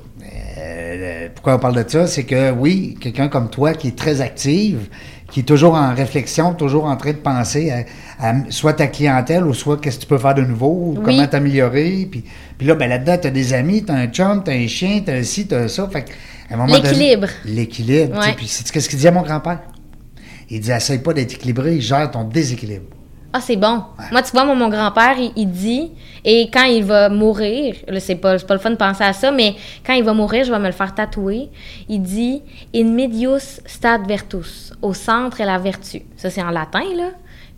euh, 0.61 1.27
pourquoi 1.33 1.55
on 1.55 1.59
parle 1.59 1.83
de 1.83 1.89
ça? 1.89 2.07
C'est 2.07 2.23
que 2.23 2.51
oui, 2.51 2.97
quelqu'un 3.01 3.27
comme 3.27 3.49
toi 3.49 3.73
qui 3.73 3.87
est 3.89 3.97
très 3.97 4.21
active, 4.21 4.87
qui 5.31 5.41
est 5.41 5.43
toujours 5.43 5.73
en 5.75 5.93
réflexion, 5.95 6.53
toujours 6.53 6.85
en 6.85 6.95
train 6.97 7.11
de 7.11 7.17
penser 7.17 7.71
à, 8.19 8.29
à 8.29 8.33
soit 8.49 8.73
ta 8.73 8.87
clientèle 8.87 9.45
ou 9.45 9.53
soit 9.53 9.79
qu'est-ce 9.79 9.97
que 9.97 10.01
tu 10.01 10.07
peux 10.07 10.17
faire 10.17 10.35
de 10.35 10.41
nouveau, 10.43 10.67
ou 10.71 10.93
Oui. 10.97 11.03
comment 11.03 11.27
t'améliorer. 11.27 12.07
Puis, 12.11 12.23
puis 12.57 12.67
là, 12.67 12.75
ben, 12.75 12.89
là-dedans, 12.89 13.17
tu 13.21 13.27
as 13.27 13.31
des 13.31 13.53
amis, 13.53 13.83
tu 13.83 13.91
as 13.91 13.95
un 13.95 14.07
chum, 14.07 14.43
tu 14.43 14.51
as 14.51 14.53
un 14.53 14.67
chien, 14.67 15.01
tu 15.05 15.11
as 15.11 15.23
ci, 15.23 15.47
tu 15.47 15.55
as 15.55 15.67
ça. 15.67 15.87
Fait 15.91 16.05
à 16.49 16.53
un 16.53 16.57
moment 16.57 16.73
L'équilibre. 16.75 17.27
L'équilibre. 17.45 18.19
Ouais. 18.19 18.33
Puis 18.35 18.47
c'est 18.47 18.69
qu'est-ce 18.69 18.89
qu'il 18.89 18.97
disait 18.97 19.11
mon 19.11 19.21
grand-père? 19.21 19.59
Il 20.49 20.59
dit, 20.59 20.71
essaye 20.71 20.99
pas 20.99 21.13
d'être 21.13 21.33
équilibré, 21.33 21.79
gère 21.79 22.11
ton 22.11 22.25
déséquilibre. 22.25 22.85
Ah, 23.33 23.39
c'est 23.39 23.55
bon. 23.55 23.83
Moi, 24.11 24.21
tu 24.23 24.31
vois, 24.31 24.43
moi, 24.43 24.55
mon 24.55 24.67
grand-père, 24.67 25.15
il, 25.17 25.31
il 25.37 25.49
dit, 25.49 25.91
et 26.25 26.49
quand 26.51 26.65
il 26.65 26.83
va 26.83 27.07
mourir, 27.07 27.75
là, 27.87 27.99
c'est 28.01 28.15
pas, 28.15 28.37
c'est 28.37 28.45
pas 28.45 28.55
le 28.55 28.59
fun 28.59 28.71
de 28.71 28.75
penser 28.75 29.03
à 29.03 29.13
ça, 29.13 29.31
mais 29.31 29.55
quand 29.85 29.93
il 29.93 30.03
va 30.03 30.13
mourir, 30.13 30.43
je 30.43 30.51
vais 30.51 30.59
me 30.59 30.65
le 30.65 30.73
faire 30.73 30.93
tatouer. 30.93 31.49
Il 31.87 32.01
dit 32.01 32.41
In 32.75 32.85
medius 32.85 33.61
stat 33.65 33.99
vertus. 33.99 34.73
Au 34.81 34.93
centre 34.93 35.39
est 35.39 35.45
la 35.45 35.57
vertu. 35.57 36.01
Ça, 36.17 36.29
c'est 36.29 36.43
en 36.43 36.49
latin, 36.49 36.83
là. 36.95 37.11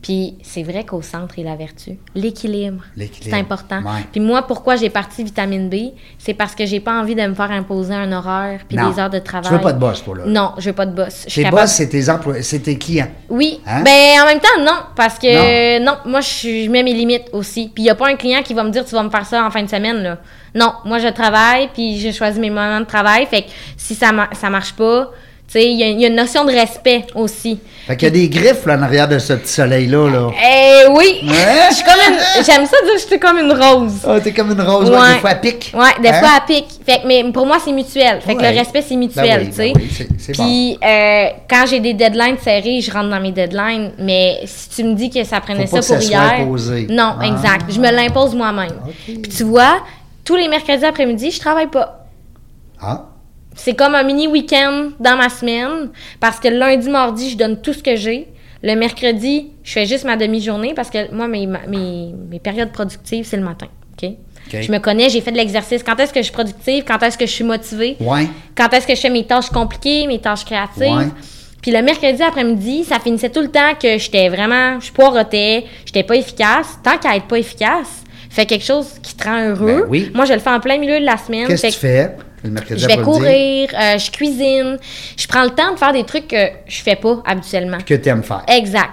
Puis 0.03 0.35
c'est 0.43 0.63
vrai 0.63 0.83
qu'au 0.83 1.01
centre 1.01 1.39
est 1.39 1.43
la 1.43 1.55
vertu. 1.55 1.97
L'équilibre. 2.13 2.83
L'équilibre, 2.97 3.33
C'est 3.35 3.41
important. 3.41 3.77
ouais. 3.77 4.03
Puis 4.11 4.19
moi, 4.19 4.41
pourquoi 4.45 4.75
j'ai 4.75 4.89
parti 4.89 5.23
vitamine 5.23 5.69
B? 5.69 5.75
C'est 6.19 6.33
parce 6.33 6.53
que 6.55 6.65
j'ai 6.65 6.81
pas 6.81 6.99
envie 6.99 7.15
de 7.15 7.25
me 7.25 7.33
faire 7.33 7.49
imposer 7.51 7.93
un 7.93 8.11
horaire 8.11 8.59
puis 8.67 8.77
Non. 8.77 8.89
des 8.91 8.99
heures 8.99 9.09
de 9.09 9.19
travail. 9.19 9.47
Tu 9.49 9.55
veux 9.55 9.61
pas 9.61 9.71
de 9.71 9.79
boss, 9.79 10.03
toi, 10.03 10.17
là? 10.17 10.23
Non, 10.27 10.51
je 10.57 10.69
veux 10.69 10.75
pas 10.75 10.85
de 10.85 10.91
boss. 10.93 11.25
Je 11.29 11.41
Tes 11.41 11.49
boss, 11.49 11.71
c'est 11.71 11.87
tes 11.87 12.01
c'est 12.41 12.59
tes 12.59 12.77
clients. 12.77 13.07
oui. 13.29 13.61
Hein? 13.65 13.81
Ben, 13.83 14.21
en 14.21 14.25
même 14.25 14.39
temps, 14.41 14.59
non. 14.59 14.77
Parce 14.93 15.17
que, 15.17 15.79
non, 15.79 15.95
moi, 16.05 16.19
je, 16.19 16.63
je 16.65 16.69
mets 16.69 16.83
mes 16.83 16.93
limites 16.93 17.29
aussi. 17.31 17.71
Puis, 17.73 17.83
il 17.83 17.85
n'y 17.85 17.89
a 17.89 17.95
pas 17.95 18.09
un 18.09 18.15
client 18.15 18.41
qui 18.43 18.53
va 18.53 18.63
me 18.65 18.71
dire, 18.71 18.83
tu 18.83 18.93
vas 18.95 19.03
me 19.03 19.09
faire 19.09 19.25
ça 19.25 19.45
en 19.45 19.49
fin 19.51 19.63
de 19.63 19.69
semaine, 19.69 20.03
là. 20.03 20.17
Non, 20.53 20.73
moi, 20.83 20.99
je 20.99 21.07
travaille, 21.07 21.69
puis 21.73 21.97
j'ai 21.97 22.11
choisi 22.11 22.39
mes 22.41 22.49
moments 22.49 22.81
de 22.81 22.85
travail. 22.85 23.25
Fait 23.25 23.43
que 23.43 23.47
si 23.77 23.95
ça, 23.95 24.11
ça 24.33 24.49
marche 24.49 24.73
pas, 24.73 25.09
tu 25.53 25.59
sais, 25.59 25.65
il 25.71 25.79
y, 25.79 25.83
a- 25.83 25.87
il 25.87 25.99
y 26.01 26.05
a 26.05 26.07
une 26.07 26.15
notion 26.15 26.43
de 26.45 26.51
respect 26.51 27.05
aussi. 27.15 27.59
Fait 27.85 27.95
qu'il 27.97 28.07
y 28.07 28.11
a 28.11 28.13
des 28.13 28.29
griffes 28.29 28.65
là, 28.65 28.77
en 28.77 28.81
arrière 28.81 29.07
de 29.09 29.19
ce 29.19 29.33
petit 29.33 29.51
soleil-là. 29.53 30.09
Là. 30.09 30.31
Eh 30.31 30.87
oui! 30.89 31.19
Ouais. 31.23 31.29
Je 31.69 31.75
suis 31.75 31.83
comme 31.83 31.99
une. 32.07 32.43
J'aime 32.45 32.65
ça 32.65 32.77
dire 32.85 32.93
que 32.93 32.99
je 33.01 33.05
suis 33.07 33.19
comme 33.19 33.37
une 33.37 33.51
rose. 33.51 33.93
Ah, 34.07 34.19
t'es 34.21 34.31
comme 34.31 34.51
une 34.51 34.61
rose, 34.61 34.89
ouais, 34.89 34.95
Ouais. 34.97 35.13
des 35.15 35.19
fois 35.19 35.29
à 35.31 35.35
pique. 35.35 35.71
Ouais, 35.75 36.01
des 36.01 36.09
Hein? 36.09 36.19
fois, 36.19 36.29
à 36.37 36.41
pique. 36.47 36.65
Fait 36.85 37.01
que, 37.01 37.07
mais 37.07 37.23
pour 37.31 37.45
moi, 37.45 37.57
c'est 37.63 37.71
mutuel. 37.73 38.19
Fait 38.21 38.35
que 38.35 38.41
le 38.41 38.47
respect, 38.57 38.81
c'est 38.81 38.95
Ben 38.95 38.99
mutuel, 38.99 39.39
oui, 39.41 39.47
tu 39.49 39.53
sais. 39.53 39.73
ben 39.73 39.81
oui, 39.81 40.07
c'est- 40.17 40.37
bon. 40.37 40.43
Puis, 40.45 40.77
euh, 40.83 41.25
quand 41.49 41.65
j'ai 41.69 41.79
des 41.81 41.93
deadlines 41.93 42.37
serrés, 42.41 42.79
je 42.81 42.89
rentre 42.91 43.09
dans 43.09 43.19
mes 43.19 43.31
deadlines. 43.31 43.91
Mais 43.99 44.39
si 44.45 44.69
tu 44.69 44.83
me 44.85 44.93
dis 44.95 45.09
que 45.09 45.23
ça 45.25 45.41
prenait 45.41 45.67
Faut 45.67 45.75
pas 45.75 45.81
ça 45.81 45.95
que 45.95 45.99
pour 45.99 46.09
ça 46.09 46.17
soit 46.19 46.25
hier. 46.35 46.39
imposé. 46.41 46.87
Non, 46.89 47.15
Ah. 47.19 47.25
exact. 47.27 47.65
Je 47.69 47.79
me 47.79 47.91
l'impose 47.91 48.33
moi-même. 48.33 48.71
Puis 49.05 49.17
tu 49.35 49.43
vois, 49.43 49.81
tous 50.23 50.35
les 50.37 50.47
mercredis 50.47 50.85
après-midi, 50.85 51.31
je 51.31 51.39
travaille 51.39 51.67
pas. 51.67 52.05
Ah, 52.81 53.05
C'est 53.55 53.75
comme 53.75 53.95
un 53.95 54.03
mini 54.03 54.27
week-end 54.27 54.89
dans 54.99 55.15
ma 55.15 55.29
semaine 55.29 55.89
parce 56.19 56.39
que 56.39 56.47
le 56.47 56.57
lundi, 56.57 56.89
mardi, 56.89 57.29
je 57.29 57.37
donne 57.37 57.61
tout 57.61 57.73
ce 57.73 57.83
que 57.83 57.95
j'ai. 57.95 58.27
Le 58.63 58.75
mercredi, 58.75 59.51
je 59.63 59.71
fais 59.73 59.85
juste 59.85 60.05
ma 60.05 60.15
demi-journée 60.15 60.73
parce 60.73 60.89
que 60.89 61.13
moi, 61.13 61.27
mes, 61.27 61.45
mes, 61.45 62.13
mes 62.29 62.39
périodes 62.39 62.71
productives, 62.71 63.25
c'est 63.25 63.37
le 63.37 63.43
matin. 63.43 63.67
OK? 64.01 64.09
Je 64.51 64.71
me 64.71 64.79
connais, 64.79 65.09
j'ai 65.09 65.21
fait 65.21 65.31
de 65.31 65.37
l'exercice. 65.37 65.83
Quand 65.83 65.99
est-ce 65.99 66.13
que 66.13 66.19
je 66.19 66.25
suis 66.25 66.33
productive? 66.33 66.83
Quand 66.85 67.01
est-ce 67.03 67.17
que 67.17 67.25
je 67.25 67.31
suis 67.31 67.43
motivée? 67.43 67.97
ouais. 67.99 68.27
Quand 68.55 68.71
est-ce 68.73 68.85
que 68.87 68.95
je 68.95 69.01
fais 69.01 69.09
mes 69.09 69.25
tâches 69.25 69.49
compliquées, 69.49 70.05
mes 70.07 70.19
tâches 70.19 70.45
créatives? 70.45 70.95
Ouais. 70.95 71.07
Puis 71.61 71.71
le 71.71 71.81
mercredi 71.81 72.21
après-midi, 72.21 72.83
ça 72.83 72.99
finissait 72.99 73.29
tout 73.29 73.39
le 73.41 73.47
temps 73.49 73.73
que 73.81 73.97
j'étais 73.97 74.27
vraiment, 74.29 74.79
je 74.81 74.91
poireautais, 74.91 75.65
j'étais 75.85 76.03
pas 76.03 76.15
efficace. 76.17 76.77
Tant 76.83 76.97
qu'à 76.97 77.15
être 77.15 77.25
pas 77.25 77.39
efficace, 77.39 78.03
fais 78.29 78.45
quelque 78.45 78.65
chose 78.65 78.87
qui 79.01 79.15
te 79.15 79.23
rend 79.23 79.39
heureux. 79.49 79.81
Ben 79.83 79.87
oui. 79.89 80.11
Moi, 80.13 80.25
je 80.25 80.33
le 80.33 80.39
fais 80.39 80.49
en 80.49 80.59
plein 80.59 80.77
milieu 80.77 80.99
de 80.99 81.05
la 81.05 81.17
semaine. 81.17 81.47
Qu'est-ce 81.47 81.67
que 81.67 81.71
tu 81.73 81.79
fais? 81.79 82.15
Le 82.43 82.49
mercredi 82.49 82.81
je 82.81 82.87
vais 82.87 82.97
courir, 82.97 83.69
euh, 83.73 83.97
je 83.97 84.11
cuisine, 84.11 84.77
je 85.17 85.27
prends 85.27 85.43
le 85.43 85.51
temps 85.51 85.73
de 85.73 85.77
faire 85.79 85.93
des 85.93 86.03
trucs 86.03 86.27
que 86.27 86.47
je 86.67 86.81
fais 86.81 86.95
pas 86.95 87.21
habituellement. 87.25 87.77
Que 87.85 87.93
tu 87.95 88.09
aimes 88.09 88.23
faire. 88.23 88.43
Exact. 88.47 88.89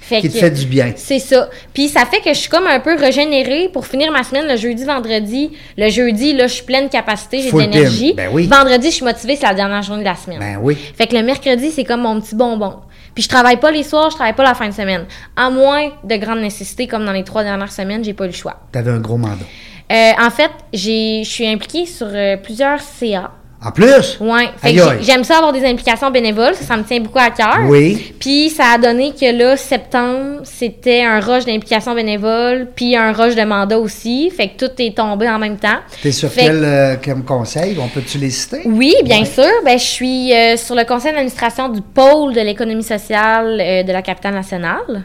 Fait 0.00 0.22
Qui 0.22 0.28
te 0.30 0.34
que- 0.34 0.38
fait 0.40 0.50
du 0.50 0.64
bien. 0.64 0.92
C'est 0.96 1.18
ça. 1.18 1.50
Puis 1.74 1.88
ça 1.88 2.06
fait 2.06 2.20
que 2.20 2.30
je 2.30 2.38
suis 2.38 2.48
comme 2.48 2.66
un 2.66 2.80
peu 2.80 2.96
régénérée 2.96 3.68
pour 3.70 3.86
finir 3.86 4.10
ma 4.10 4.22
semaine 4.22 4.46
le 4.48 4.56
jeudi, 4.56 4.84
vendredi. 4.84 5.50
Le 5.76 5.90
jeudi, 5.90 6.32
là, 6.32 6.46
je 6.46 6.54
suis 6.54 6.64
pleine 6.64 6.88
capacité, 6.88 7.42
j'ai 7.42 7.52
de 7.52 7.58
l'énergie. 7.58 8.14
Ben 8.14 8.30
oui. 8.32 8.46
Vendredi, 8.46 8.86
je 8.88 8.94
suis 8.94 9.04
motivée, 9.04 9.36
c'est 9.36 9.44
la 9.46 9.52
dernière 9.52 9.82
journée 9.82 10.02
de 10.04 10.08
la 10.08 10.16
semaine. 10.16 10.38
Ben 10.38 10.56
oui. 10.62 10.78
Fait 10.96 11.06
que 11.06 11.14
le 11.14 11.22
mercredi, 11.22 11.70
c'est 11.70 11.84
comme 11.84 12.00
mon 12.00 12.18
petit 12.22 12.34
bonbon. 12.34 12.76
Puis 13.14 13.24
je 13.24 13.28
travaille 13.28 13.58
pas 13.58 13.70
les 13.70 13.82
soirs, 13.82 14.08
je 14.08 14.14
travaille 14.14 14.32
pas 14.34 14.44
la 14.44 14.54
fin 14.54 14.68
de 14.68 14.72
semaine. 14.74 15.04
À 15.36 15.50
moins 15.50 15.90
de 16.04 16.16
grandes 16.16 16.40
nécessités, 16.40 16.86
comme 16.86 17.04
dans 17.04 17.12
les 17.12 17.24
trois 17.24 17.42
dernières 17.44 17.72
semaines, 17.72 18.02
j'ai 18.02 18.14
pas 18.14 18.24
eu 18.24 18.28
le 18.28 18.32
choix. 18.32 18.56
T'avais 18.72 18.92
un 18.92 19.00
gros 19.00 19.18
mandat. 19.18 19.44
Euh, 19.90 20.12
en 20.20 20.30
fait, 20.30 20.50
je 20.72 21.22
suis 21.24 21.46
impliquée 21.46 21.86
sur 21.86 22.08
euh, 22.10 22.36
plusieurs 22.36 22.80
CA. 22.80 23.30
En 23.60 23.72
plus? 23.72 24.20
Aïe. 24.62 24.80
j'aime 25.00 25.24
ça 25.24 25.38
avoir 25.38 25.52
des 25.52 25.64
implications 25.64 26.12
bénévoles, 26.12 26.54
ça, 26.54 26.62
ça 26.62 26.76
me 26.76 26.84
tient 26.84 27.00
beaucoup 27.00 27.18
à 27.18 27.30
cœur. 27.30 27.58
Oui. 27.66 28.14
Puis 28.20 28.50
ça 28.50 28.74
a 28.74 28.78
donné 28.78 29.12
que 29.12 29.36
là, 29.36 29.56
septembre, 29.56 30.42
c'était 30.44 31.02
un 31.02 31.18
rush 31.18 31.44
d'implication 31.44 31.92
bénévole, 31.92 32.68
puis 32.76 32.94
un 32.94 33.12
rush 33.12 33.34
de 33.34 33.42
mandat 33.42 33.80
aussi. 33.80 34.30
Fait 34.30 34.48
que 34.48 34.64
tout 34.64 34.72
est 34.78 34.96
tombé 34.96 35.28
en 35.28 35.40
même 35.40 35.56
temps. 35.56 35.78
T'es 36.00 36.12
sur 36.12 36.30
Fait 36.30 36.42
quel 36.42 36.64
euh, 36.64 36.96
comme 37.04 37.24
conseil? 37.24 37.76
On 37.82 37.88
peut-tu 37.88 38.18
les 38.18 38.30
citer? 38.30 38.60
Oui, 38.64 38.94
bien 39.02 39.24
sûr. 39.24 39.50
Ben, 39.64 39.76
je 39.76 39.84
suis 39.84 40.32
euh, 40.32 40.56
sur 40.56 40.76
le 40.76 40.84
conseil 40.84 41.10
d'administration 41.10 41.68
du 41.68 41.82
pôle 41.82 42.34
de 42.34 42.40
l'économie 42.40 42.84
sociale 42.84 43.60
euh, 43.60 43.82
de 43.82 43.90
la 43.90 44.02
capitale 44.02 44.34
nationale. 44.34 45.02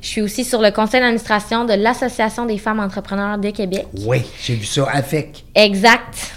Je 0.00 0.06
suis 0.08 0.22
aussi 0.22 0.44
sur 0.44 0.60
le 0.62 0.70
conseil 0.70 1.00
d'administration 1.00 1.64
de 1.64 1.74
l'Association 1.74 2.46
des 2.46 2.58
femmes 2.58 2.80
entrepreneurs 2.80 3.38
de 3.38 3.50
Québec. 3.50 3.86
Oui, 4.06 4.22
j'ai 4.42 4.54
vu 4.54 4.64
ça. 4.64 4.86
AFEC. 4.92 5.44
Exact. 5.54 6.32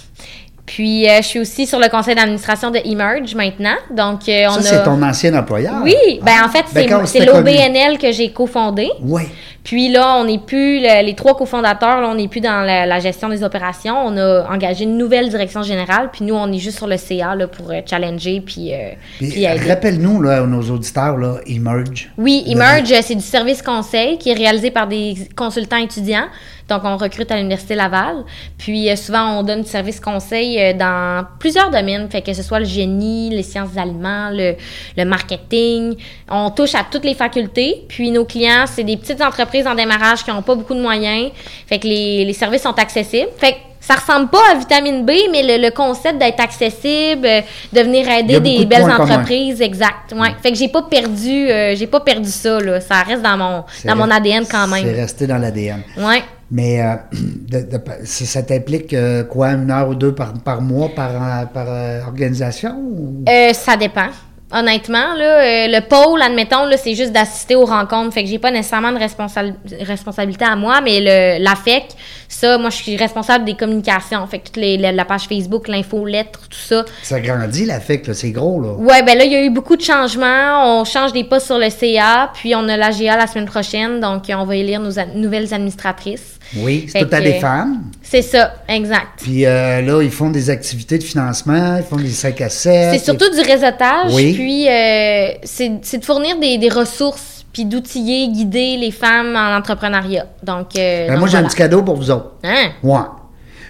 Puis, 0.65 1.07
euh, 1.07 1.17
je 1.17 1.27
suis 1.27 1.39
aussi 1.39 1.67
sur 1.67 1.79
le 1.79 1.87
conseil 1.89 2.15
d'administration 2.15 2.71
de 2.71 2.79
Emerge 2.85 3.35
maintenant. 3.35 3.75
Donc, 3.91 4.27
euh, 4.27 4.45
on 4.49 4.53
Ça, 4.53 4.59
a... 4.59 4.61
c'est 4.61 4.83
ton 4.83 5.01
ancien 5.03 5.33
employeur. 5.37 5.81
Oui, 5.83 6.19
ben 6.21 6.33
en 6.45 6.49
fait, 6.49 6.65
Ben, 6.73 7.05
c'est 7.05 7.25
l'OBNL 7.25 7.97
que 7.97 8.11
j'ai 8.11 8.31
cofondé. 8.31 8.89
Oui. 9.01 9.23
Puis 9.63 9.89
là, 9.89 10.17
on 10.17 10.25
n'est 10.25 10.39
plus, 10.39 10.79
le- 10.79 11.05
les 11.05 11.15
trois 11.15 11.37
cofondateurs, 11.37 12.01
là, 12.01 12.09
on 12.09 12.15
n'est 12.15 12.27
plus 12.27 12.41
dans 12.41 12.61
la, 12.65 12.85
la 12.85 12.99
gestion 12.99 13.29
des 13.29 13.43
opérations. 13.43 13.95
On 14.05 14.17
a 14.17 14.45
engagé 14.51 14.83
une 14.83 14.97
nouvelle 14.97 15.29
direction 15.29 15.63
générale. 15.63 16.09
Puis 16.11 16.25
nous, 16.25 16.35
on 16.35 16.51
est 16.51 16.57
juste 16.59 16.77
sur 16.77 16.87
le 16.87 16.97
CA 16.97 17.33
là, 17.35 17.47
pour 17.47 17.71
euh, 17.71 17.79
challenger 17.89 18.41
puis, 18.41 18.73
euh, 18.73 18.89
Puis, 19.19 19.29
puis 19.31 19.47
rappelle-nous, 19.47 20.21
là, 20.21 20.41
nos 20.41 20.61
auditeurs, 20.69 21.17
là, 21.17 21.37
Emerge. 21.47 22.11
Oui, 22.17 22.43
Emerge, 22.47 22.93
c'est 23.03 23.15
du 23.15 23.21
service 23.21 23.61
conseil 23.61 24.17
qui 24.17 24.31
est 24.31 24.35
réalisé 24.35 24.69
par 24.69 24.87
des 24.87 25.15
consultants 25.35 25.77
étudiants. 25.77 26.27
Donc, 26.69 26.81
on 26.85 26.95
recrute 26.95 27.29
à 27.29 27.35
l'Université 27.35 27.75
Laval. 27.75 28.23
Puis, 28.57 28.89
euh, 28.89 28.95
souvent, 28.95 29.37
on 29.39 29.43
donne 29.43 29.63
du 29.63 29.67
service 29.69 29.99
conseil 29.99 30.57
euh, 30.59 30.71
dans 30.73 31.25
plusieurs 31.37 31.69
domaines. 31.69 32.09
Fait 32.09 32.21
que 32.21 32.33
ce 32.33 32.41
soit 32.41 32.59
le 32.59 32.65
génie, 32.65 33.29
les 33.29 33.43
sciences 33.43 33.71
des 33.73 33.79
aliments, 33.79 34.29
le, 34.31 34.55
le 34.97 35.03
marketing. 35.05 35.95
On 36.29 36.49
touche 36.51 36.73
à 36.73 36.85
toutes 36.89 37.03
les 37.03 37.15
facultés. 37.15 37.83
Puis, 37.89 38.11
nos 38.11 38.23
clients, 38.23 38.63
c'est 38.65 38.85
des 38.85 38.95
petites 38.95 39.21
entreprises 39.21 39.52
en 39.67 39.75
démarrage 39.75 40.23
qui 40.23 40.31
n'ont 40.31 40.41
pas 40.41 40.55
beaucoup 40.55 40.73
de 40.75 40.81
moyens. 40.81 41.31
Fait 41.67 41.79
que 41.79 41.87
les, 41.87 42.25
les 42.25 42.33
services 42.33 42.61
sont 42.63 42.77
accessibles. 42.77 43.29
Fait 43.37 43.51
que 43.53 43.57
ça 43.79 43.95
ressemble 43.95 44.29
pas 44.29 44.39
à 44.51 44.55
vitamine 44.57 45.05
B, 45.05 45.11
mais 45.31 45.43
le, 45.43 45.61
le 45.61 45.69
concept 45.71 46.17
d'être 46.17 46.39
accessible, 46.39 47.25
euh, 47.27 47.41
de 47.73 47.81
venir 47.81 48.07
aider 48.09 48.39
des 48.39 48.59
de 48.59 48.63
belles 48.65 48.89
entreprises, 48.89 49.61
exact. 49.61 50.13
Ouais. 50.15 50.29
Fait 50.41 50.51
que 50.51 50.57
j'ai 50.57 50.69
pas 50.69 50.83
perdu, 50.83 51.49
euh, 51.49 51.75
j'ai 51.75 51.87
pas 51.87 51.99
perdu 51.99 52.29
ça 52.29 52.59
là. 52.61 52.79
Ça 52.79 53.01
reste 53.03 53.21
dans 53.21 53.37
mon, 53.37 53.63
C'est 53.75 53.87
dans 53.89 53.95
mon 53.97 54.09
ADN 54.09 54.45
quand 54.49 54.65
C'est 54.73 54.83
même. 54.83 54.95
resté 54.95 55.27
dans 55.27 55.37
l'ADN. 55.37 55.81
Ouais. 55.97 56.23
Mais 56.49 56.81
euh, 56.81 56.93
de- 57.11 57.59
de- 57.77 57.81
ça, 58.05 58.41
t'implique 58.43 58.95
quoi, 59.29 59.49
une 59.49 59.69
heure 59.69 59.89
ou 59.89 59.95
deux 59.95 60.13
par, 60.15 60.31
par 60.33 60.61
mois, 60.61 60.87
par, 60.95 61.11
par 61.49 61.67
organisation? 62.07 62.75
ou- 62.79 63.25
ça 63.53 63.75
dépend. 63.75 64.07
Honnêtement, 64.53 65.15
là, 65.15 65.39
euh, 65.41 65.67
le 65.67 65.79
pôle, 65.81 66.21
admettons, 66.21 66.65
là, 66.65 66.77
c'est 66.77 66.93
juste 66.93 67.11
d'assister 67.11 67.55
aux 67.55 67.65
rencontres. 67.65 68.13
Fait 68.13 68.23
que 68.23 68.29
j'ai 68.29 68.37
pas 68.37 68.51
nécessairement 68.51 68.91
de 68.91 68.99
responsab- 68.99 69.55
responsabilité 69.81 70.45
à 70.45 70.55
moi, 70.55 70.79
mais 70.81 70.99
le, 70.99 71.43
l'AFEC, 71.43 71.85
ça, 72.29 72.57
moi, 72.59 72.69
je 72.69 72.75
suis 72.77 72.95
responsable 72.95 73.45
des 73.45 73.55
communications. 73.55 74.25
Fait 74.27 74.39
que 74.39 74.45
toute 74.45 74.57
les, 74.57 74.77
la, 74.77 74.91
la 74.91 75.05
page 75.05 75.23
Facebook, 75.23 75.67
l'infolettre, 75.67 76.41
tout 76.49 76.57
ça. 76.59 76.85
Ça 77.01 77.19
grandit, 77.19 77.65
l'AFEC, 77.65 78.13
c'est 78.13 78.31
gros, 78.31 78.61
là. 78.61 78.73
Ouais, 78.73 79.01
ben 79.01 79.17
là, 79.17 79.23
il 79.23 79.31
y 79.31 79.35
a 79.35 79.43
eu 79.43 79.49
beaucoup 79.49 79.75
de 79.75 79.81
changements. 79.81 80.79
On 80.79 80.85
change 80.85 81.13
des 81.13 81.23
postes 81.23 81.47
sur 81.47 81.57
le 81.57 81.69
CA, 81.69 82.29
puis 82.33 82.53
on 82.55 82.67
a 82.69 82.77
la 82.77 82.91
GA 82.91 83.17
la 83.17 83.27
semaine 83.27 83.45
prochaine, 83.47 83.99
donc 83.99 84.23
on 84.29 84.45
va 84.45 84.55
élire 84.55 84.79
nos 84.79 84.91
nouvelles 85.15 85.53
administratrices. 85.53 86.32
Oui, 86.57 86.85
c'est 86.89 87.07
tout 87.07 87.15
à 87.15 87.21
des 87.21 87.33
femmes. 87.39 87.83
C'est 88.01 88.21
ça, 88.21 88.53
exact. 88.67 89.21
Puis 89.23 89.45
euh, 89.45 89.81
là, 89.81 90.01
ils 90.03 90.11
font 90.11 90.29
des 90.29 90.49
activités 90.49 90.97
de 90.97 91.03
financement, 91.03 91.77
ils 91.77 91.83
font 91.83 91.95
des 91.95 92.09
5 92.09 92.39
à 92.41 92.49
7. 92.49 92.91
C'est 92.99 93.05
surtout 93.05 93.29
du 93.33 93.41
réseautage, 93.41 94.13
Oui. 94.13 94.33
puis 94.33 94.67
euh, 94.69 95.27
c'est 95.43 95.97
de 95.97 96.05
fournir 96.05 96.37
des, 96.39 96.57
des 96.57 96.69
ressources, 96.69 97.45
puis 97.51 97.65
d'outiller, 97.65 98.27
guider 98.29 98.77
les 98.77 98.91
femmes 98.91 99.35
en 99.35 99.55
entrepreneuriat. 99.57 100.25
Donc, 100.43 100.75
euh, 100.77 101.07
Ben, 101.07 101.13
donc 101.13 101.19
moi, 101.19 101.27
j'ai 101.27 101.31
voilà. 101.33 101.45
un 101.45 101.49
petit 101.49 101.57
cadeau 101.57 101.81
pour 101.81 101.95
vous 101.95 102.11
autres. 102.11 102.33
Hein? 102.43 102.69
Ouais. 102.83 102.99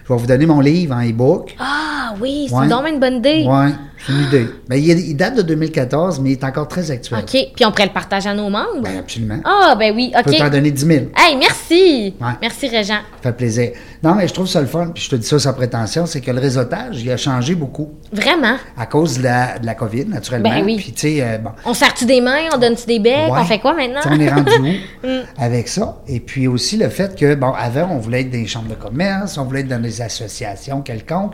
Je 0.06 0.14
vais 0.14 0.20
vous 0.20 0.28
donner 0.28 0.46
mon 0.46 0.60
livre 0.60 0.94
en 0.96 1.02
e-book. 1.02 1.56
Ah 1.60 2.14
oui, 2.20 2.48
c'est 2.50 2.56
Ouais. 2.56 2.66
une 2.90 3.00
bonne 3.00 3.16
idée. 3.18 3.46
Ouais, 3.48 3.70
c'est 4.06 4.12
une 4.14 4.22
idée. 4.24 4.48
Ben, 4.68 4.76
il, 4.76 4.90
il 4.90 5.16
date 5.16 5.36
de 5.36 5.42
2014, 5.42 6.20
mais 6.20 6.32
il 6.32 6.34
est 6.34 6.44
encore 6.44 6.68
très 6.68 6.92
actuel. 6.92 7.20
OK, 7.20 7.30
puis 7.56 7.66
on 7.66 7.72
pourrait 7.72 7.86
le 7.88 7.94
partager 7.94 8.30
à 8.30 8.34
nos 8.34 8.50
membres? 8.50 8.82
Ben, 8.82 8.98
absolument. 9.00 9.40
Ah, 9.46 9.76
ben 9.78 9.94
oui, 9.96 10.12
Je 10.18 10.24
peux 10.24 10.32
OK. 10.32 10.38
t'en 10.38 10.50
donner 10.50 10.72
10 10.72 10.86
000. 10.86 11.06
Hey, 11.16 11.36
merci! 11.38 12.14
Ouais. 12.22 12.28
Merci, 12.42 12.68
Régent. 12.68 13.00
Ça 13.22 13.30
fait 13.30 13.34
plaisir. 13.34 13.72
Non, 14.02 14.16
mais 14.16 14.28
je 14.28 14.34
trouve 14.34 14.48
ça 14.48 14.60
le 14.62 14.68
fun, 14.68 14.92
puis 14.94 15.04
je 15.04 15.10
te 15.10 15.16
dis 15.16 15.26
ça 15.28 15.40
sans 15.40 15.54
prétention, 15.54 16.06
c'est 16.06 16.22
que 16.22 16.32
le 16.32 16.40
réseautage, 16.40 17.02
il 17.02 17.10
a 17.12 17.18
changé 17.18 17.56
beaucoup 17.56 17.92
Vraiment? 18.12 18.58
à 18.78 18.86
cause 18.86 19.18
de 19.20 19.24
la, 19.24 19.60
de 19.60 19.66
la 19.66 19.76
COVID, 19.76 20.06
naturellement. 20.06 20.50
Ben 20.50 20.64
oui. 20.66 20.76
Puis, 20.78 20.92
tu 20.92 21.00
sais, 21.02 21.18
euh, 21.22 21.38
bon. 21.38 21.52
On 21.66 21.74
serre-tu 21.74 22.06
des 22.06 22.20
mains? 22.22 22.50
On 22.54 22.58
donne-tu 22.58 22.86
des 22.86 23.00
becs? 23.00 23.32
Ouais. 23.32 23.40
On 23.40 23.46
fait 23.46 23.60
quoi 23.60 23.74
maintenant? 23.74 24.02
On 24.10 24.20
est 24.20 24.30
rendu 24.30 24.52
où 24.60 24.64
Mm. 25.08 25.22
avec 25.38 25.68
ça? 25.68 25.98
Et 26.08 26.20
puis 26.20 26.48
aussi 26.48 26.78
le 26.78 26.88
fait 26.90 27.18
que, 27.20 27.36
bon, 27.36 27.52
avant, 27.54 27.90
on 27.92 27.98
voulait 27.98 28.22
être 28.22 28.32
dans 28.32 28.38
les 28.38 28.48
chambres 28.48 28.70
de 28.70 28.76
commerce, 28.76 29.38
on 29.38 29.44
voulait 29.44 29.62
être 29.62 29.68
dans 29.68 29.82
des 29.82 30.02
associations 30.02 30.82
quelconques, 30.82 31.34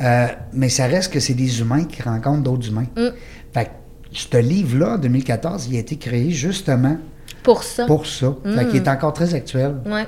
euh, 0.00 0.26
mais 0.52 0.68
ça 0.68 0.86
reste 0.86 1.12
que 1.12 1.20
c'est 1.20 1.34
des 1.34 1.60
humains 1.60 1.84
qui 1.84 2.02
rencontrent 2.02 2.42
d'autres 2.42 2.68
humains. 2.68 2.86
Mm. 2.96 3.08
Fait 3.52 3.64
que 3.66 3.70
ce 4.12 4.36
livre-là, 4.38 4.94
en 4.94 4.98
2014, 4.98 5.68
il 5.70 5.76
a 5.76 5.80
été 5.80 5.96
créé 5.96 6.30
justement 6.30 6.96
Pour 7.42 7.62
ça. 7.64 7.86
pour 7.86 8.06
ça. 8.06 8.34
Fait 8.44 8.64
Mm. 8.64 8.68
qu'il 8.68 8.76
est 8.76 8.88
encore 8.88 9.12
très 9.12 9.34
actuel. 9.34 9.74
Ouais. 9.86 10.06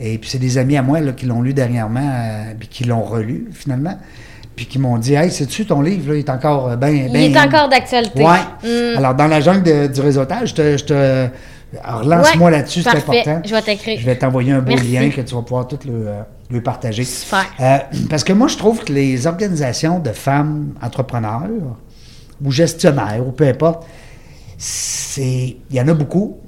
Et 0.00 0.18
puis 0.18 0.28
c'est 0.30 0.38
des 0.38 0.58
amis 0.58 0.76
à 0.76 0.82
moi 0.82 1.00
là, 1.00 1.12
qui 1.12 1.26
l'ont 1.26 1.42
lu 1.42 1.54
dernièrement, 1.54 2.00
euh, 2.12 2.52
puis 2.58 2.68
qui 2.68 2.84
l'ont 2.84 3.02
relu 3.02 3.48
finalement, 3.52 3.96
puis 4.56 4.66
qui 4.66 4.78
m'ont 4.78 4.98
dit 4.98 5.14
Hey, 5.14 5.30
sais-tu, 5.30 5.64
ton 5.66 5.80
livre, 5.80 6.10
là, 6.10 6.16
il 6.16 6.20
est 6.20 6.30
encore 6.30 6.70
euh, 6.70 6.76
bien. 6.76 6.90
Il 6.90 7.14
est 7.16 7.38
encore 7.38 7.68
d'actualité. 7.68 8.22
Ouais. 8.24 8.38
Mm. 8.64 8.96
Alors, 8.98 9.14
dans 9.14 9.26
la 9.28 9.40
jungle 9.40 9.62
de- 9.62 9.86
du 9.92 10.00
réseautage, 10.00 10.50
je 10.50 10.54
te. 10.54 10.76
je 10.76 10.84
te- 10.84 11.28
alors, 11.84 12.04
lance-moi 12.04 12.50
Ouais. 12.50 12.56
là-dessus, 12.58 12.82
c'est 12.82 12.90
important. 12.90 13.40
Je 13.46 13.54
vais 13.54 13.62
t'écrire. 13.62 13.98
Je 13.98 14.04
vais 14.04 14.16
t'envoyer 14.16 14.52
un 14.52 14.60
beau 14.60 14.72
Merci. 14.72 14.88
lien 14.92 15.08
que 15.08 15.22
tu 15.22 15.34
vas 15.34 15.40
pouvoir 15.42 15.66
tout 15.68 15.78
le, 15.86 15.92
euh, 16.08 16.20
le 16.52 16.62
partager. 16.62 17.06
Euh, 17.60 17.78
parce 18.08 18.24
que 18.24 18.32
moi, 18.32 18.48
je 18.48 18.56
trouve 18.56 18.84
que 18.84 18.92
les 18.92 19.26
organisations 19.26 19.98
de 19.98 20.10
femmes 20.10 20.74
entrepreneurs 20.82 21.48
ou 22.44 22.50
gestionnaires, 22.50 23.26
ou 23.26 23.32
peu 23.32 23.46
importe, 23.46 23.86
c'est 24.58 25.56
il 25.70 25.76
y 25.76 25.80
en 25.80 25.88
a 25.88 25.94
beaucoup. 25.94 26.38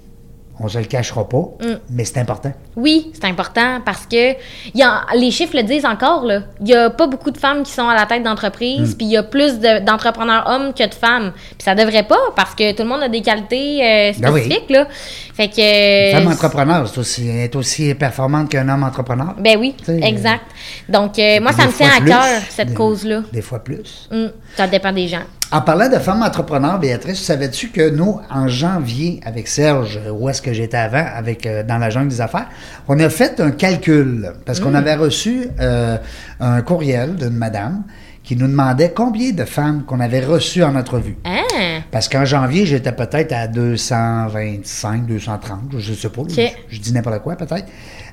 On 0.60 0.68
se 0.68 0.78
le 0.78 0.84
cachera 0.84 1.28
pas, 1.28 1.38
Mm. 1.60 1.78
mais 1.90 2.04
c'est 2.04 2.18
important. 2.18 2.52
Oui, 2.76 3.10
c'est 3.12 3.24
important 3.24 3.80
parce 3.84 4.06
que 4.06 4.32
il 4.34 4.76
y 4.80 4.82
a, 4.82 5.02
les 5.16 5.32
chiffres 5.32 5.56
le 5.56 5.64
disent 5.64 5.84
encore. 5.84 6.24
Il 6.60 6.64
n'y 6.66 6.74
a 6.74 6.90
pas 6.90 7.08
beaucoup 7.08 7.32
de 7.32 7.38
femmes 7.38 7.64
qui 7.64 7.72
sont 7.72 7.88
à 7.88 7.94
la 7.94 8.06
tête 8.06 8.22
d'entreprise, 8.22 8.92
Mm. 8.94 8.96
puis 8.96 9.06
il 9.06 9.12
y 9.12 9.16
a 9.16 9.24
plus 9.24 9.58
de- 9.58 9.84
d'entrepreneurs 9.84 10.44
hommes 10.48 10.72
que 10.72 10.86
de 10.88 10.94
femmes. 10.94 11.32
Puis 11.50 11.64
ça 11.64 11.74
devrait 11.74 12.04
pas 12.04 12.18
parce 12.36 12.54
que 12.54 12.70
tout 12.72 12.84
le 12.84 12.88
monde 12.88 13.02
a 13.02 13.08
des 13.08 13.20
qualités 13.20 13.80
euh, 13.82 14.12
Ben 14.20 14.32
oui. 14.32 14.42
spécifiques. 14.44 14.70
là. 14.70 14.86
Fait 15.34 15.48
que. 15.48 16.12
Une 16.12 16.22
femme 16.22 16.32
entrepreneur, 16.32 16.86
c'est 16.88 16.98
aussi, 17.00 17.28
est 17.28 17.56
aussi 17.56 17.92
performante 17.94 18.48
qu'un 18.48 18.68
homme 18.68 18.84
entrepreneur. 18.84 19.34
Ben 19.38 19.58
oui, 19.58 19.74
sais, 19.84 19.98
exact. 20.04 20.44
Donc, 20.88 21.18
euh, 21.18 21.40
moi, 21.40 21.50
ça 21.52 21.66
me 21.66 21.72
tient 21.72 21.90
à 21.90 22.00
cœur, 22.00 22.42
cette 22.48 22.74
cause-là. 22.74 23.22
Des 23.32 23.42
fois 23.42 23.58
plus. 23.58 24.08
Hum, 24.12 24.30
ça 24.56 24.68
dépend 24.68 24.92
des 24.92 25.08
gens. 25.08 25.22
En 25.54 25.60
parlant 25.60 25.88
de 25.88 26.00
femmes 26.00 26.24
entrepreneurs, 26.24 26.80
Béatrice, 26.80 27.22
savais-tu 27.22 27.68
que 27.68 27.88
nous, 27.88 28.20
en 28.28 28.48
janvier, 28.48 29.20
avec 29.24 29.46
Serge, 29.46 30.00
où 30.12 30.28
est-ce 30.28 30.42
que 30.42 30.52
j'étais 30.52 30.76
avant, 30.76 31.06
avec 31.14 31.46
euh, 31.46 31.62
dans 31.62 31.78
la 31.78 31.90
jungle 31.90 32.08
des 32.08 32.20
affaires, 32.20 32.48
on 32.88 32.98
a 32.98 33.08
fait 33.08 33.38
un 33.38 33.52
calcul 33.52 34.32
parce 34.46 34.58
qu'on 34.58 34.74
avait 34.74 34.96
reçu 34.96 35.46
euh, 35.60 35.96
un 36.40 36.60
courriel 36.62 37.14
d'une 37.14 37.36
madame 37.36 37.84
qui 38.24 38.34
nous 38.34 38.48
demandait 38.48 38.90
combien 38.96 39.30
de 39.30 39.44
femmes 39.44 39.84
qu'on 39.84 40.00
avait 40.00 40.24
reçues 40.24 40.64
en 40.64 40.74
entrevue. 40.74 41.16
Hein? 41.24 41.43
Parce 41.90 42.08
qu'en 42.08 42.24
janvier, 42.24 42.66
j'étais 42.66 42.92
peut-être 42.92 43.32
à 43.32 43.46
225, 43.48 45.06
230, 45.06 45.58
je 45.78 45.90
ne 45.90 45.96
sais 45.96 46.08
pas. 46.08 46.22
Je, 46.28 46.42
je 46.68 46.80
dis 46.80 46.92
n'importe 46.92 47.22
quoi, 47.22 47.36
peut-être. 47.36 47.66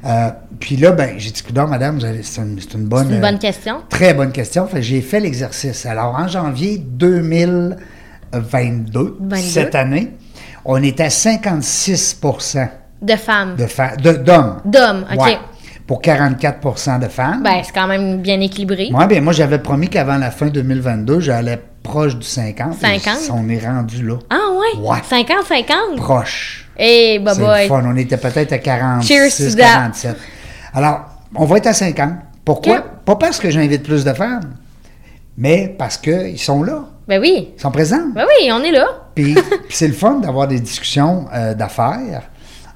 Euh, 0.05 0.29
puis 0.59 0.77
là, 0.77 0.91
ben, 0.91 1.15
j'ai 1.17 1.31
dit, 1.31 1.43
non, 1.55 1.67
madame, 1.67 1.99
c'est 2.23 2.41
une, 2.41 2.55
bonne... 2.85 3.07
C'est 3.07 3.13
une 3.13 3.17
euh, 3.17 3.21
bonne 3.21 3.39
question. 3.39 3.75
Très 3.89 4.13
bonne 4.13 4.31
question. 4.31 4.67
J'ai 4.79 5.01
fait 5.01 5.19
l'exercice. 5.19 5.85
Alors, 5.85 6.15
en 6.15 6.27
janvier 6.27 6.77
2022, 6.79 7.77
22. 8.33 9.17
cette 9.37 9.75
année, 9.75 10.11
on 10.65 10.81
est 10.81 10.99
à 10.99 11.07
56% 11.07 12.67
De 13.01 13.15
femmes. 13.15 13.55
de 13.55 13.65
de- 14.01 14.17
d'hommes. 14.17 14.61
D'hommes, 14.65 15.05
OK. 15.11 15.19
Ouais. 15.25 15.37
Pour 15.87 16.01
44% 16.01 16.99
de 16.99 17.07
femmes. 17.07 17.43
Ben, 17.43 17.61
c'est 17.63 17.73
quand 17.73 17.87
même 17.87 18.21
bien 18.21 18.39
équilibré. 18.39 18.89
moi, 18.91 19.07
ben, 19.07 19.21
moi 19.23 19.33
j'avais 19.33 19.59
promis 19.59 19.89
qu'avant 19.89 20.17
la 20.17 20.31
fin 20.31 20.47
2022, 20.47 21.19
j'allais 21.19 21.59
proche 21.83 22.15
du 22.15 22.25
50. 22.25 22.75
50? 22.79 23.17
Et 23.27 23.31
On 23.31 23.49
est 23.49 23.65
rendu 23.65 24.05
là. 24.05 24.17
Ah 24.29 24.49
ouais? 24.53 24.81
Ouais. 24.81 24.99
50-50? 24.99 25.97
Proche. 25.97 26.69
Hey, 26.77 27.19
bye 27.19 27.35
C'est 27.35 27.67
fun. 27.67 27.83
On 27.85 27.95
était 27.95 28.17
peut-être 28.17 28.53
à 28.53 28.57
46, 28.57 29.07
Cheers 29.07 29.49
to 29.49 29.55
that. 29.57 29.63
47. 29.63 30.17
Alors, 30.73 31.01
on 31.35 31.45
va 31.45 31.57
être 31.57 31.67
à 31.67 31.73
50. 31.73 32.13
Pourquoi? 32.45 32.81
Pas 33.05 33.15
parce 33.15 33.39
que 33.39 33.49
j'invite 33.49 33.83
plus 33.83 34.03
de 34.03 34.13
femmes, 34.13 34.55
mais 35.37 35.75
parce 35.77 35.97
qu'ils 35.97 36.39
sont 36.39 36.63
là. 36.63 36.85
Ben 37.07 37.19
oui. 37.19 37.49
Ils 37.57 37.61
sont 37.61 37.71
présents. 37.71 38.09
Ben 38.13 38.25
oui, 38.25 38.51
on 38.51 38.63
est 38.63 38.71
là. 38.71 38.85
Puis, 39.15 39.33
puis 39.67 39.75
c'est 39.75 39.87
le 39.87 39.93
fun 39.93 40.19
d'avoir 40.19 40.47
des 40.47 40.59
discussions 40.59 41.25
euh, 41.33 41.53
d'affaires 41.53 42.23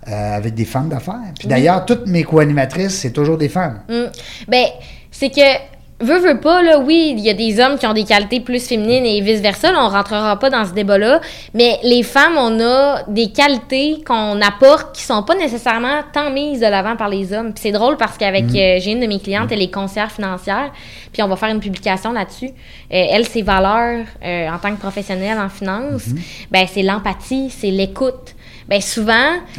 euh, 0.08 0.38
avec 0.38 0.54
des 0.54 0.66
femmes 0.66 0.90
d'affaires. 0.90 1.34
Puis 1.40 1.48
d'ailleurs, 1.48 1.86
toutes 1.86 2.06
mes 2.08 2.24
co-animatrices, 2.24 3.00
c'est 3.00 3.12
toujours 3.12 3.38
des 3.38 3.50
femmes. 3.50 3.82
Mm. 3.90 4.06
Ben, 4.48 4.66
c'est 5.10 5.30
que, 5.30 5.75
veux, 6.00 6.20
veux 6.20 6.40
pas, 6.40 6.62
là, 6.62 6.80
oui, 6.80 7.14
il 7.18 7.24
y 7.24 7.30
a 7.30 7.34
des 7.34 7.60
hommes 7.60 7.78
qui 7.78 7.88
ont 7.88 7.94
des 7.94 8.04
qualités 8.04 8.40
plus 8.40 8.68
féminines 8.68 9.06
et 9.06 9.22
vice-versa, 9.22 9.72
là, 9.72 9.86
on 9.86 9.90
rentrera 9.90 10.38
pas 10.38 10.50
dans 10.50 10.66
ce 10.66 10.74
débat-là, 10.74 11.22
mais 11.54 11.80
les 11.84 12.04
femmes, 12.04 12.38
on 12.38 12.60
a 12.60 13.04
des 13.08 13.32
qualités 13.32 14.04
qu'on 14.06 14.42
apporte 14.42 14.96
qui 14.96 15.04
sont 15.04 15.24
pas 15.24 15.36
nécessairement 15.36 16.02
tant 16.14 16.30
mises 16.32 16.60
de 16.60 16.66
l'avant 16.66 16.96
par 16.96 17.10
les 17.10 17.32
hommes. 17.34 17.54
Puis 17.54 17.64
c'est 17.64 17.72
drôle 17.72 17.98
parce 17.98 18.18
qu'avec, 18.18 18.46
euh, 18.46 18.78
j'ai 18.80 18.92
une 18.92 19.00
de 19.00 19.08
mes 19.08 19.20
clientes, 19.20 19.52
elle 19.52 19.62
est 19.62 19.74
conseillère 19.74 20.12
financière, 20.12 20.72
puis 21.14 21.24
on 21.24 21.28
va 21.28 21.36
faire 21.38 21.50
une 21.50 21.62
publication 21.62 22.12
là-dessus. 22.12 22.48
Euh, 22.48 22.50
elle, 22.90 23.26
ses 23.26 23.42
valeurs 23.42 24.06
euh, 24.24 24.50
en 24.50 24.60
tant 24.60 24.76
que 24.76 24.80
professionnelle 24.80 25.40
en 25.40 25.50
finance, 25.50 26.08
ben, 26.52 26.66
c'est 26.72 26.84
l'empathie, 26.84 27.50
c'est 27.50 27.72
l'écoute. 27.72 28.35
Ben 28.68 28.82
souvent. 28.82 29.14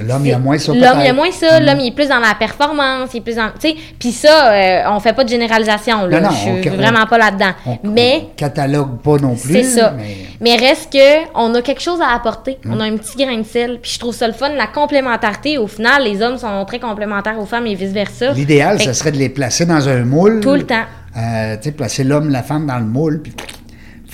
L'homme, 0.05 0.23
il 0.25 0.31
y 0.31 0.33
a 0.33 0.39
moins 0.39 0.59
ça, 0.59 0.73
L'homme, 0.73 0.99
il 1.01 1.07
y 1.07 1.09
a 1.09 1.13
moins 1.13 1.31
ça. 1.31 1.61
L'homme, 1.61 1.79
il 1.79 1.89
est 1.89 1.95
plus 1.95 2.09
dans 2.09 2.19
la 2.19 2.35
performance, 2.37 3.11
il 3.15 3.19
est 3.19 3.21
plus 3.21 3.37
dans. 3.37 3.51
Tu 3.61 3.69
sais, 3.69 3.77
puis 4.01 4.11
ça, 4.11 4.53
euh, 4.53 4.83
on 4.91 4.99
fait 4.99 5.13
pas 5.13 5.23
de 5.23 5.29
généralisation, 5.29 6.07
là. 6.07 6.21
Non, 6.21 6.29
non, 6.29 6.35
Je 6.35 6.61
suis 6.69 6.69
vraiment 6.77 7.07
pas 7.07 7.17
là-dedans. 7.19 7.53
On, 7.67 7.79
mais. 7.85 8.23
on 8.25 8.35
catalogue 8.37 8.99
pas 8.99 9.17
non 9.19 9.37
plus. 9.37 9.53
C'est 9.55 9.63
ça. 9.63 9.95
mais- 9.97 10.17
Mais 10.41 10.57
reste 10.57 10.93
que 10.93 11.29
on 11.37 11.55
a 11.55 11.63
quelque 11.63 11.81
chose 11.83 12.01
à 12.01 12.15
apporter. 12.17 12.59
Mm. 12.65 12.73
On 12.73 12.81
a 12.81 12.85
un 12.85 12.97
petit 12.97 13.17
grain 13.25 13.39
de 13.39 13.45
sel. 13.47 13.79
Puis 13.81 13.93
je 13.95 13.99
trouve 14.01 14.15
ça 14.15 14.27
le 14.27 14.33
fun, 14.35 14.49
la 14.49 14.67
complémentarité. 14.67 15.57
Au 15.57 15.69
final, 15.69 16.03
les 16.03 16.21
hommes 16.21 16.39
sont 16.39 16.65
très 16.65 16.81
complémentaires 16.81 17.39
aux 17.39 17.47
femmes 17.47 17.67
et 17.69 17.75
vice-versa. 17.77 18.33
L'idéal, 18.33 18.79
Fait 18.79 18.87
ce 18.87 18.93
serait 18.93 19.13
de 19.13 19.19
les 19.19 19.29
placer 19.29 19.67
dans 19.67 19.89
un 19.89 20.05
moule. 20.05 20.41
Tout 20.41 20.55
le 20.55 20.65
temps. 20.67 20.85
Euh, 21.17 21.57
tu 21.57 21.63
sais, 21.65 21.73
placer 21.73 22.03
l'homme, 22.05 22.29
la 22.31 22.43
femme 22.43 22.67
dans 22.67 22.79
le 22.79 22.85
moule, 22.85 23.23
puis 23.23 23.33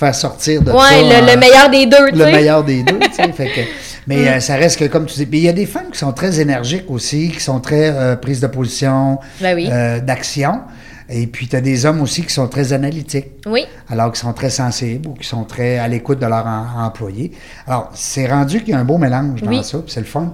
faire 0.06 0.14
sortir 0.14 0.62
de 0.62 0.70
ça. 0.70 0.76
Ouais, 0.76 1.02
le, 1.02 1.22
en- 1.22 1.32
le 1.34 1.38
meilleur 1.38 1.70
des 1.70 1.86
deux, 1.86 2.10
le 2.10 2.24
meilleur 2.24 2.64
des 2.64 2.82
deux, 2.82 2.98
fait 3.34 3.46
que- 3.48 3.60
mais 4.06 4.16
Mm. 4.16 4.26
euh, 4.28 4.40
ça 4.40 4.56
reste 4.56 4.78
que, 4.78 4.86
comme 4.86 5.06
tu 5.06 5.14
dis, 5.24 5.28
il 5.32 5.38
y 5.38 5.48
a 5.48 5.52
des 5.52 5.66
femmes 5.66 5.90
qui 5.92 5.98
sont 5.98 6.12
très 6.12 6.40
énergiques 6.40 6.86
aussi, 6.90 7.30
qui 7.30 7.40
sont 7.40 7.60
très 7.60 7.90
euh, 7.90 8.16
prises 8.16 8.40
de 8.40 8.48
position, 8.48 9.18
Ben 9.40 9.54
oui. 9.54 9.68
euh, 9.70 10.00
d'action. 10.00 10.60
Et 11.08 11.26
puis, 11.26 11.46
tu 11.46 11.56
as 11.56 11.60
des 11.60 11.84
hommes 11.84 12.00
aussi 12.00 12.22
qui 12.22 12.32
sont 12.32 12.48
très 12.48 12.72
analytiques, 12.72 13.26
Oui. 13.46 13.66
alors 13.90 14.10
qui 14.12 14.20
sont 14.20 14.32
très 14.32 14.48
sensibles 14.50 15.08
ou 15.08 15.12
qui 15.14 15.26
sont 15.28 15.44
très 15.44 15.78
à 15.78 15.86
l'écoute 15.86 16.18
de 16.18 16.26
leur 16.26 16.46
en- 16.46 16.84
employé. 16.86 17.32
Alors, 17.66 17.90
c'est 17.94 18.26
rendu 18.26 18.60
qu'il 18.60 18.70
y 18.70 18.72
a 18.76 18.78
un 18.78 18.84
beau 18.84 18.98
mélange 18.98 19.42
dans 19.42 19.48
Oui. 19.50 19.62
ça, 19.62 19.78
puis 19.78 19.92
c'est 19.92 20.00
le 20.00 20.06
fun. 20.06 20.32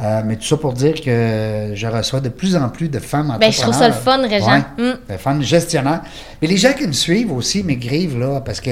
Euh, 0.00 0.22
mais 0.24 0.36
tout 0.36 0.44
ça 0.44 0.56
pour 0.56 0.72
dire 0.72 0.94
que 1.00 1.72
je 1.74 1.86
reçois 1.86 2.20
de 2.20 2.30
plus 2.30 2.56
en 2.56 2.68
plus 2.70 2.88
de 2.88 2.98
femmes 2.98 3.36
Ben, 3.38 3.52
je 3.52 3.60
trouve 3.60 3.74
ça 3.74 3.86
le 3.88 3.94
fun, 3.94 4.26
Régent. 4.26 4.46
Ouais, 4.50 4.62
Mm. 4.78 5.12
de 5.12 5.16
femmes 5.18 5.42
gestionnaires. 5.42 6.00
Mais 6.40 6.48
les 6.48 6.56
gens 6.56 6.72
qui 6.72 6.86
me 6.86 6.92
suivent 6.92 7.32
aussi 7.32 7.62
m'écrivent, 7.62 8.18
là, 8.18 8.40
parce 8.40 8.60
que 8.62 8.70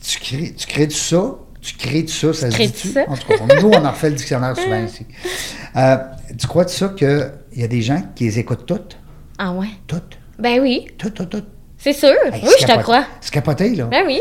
tu 0.00 0.18
crées, 0.20 0.54
tu 0.56 0.66
crées 0.66 0.86
tout 0.88 0.94
ça, 0.96 1.34
tu 1.60 1.74
crées 1.76 2.04
tout 2.04 2.12
ça, 2.12 2.32
ça 2.32 2.50
se 2.50 2.56
dit-tu? 2.56 2.88
tout 2.88 2.94
ça? 2.94 3.04
En 3.08 3.16
tout 3.16 3.26
cas, 3.26 3.60
nous, 3.60 3.68
on 3.70 3.84
en 3.84 3.90
refait 3.90 4.10
le 4.10 4.16
dictionnaire 4.16 4.56
souvent 4.62 4.84
ici. 4.84 5.04
Euh, 5.76 5.96
tu 6.38 6.46
crois 6.46 6.64
de 6.64 6.70
ça 6.70 6.88
qu'il 6.96 7.32
y 7.56 7.64
a 7.64 7.68
des 7.68 7.82
gens 7.82 8.02
qui 8.14 8.24
les 8.24 8.38
écoutent 8.38 8.66
toutes? 8.66 8.96
Ah 9.38 9.50
ouais. 9.52 9.66
Toutes? 9.88 10.16
Ben 10.38 10.60
oui. 10.60 10.86
Toutes, 10.96 11.14
toutes, 11.14 11.30
toutes? 11.30 11.48
C'est 11.76 11.92
sûr. 11.92 12.14
Hey, 12.32 12.40
oui, 12.44 12.50
je 12.60 12.66
te 12.66 12.78
crois. 12.82 13.04
C'est 13.20 13.32
capoté, 13.32 13.74
là. 13.74 13.86
Ben 13.86 14.04
oui. 14.06 14.20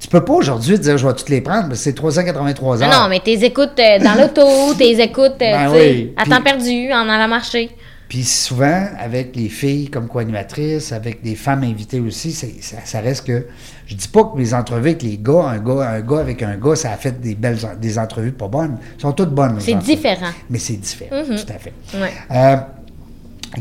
Tu 0.00 0.08
peux 0.08 0.24
pas 0.24 0.32
aujourd'hui 0.32 0.78
dire 0.78 0.96
je 0.98 1.06
vais 1.06 1.12
toutes 1.14 1.28
les 1.28 1.42
prendre, 1.42 1.68
parce 1.68 1.78
que 1.78 1.84
c'est 1.84 1.92
383 1.92 2.82
Ah 2.82 2.86
heures. 2.86 3.02
non, 3.02 3.08
mais 3.10 3.20
tes 3.20 3.44
écoutes 3.44 3.78
euh, 3.78 3.98
dans 3.98 4.14
l'auto, 4.20 4.74
tes 4.74 5.00
écoutes, 5.00 5.40
euh, 5.42 5.68
Ben 5.68 5.70
oui. 5.72 6.12
à 6.16 6.24
temps 6.24 6.42
perdu, 6.42 6.90
en 6.92 7.08
allant 7.08 7.28
marcher. 7.28 7.70
Puis 8.08 8.24
souvent, 8.24 8.86
avec 8.98 9.36
les 9.36 9.48
filles 9.48 9.88
comme 9.88 10.08
co-animatrices, 10.08 10.90
avec 10.90 11.22
des 11.22 11.36
femmes 11.36 11.62
invitées 11.62 12.00
aussi, 12.00 12.32
ça, 12.32 12.46
ça 12.84 13.00
reste 13.00 13.24
que. 13.26 13.46
Je 13.86 13.94
dis 13.94 14.08
pas 14.08 14.24
que 14.24 14.36
mes 14.38 14.52
entrevues 14.54 14.88
avec 14.90 15.02
les 15.02 15.16
gars, 15.18 15.44
un 15.50 15.58
gars, 15.58 15.90
un 15.90 16.00
gars 16.00 16.18
avec 16.18 16.42
un 16.42 16.56
gars, 16.56 16.74
ça 16.74 16.90
a 16.92 16.96
fait 16.96 17.20
des 17.20 17.34
belles 17.36 17.58
des 17.80 17.98
entrevues 17.98 18.32
pas 18.32 18.48
bonnes. 18.48 18.78
Elles 18.96 19.00
sont 19.02 19.12
toutes 19.12 19.30
bonnes. 19.30 19.56
C'est 19.60 19.74
différent. 19.78 20.30
Mais 20.48 20.58
c'est 20.58 20.76
différent, 20.80 21.22
Mhm. 21.22 21.36
tout 21.36 21.52
à 21.52 21.58
fait. 21.58 21.72
Ouais. 21.94 22.12
Euh, 22.32 22.56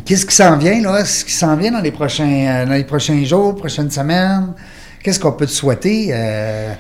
Qu'est-ce 0.05 0.25
qui 0.25 0.35
s'en 0.35 0.55
vient, 0.55 0.79
là? 0.83 1.03
Ce 1.03 1.25
qui 1.25 1.31
s'en 1.31 1.55
vient 1.55 1.71
dans 1.71 1.81
les 1.81 1.91
prochains, 1.91 2.29
euh, 2.47 2.65
dans 2.67 2.73
les 2.73 2.83
prochains 2.83 3.23
jours, 3.25 3.55
prochaines 3.55 3.89
semaines? 3.89 4.53
Qu'est-ce 5.03 5.19
qu'on 5.19 5.31
peut 5.31 5.45
te 5.45 5.51
souhaiter? 5.51 6.09
euh, 6.11 6.73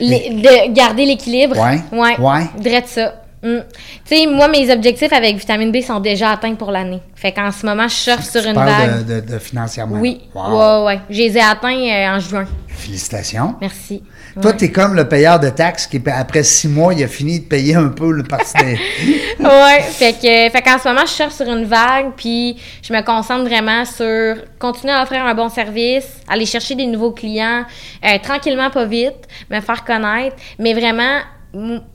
Les- 0.00 0.30
de 0.30 0.72
garder 0.72 1.04
l'équilibre. 1.06 1.56
Ouais. 1.58 1.80
Ouais. 1.92 2.18
Ouais. 2.18 2.46
Drette 2.60 2.88
ça. 2.88 3.14
Mm. 3.42 3.58
Tu 4.06 4.16
sais, 4.16 4.26
moi, 4.26 4.48
mes 4.48 4.72
objectifs 4.72 5.12
avec 5.12 5.36
vitamine 5.36 5.70
B 5.70 5.82
sont 5.82 6.00
déjà 6.00 6.30
atteints 6.30 6.54
pour 6.54 6.70
l'année. 6.70 7.00
Fait 7.14 7.30
qu'en 7.30 7.52
ce 7.52 7.66
moment, 7.66 7.86
je 7.88 7.94
surfe 7.94 8.24
sur 8.30 8.40
tu 8.42 8.48
une 8.48 8.54
vague. 8.54 9.06
de, 9.06 9.20
de- 9.20 9.32
de 9.34 9.38
financièrement. 9.38 9.96
Oui. 10.00 10.22
Wow. 10.34 10.80
Ouais, 10.80 10.86
ouais. 10.94 11.00
Je 11.10 11.18
les 11.18 11.36
ai 11.36 11.40
atteints 11.42 11.76
euh, 11.78 12.16
en 12.16 12.18
juin. 12.20 12.46
Félicitations. 12.68 13.54
Merci. 13.60 14.02
Toi, 14.40 14.50
Ouais. 14.50 14.56
tu 14.56 14.64
es 14.64 14.70
comme 14.70 14.94
le 14.94 15.08
payeur 15.08 15.38
de 15.40 15.48
taxes 15.48 15.86
qui, 15.86 16.00
après 16.06 16.42
six 16.42 16.68
mois, 16.68 16.92
il 16.94 17.02
a 17.04 17.08
fini 17.08 17.40
de 17.40 17.44
payer 17.44 17.74
un 17.76 17.88
peu 17.88 18.10
le 18.10 18.22
parti 18.24 18.52
des... 18.58 18.72
ouais, 19.44 19.80
fait 19.82 20.12
que 20.14 20.52
fait 20.52 20.62
qu'en 20.62 20.78
ce 20.78 20.88
moment, 20.88 21.02
je 21.06 21.10
surfe 21.12 21.34
sur 21.34 21.46
une 21.46 21.64
vague, 21.64 22.12
puis 22.16 22.56
je 22.82 22.92
me 22.92 23.02
concentre 23.02 23.44
vraiment 23.48 23.84
sur 23.84 24.36
continuer 24.58 24.92
à 24.92 25.02
offrir 25.02 25.24
un 25.24 25.34
bon 25.34 25.48
service, 25.48 26.08
aller 26.28 26.46
chercher 26.46 26.74
des 26.74 26.86
nouveaux 26.86 27.12
clients, 27.12 27.64
euh, 28.04 28.18
tranquillement, 28.22 28.70
pas 28.70 28.84
vite, 28.86 29.28
me 29.50 29.60
faire 29.60 29.84
connaître, 29.84 30.36
mais 30.58 30.74
vraiment, 30.74 31.20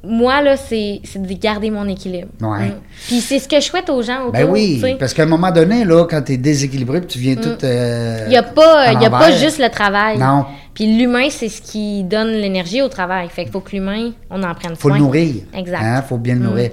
moi, 0.03 0.41
là, 0.41 0.55
c'est 0.55 1.01
c'est 1.03 1.21
de 1.21 1.33
garder 1.33 1.69
mon 1.69 1.85
équilibre. 1.89 2.29
Ouais. 2.39 2.67
Mm. 2.69 2.73
Puis 3.07 3.19
c'est 3.19 3.39
ce 3.39 3.47
que 3.49 3.57
je 3.57 3.65
souhaite 3.65 3.89
aux 3.89 4.01
gens 4.01 4.19
autour, 4.21 4.31
Ben 4.31 4.47
oui, 4.49 4.81
parce 4.97 5.13
qu'à 5.13 5.23
un 5.23 5.25
moment 5.25 5.51
donné, 5.51 5.83
là, 5.83 6.05
quand 6.09 6.21
tu 6.21 6.31
es 6.33 6.37
déséquilibré, 6.37 7.01
tu 7.05 7.19
viens 7.19 7.35
tout. 7.35 7.57
euh, 7.65 8.21
Il 8.27 8.29
n'y 8.29 8.37
a, 8.37 8.43
pas, 8.43 8.93
y 8.93 9.05
a 9.05 9.09
pas 9.09 9.31
juste 9.31 9.59
le 9.59 9.67
travail. 9.69 10.17
Non. 10.17 10.45
Puis 10.79 10.97
l'humain, 10.97 11.27
c'est 11.29 11.49
ce 11.49 11.61
qui 11.61 12.05
donne 12.05 12.29
l'énergie 12.31 12.81
au 12.81 12.87
travail. 12.87 13.27
Fait 13.27 13.43
qu'il 13.43 13.51
faut 13.51 13.59
que 13.59 13.71
l'humain, 13.75 14.11
on 14.29 14.41
en 14.43 14.55
prenne 14.55 14.77
faut 14.77 14.87
soin. 14.87 14.97
le 14.97 15.03
nourrir. 15.03 15.43
Exact. 15.53 15.81
Mm. 15.81 15.85
Hein, 15.85 16.01
faut 16.07 16.17
bien 16.17 16.35
le 16.35 16.39
nourrir. 16.39 16.69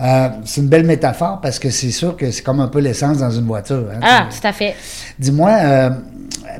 Euh, 0.00 0.28
c'est 0.46 0.62
une 0.62 0.68
belle 0.68 0.86
métaphore 0.86 1.40
parce 1.42 1.58
que 1.58 1.68
c'est 1.68 1.90
sûr 1.90 2.16
que 2.16 2.30
c'est 2.30 2.40
comme 2.40 2.60
un 2.60 2.68
peu 2.68 2.78
l'essence 2.78 3.18
dans 3.18 3.30
une 3.30 3.44
voiture. 3.44 3.84
hein. 3.92 4.00
Ah, 4.00 4.28
tout 4.30 4.46
à 4.46 4.54
fait. 4.54 4.74
Dis-moi, 5.18 5.50
euh, 5.50 5.90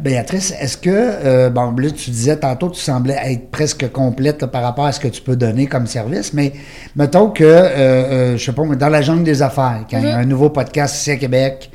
Béatrice, 0.02 0.52
est-ce 0.60 0.76
que, 0.76 0.90
euh, 0.90 1.48
bon, 1.48 1.74
là, 1.74 1.90
tu 1.90 2.10
disais 2.10 2.36
tantôt, 2.36 2.68
tu 2.68 2.80
semblais 2.80 3.16
être 3.24 3.50
presque 3.50 3.90
complète 3.90 4.42
là, 4.42 4.48
par 4.48 4.62
rapport 4.62 4.84
à 4.84 4.92
ce 4.92 5.00
que 5.00 5.08
tu 5.08 5.22
peux 5.22 5.36
donner 5.36 5.68
comme 5.68 5.86
service, 5.86 6.34
mais 6.34 6.52
mettons 6.96 7.30
que, 7.30 8.34
je 8.36 8.44
sais 8.44 8.52
pas, 8.52 8.62
dans 8.76 8.88
la 8.90 9.00
jungle 9.00 9.24
des 9.24 9.40
affaires, 9.40 9.86
quand 9.90 9.96
il 10.00 10.04
y 10.04 10.10
a 10.10 10.18
un 10.18 10.26
nouveau 10.26 10.50
podcast 10.50 10.96
ici 10.96 11.12
à 11.12 11.16
Québec, 11.16 11.70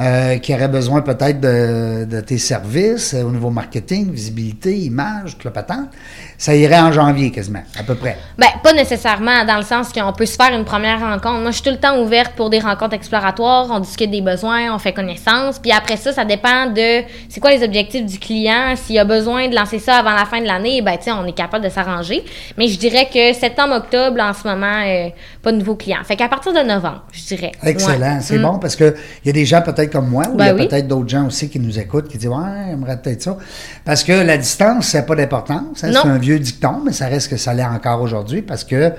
euh, 0.00 0.38
qui 0.38 0.54
aurait 0.54 0.68
besoin 0.68 1.02
peut-être 1.02 1.40
de, 1.40 2.04
de 2.04 2.20
tes 2.20 2.38
services 2.38 3.14
euh, 3.14 3.22
au 3.24 3.30
niveau 3.30 3.50
marketing, 3.50 4.12
visibilité, 4.12 4.76
image, 4.76 5.36
tout 5.38 5.48
le 5.48 5.52
patente, 5.52 5.88
ça 6.36 6.54
irait 6.54 6.78
en 6.78 6.92
janvier 6.92 7.30
quasiment, 7.32 7.62
à 7.78 7.82
peu 7.82 7.94
près. 7.96 8.16
Ben, 8.38 8.46
pas 8.62 8.72
nécessairement, 8.72 9.44
dans 9.44 9.56
le 9.56 9.64
sens 9.64 9.92
qu'on 9.92 10.12
peut 10.12 10.26
se 10.26 10.36
faire 10.36 10.52
une 10.56 10.64
première 10.64 11.00
rencontre. 11.00 11.40
Moi, 11.40 11.50
je 11.50 11.56
suis 11.56 11.64
tout 11.64 11.70
le 11.70 11.78
temps 11.78 12.00
ouverte 12.00 12.32
pour 12.36 12.48
des 12.50 12.60
rencontres 12.60 12.94
exploratoires. 12.94 13.66
On 13.70 13.80
discute 13.80 14.10
des 14.10 14.20
besoins, 14.22 14.72
on 14.74 14.78
fait 14.78 14.92
connaissance. 14.92 15.58
Puis 15.58 15.72
après 15.72 15.96
ça, 15.96 16.12
ça 16.12 16.24
dépend 16.24 16.66
de 16.66 17.02
c'est 17.28 17.40
quoi 17.40 17.50
les 17.50 17.64
objectifs 17.64 18.06
du 18.06 18.18
client. 18.18 18.74
S'il 18.76 18.98
a 18.98 19.04
besoin 19.04 19.48
de 19.48 19.54
lancer 19.56 19.78
ça 19.80 19.96
avant 19.96 20.12
la 20.14 20.24
fin 20.26 20.40
de 20.40 20.46
l'année, 20.46 20.80
ben, 20.82 20.96
tu 20.96 21.04
sais, 21.04 21.12
on 21.12 21.26
est 21.26 21.32
capable 21.32 21.64
de 21.64 21.70
s'arranger. 21.70 22.24
Mais 22.56 22.68
je 22.68 22.78
dirais 22.78 23.08
que 23.12 23.32
septembre-octobre, 23.32 24.20
en 24.20 24.32
ce 24.32 24.46
moment, 24.46 24.82
euh, 24.86 25.08
pas 25.42 25.50
de 25.52 25.56
nouveaux 25.56 25.74
clients. 25.76 26.04
Fait 26.04 26.16
qu'à 26.16 26.28
partir 26.28 26.52
de 26.52 26.60
novembre, 26.60 27.04
je 27.12 27.24
dirais. 27.34 27.52
Excellent, 27.64 28.14
Ouais. 28.16 28.20
c'est 28.20 28.38
Mm. 28.38 28.42
bon 28.42 28.58
parce 28.58 28.76
que 28.76 28.94
il 29.24 29.26
y 29.26 29.30
a 29.30 29.32
des 29.32 29.44
gens 29.44 29.60
peut-être 29.62 29.87
comme 29.88 30.08
moi 30.08 30.24
ou 30.28 30.30
il 30.30 30.34
y 30.34 30.36
Ben 30.38 30.48
a 30.48 30.54
oui. 30.54 30.68
peut-être 30.68 30.88
d'autres 30.88 31.08
gens 31.08 31.26
aussi 31.26 31.48
qui 31.48 31.60
nous 31.60 31.78
écoutent 31.78 32.08
qui 32.08 32.18
disent 32.18 32.28
ouais, 32.28 32.66
j'aimerais 32.70 33.00
peut-être 33.00 33.22
ça 33.22 33.36
parce 33.84 34.04
que 34.04 34.12
la 34.12 34.38
distance 34.38 34.86
c'est 34.88 35.06
pas 35.06 35.14
d'importance, 35.16 35.84
hein, 35.84 35.90
c'est 35.92 36.08
un 36.08 36.18
vieux 36.18 36.38
dicton 36.38 36.82
mais 36.84 36.92
ça 36.92 37.06
reste 37.06 37.28
que 37.30 37.36
ça 37.36 37.54
l'est 37.54 37.64
encore 37.64 38.00
aujourd'hui 38.02 38.42
parce 38.42 38.64
que 38.64 38.92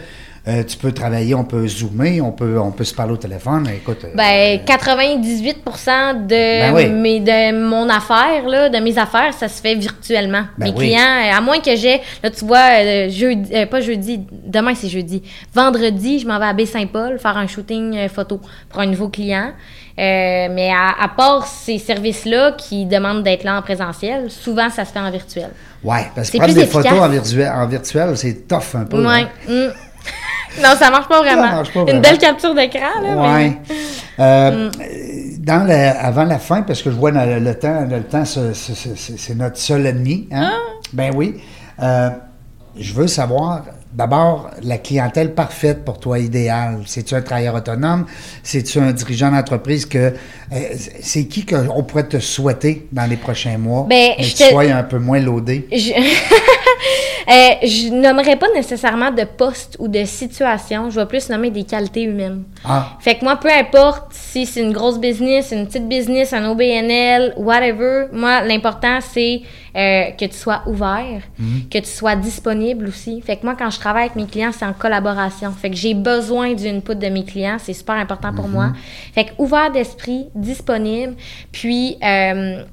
euh, 0.49 0.63
tu 0.63 0.77
peux 0.77 0.91
travailler, 0.91 1.35
on 1.35 1.43
peut 1.43 1.67
zoomer, 1.67 2.21
on 2.21 2.31
peut 2.31 2.59
on 2.59 2.71
peut 2.71 2.83
se 2.83 2.93
parler 2.95 3.13
au 3.13 3.17
téléphone, 3.17 3.67
écoute. 3.73 4.03
euh, 4.03 4.15
Ben, 4.15 4.59
98% 4.65 6.25
de, 6.25 6.27
Ben 6.27 6.73
oui. 6.75 6.89
mes, 6.89 7.19
de 7.19 7.57
mon 7.69 7.87
affaire, 7.89 8.47
là, 8.47 8.69
de 8.69 8.77
mes 8.79 8.97
affaires, 8.97 9.33
ça 9.33 9.47
se 9.47 9.61
fait 9.61 9.75
virtuellement. 9.75 10.43
Ben 10.57 10.65
mes 10.65 10.71
oui. 10.71 10.87
clients, 10.87 10.99
euh, 11.01 11.37
à 11.37 11.41
moins 11.41 11.59
que 11.59 11.75
j'ai, 11.75 12.01
là, 12.23 12.29
tu 12.29 12.45
vois, 12.45 13.07
jeudi, 13.09 13.53
euh, 13.55 13.65
pas 13.65 13.81
jeudi, 13.81 14.19
demain 14.45 14.73
c'est 14.75 14.89
jeudi. 14.89 15.21
Vendredi, 15.53 16.19
je 16.19 16.27
m'en 16.27 16.39
vais 16.39 16.45
à 16.47 16.53
Baie-Saint-Paul 16.53 17.19
faire 17.19 17.37
un 17.37 17.47
shooting 17.47 18.07
photo 18.09 18.41
pour 18.69 18.81
un 18.81 18.85
nouveau 18.87 19.09
client. 19.09 19.51
Mais 19.97 20.71
à, 20.73 21.03
à 21.03 21.09
part 21.09 21.45
ces 21.45 21.77
services-là 21.77 22.53
qui 22.53 22.85
demandent 22.85 23.21
d'être 23.23 23.43
là 23.43 23.57
en 23.57 23.61
présentiel, 23.61 24.31
souvent 24.31 24.69
ça 24.69 24.85
se 24.85 24.93
fait 24.93 24.99
en 24.99 25.11
virtuel. 25.11 25.49
ouais, 25.83 26.05
parce 26.15 26.29
que 26.29 26.37
prendre 26.37 26.53
des 26.53 26.65
photos 26.67 26.93
en 27.01 27.09
virtuel, 27.09 27.51
en 27.53 27.67
virtuel, 27.67 28.15
c'est 28.17 28.47
tough 28.47 28.75
un 28.75 28.85
peu. 28.85 29.05
Ouais. 29.05 29.25
Mm. 30.57 30.61
non, 30.63 30.69
ça 30.79 30.89
marche 30.89 31.07
pas 31.07 31.19
vraiment. 31.19 31.41
marche 31.43 31.73
pas 31.73 31.79
Une 31.81 31.85
vraiment. 31.85 32.01
belle 32.01 32.17
capture 32.17 32.55
d'écran, 32.55 33.01
là. 33.03 33.15
Ouais. 33.15 33.49
mais- 33.67 33.75
Euh, 34.21 34.69
dans 35.39 35.63
la- 35.65 35.97
avant 36.05 36.25
la 36.25 36.39
fin, 36.39 36.61
parce 36.63 36.81
que 36.81 36.91
je 36.91 36.95
vois 36.95 37.11
dans 37.11 37.25
le, 37.25 37.39
le 37.39 37.55
temps, 37.55 37.85
le 37.89 38.03
temps, 38.03 38.25
c'est- 38.25 39.35
notre 39.35 39.57
seul 39.57 39.85
ennemi. 39.85 40.27
Hein? 40.31 40.51
Ah. 40.53 40.59
Ben 40.93 41.11
oui. 41.15 41.35
Euh, 41.81 42.09
je 42.77 42.93
veux 42.93 43.07
savoir, 43.07 43.63
d'abord, 43.93 44.49
la 44.61 44.77
clientèle 44.77 45.33
parfaite 45.33 45.83
pour 45.85 45.99
toi, 45.99 46.19
idéale. 46.19 46.79
C'est-tu 46.85 47.15
un 47.15 47.21
travailleur 47.21 47.55
autonome? 47.55 48.05
C'est-tu 48.43 48.79
un 48.79 48.91
dirigeant 48.91 49.31
d'entreprise 49.31 49.85
que. 49.85 49.97
euh, 49.97 50.13
c'est 51.01 51.25
qui 51.25 51.45
qu'on 51.45 51.83
pourrait 51.83 52.07
te 52.07 52.19
souhaiter 52.19 52.87
dans 52.91 53.05
les 53.09 53.17
prochains 53.17 53.57
mois? 53.57 53.85
Ben, 53.89 54.11
que 54.17 54.23
tu 54.23 54.33
te- 54.33 54.43
sois 54.49 54.63
un 54.63 54.83
peu 54.83 54.99
moins 54.99 55.19
loadé. 55.19 55.67
Je- 55.71 55.93
Euh, 57.29 57.33
je 57.61 57.89
nommerais 57.93 58.37
pas 58.37 58.47
nécessairement 58.55 59.11
de 59.11 59.23
poste 59.23 59.75
ou 59.79 59.87
de 59.87 60.03
situation. 60.03 60.89
Je 60.89 60.99
vais 60.99 61.05
plus 61.05 61.29
nommer 61.29 61.51
des 61.51 61.63
qualités 61.63 62.03
humaines. 62.03 62.43
Ah, 62.65 62.97
Fait 62.99 63.15
que 63.15 63.23
moi, 63.23 63.35
peu 63.35 63.49
importe 63.51 64.07
si 64.11 64.47
c'est 64.47 64.61
une 64.61 64.71
grosse 64.73 64.99
business, 64.99 65.51
une 65.51 65.67
petite 65.67 65.87
business, 65.87 66.33
un 66.33 66.49
OBNL, 66.49 67.33
whatever, 67.37 68.05
moi, 68.11 68.41
l'important, 68.41 68.97
c'est 69.01 69.41
euh, 69.75 70.09
que 70.17 70.25
tu 70.25 70.35
sois 70.35 70.63
ouvert, 70.65 71.21
que 71.69 71.77
tu 71.77 71.85
sois 71.89 72.15
disponible 72.15 72.87
aussi. 72.87 73.21
Fait 73.21 73.35
que 73.37 73.45
moi, 73.45 73.55
quand 73.57 73.69
je 73.69 73.79
travaille 73.79 74.05
avec 74.05 74.15
mes 74.15 74.25
clients, 74.25 74.51
c'est 74.51 74.65
en 74.65 74.73
collaboration. 74.73 75.51
Fait 75.51 75.69
que 75.69 75.75
j'ai 75.75 75.93
besoin 75.93 76.53
du 76.53 76.67
input 76.67 76.95
de 76.95 77.07
mes 77.09 77.23
clients. 77.25 77.57
C'est 77.59 77.73
super 77.73 77.95
important 77.95 78.33
pour 78.33 78.47
moi. 78.47 78.71
Fait 79.13 79.25
que 79.25 79.31
ouvert 79.37 79.71
d'esprit, 79.71 80.25
disponible, 80.33 81.13
puis 81.51 81.97
euh, 82.03 82.63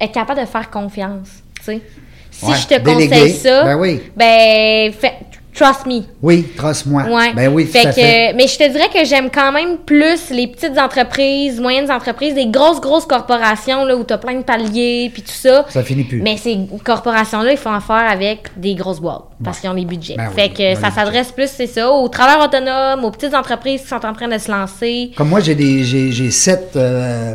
être 0.00 0.12
capable 0.12 0.40
de 0.40 0.46
faire 0.46 0.68
confiance, 0.70 1.28
Si 1.62 2.44
Ouais, 2.46 2.54
je 2.56 2.66
te 2.74 2.80
conseille 2.82 3.34
ça, 3.34 3.64
Ben 3.64 3.76
oui. 3.76 4.00
ben, 4.16 4.92
fais- 4.92 5.12
trust 5.54 5.86
me. 5.86 6.02
oui, 6.22 6.46
trace-moi. 6.56 7.04
Ouais. 7.04 7.32
Ben 7.34 7.52
oui, 7.52 7.66
tout 7.66 7.72
fait 7.72 7.84
que, 7.84 7.92
fait. 7.92 8.32
Mais 8.34 8.46
je 8.46 8.58
te 8.58 8.68
dirais 8.70 8.88
que 8.92 9.04
j'aime 9.04 9.30
quand 9.30 9.52
même 9.52 9.78
plus 9.78 10.30
les 10.30 10.46
petites 10.46 10.78
entreprises, 10.78 11.60
moyennes 11.60 11.90
entreprises, 11.90 12.34
des 12.34 12.46
grosses, 12.46 12.80
grosses 12.80 13.06
corporations 13.06 13.84
là, 13.84 13.96
où 13.96 14.04
tu 14.04 14.12
as 14.12 14.18
plein 14.18 14.34
de 14.34 14.42
paliers 14.42 15.10
puis 15.12 15.22
tout 15.22 15.32
ça. 15.32 15.64
Ça 15.68 15.82
finit 15.82 16.04
plus. 16.04 16.20
Mais 16.22 16.36
ces 16.36 16.58
corporations-là, 16.84 17.52
ils 17.52 17.58
font 17.58 17.72
affaire 17.72 18.10
avec 18.10 18.48
des 18.56 18.74
grosses 18.74 19.00
boîtes 19.00 19.24
parce 19.42 19.60
qu'ils 19.60 19.70
ont 19.70 19.74
les 19.74 19.84
budgets. 19.84 20.16
Ben 20.16 20.28
oui, 20.28 20.34
fait 20.34 20.48
que 20.50 20.80
ça 20.80 20.88
les 20.88 20.94
s'adresse 20.94 21.32
plus, 21.32 21.48
c'est 21.48 21.66
ça, 21.66 21.90
aux 21.90 22.08
travailleurs 22.08 22.46
autonomes, 22.46 23.04
aux 23.04 23.10
petites 23.10 23.34
entreprises 23.34 23.82
qui 23.82 23.88
sont 23.88 24.04
en 24.04 24.12
train 24.12 24.28
de 24.28 24.38
se 24.38 24.50
lancer. 24.50 25.12
Comme 25.16 25.28
moi, 25.28 25.40
j'ai 25.40 25.54
des 25.54 25.84
j'ai, 25.84 26.12
j'ai 26.12 26.30
sept, 26.30 26.72
euh, 26.76 27.34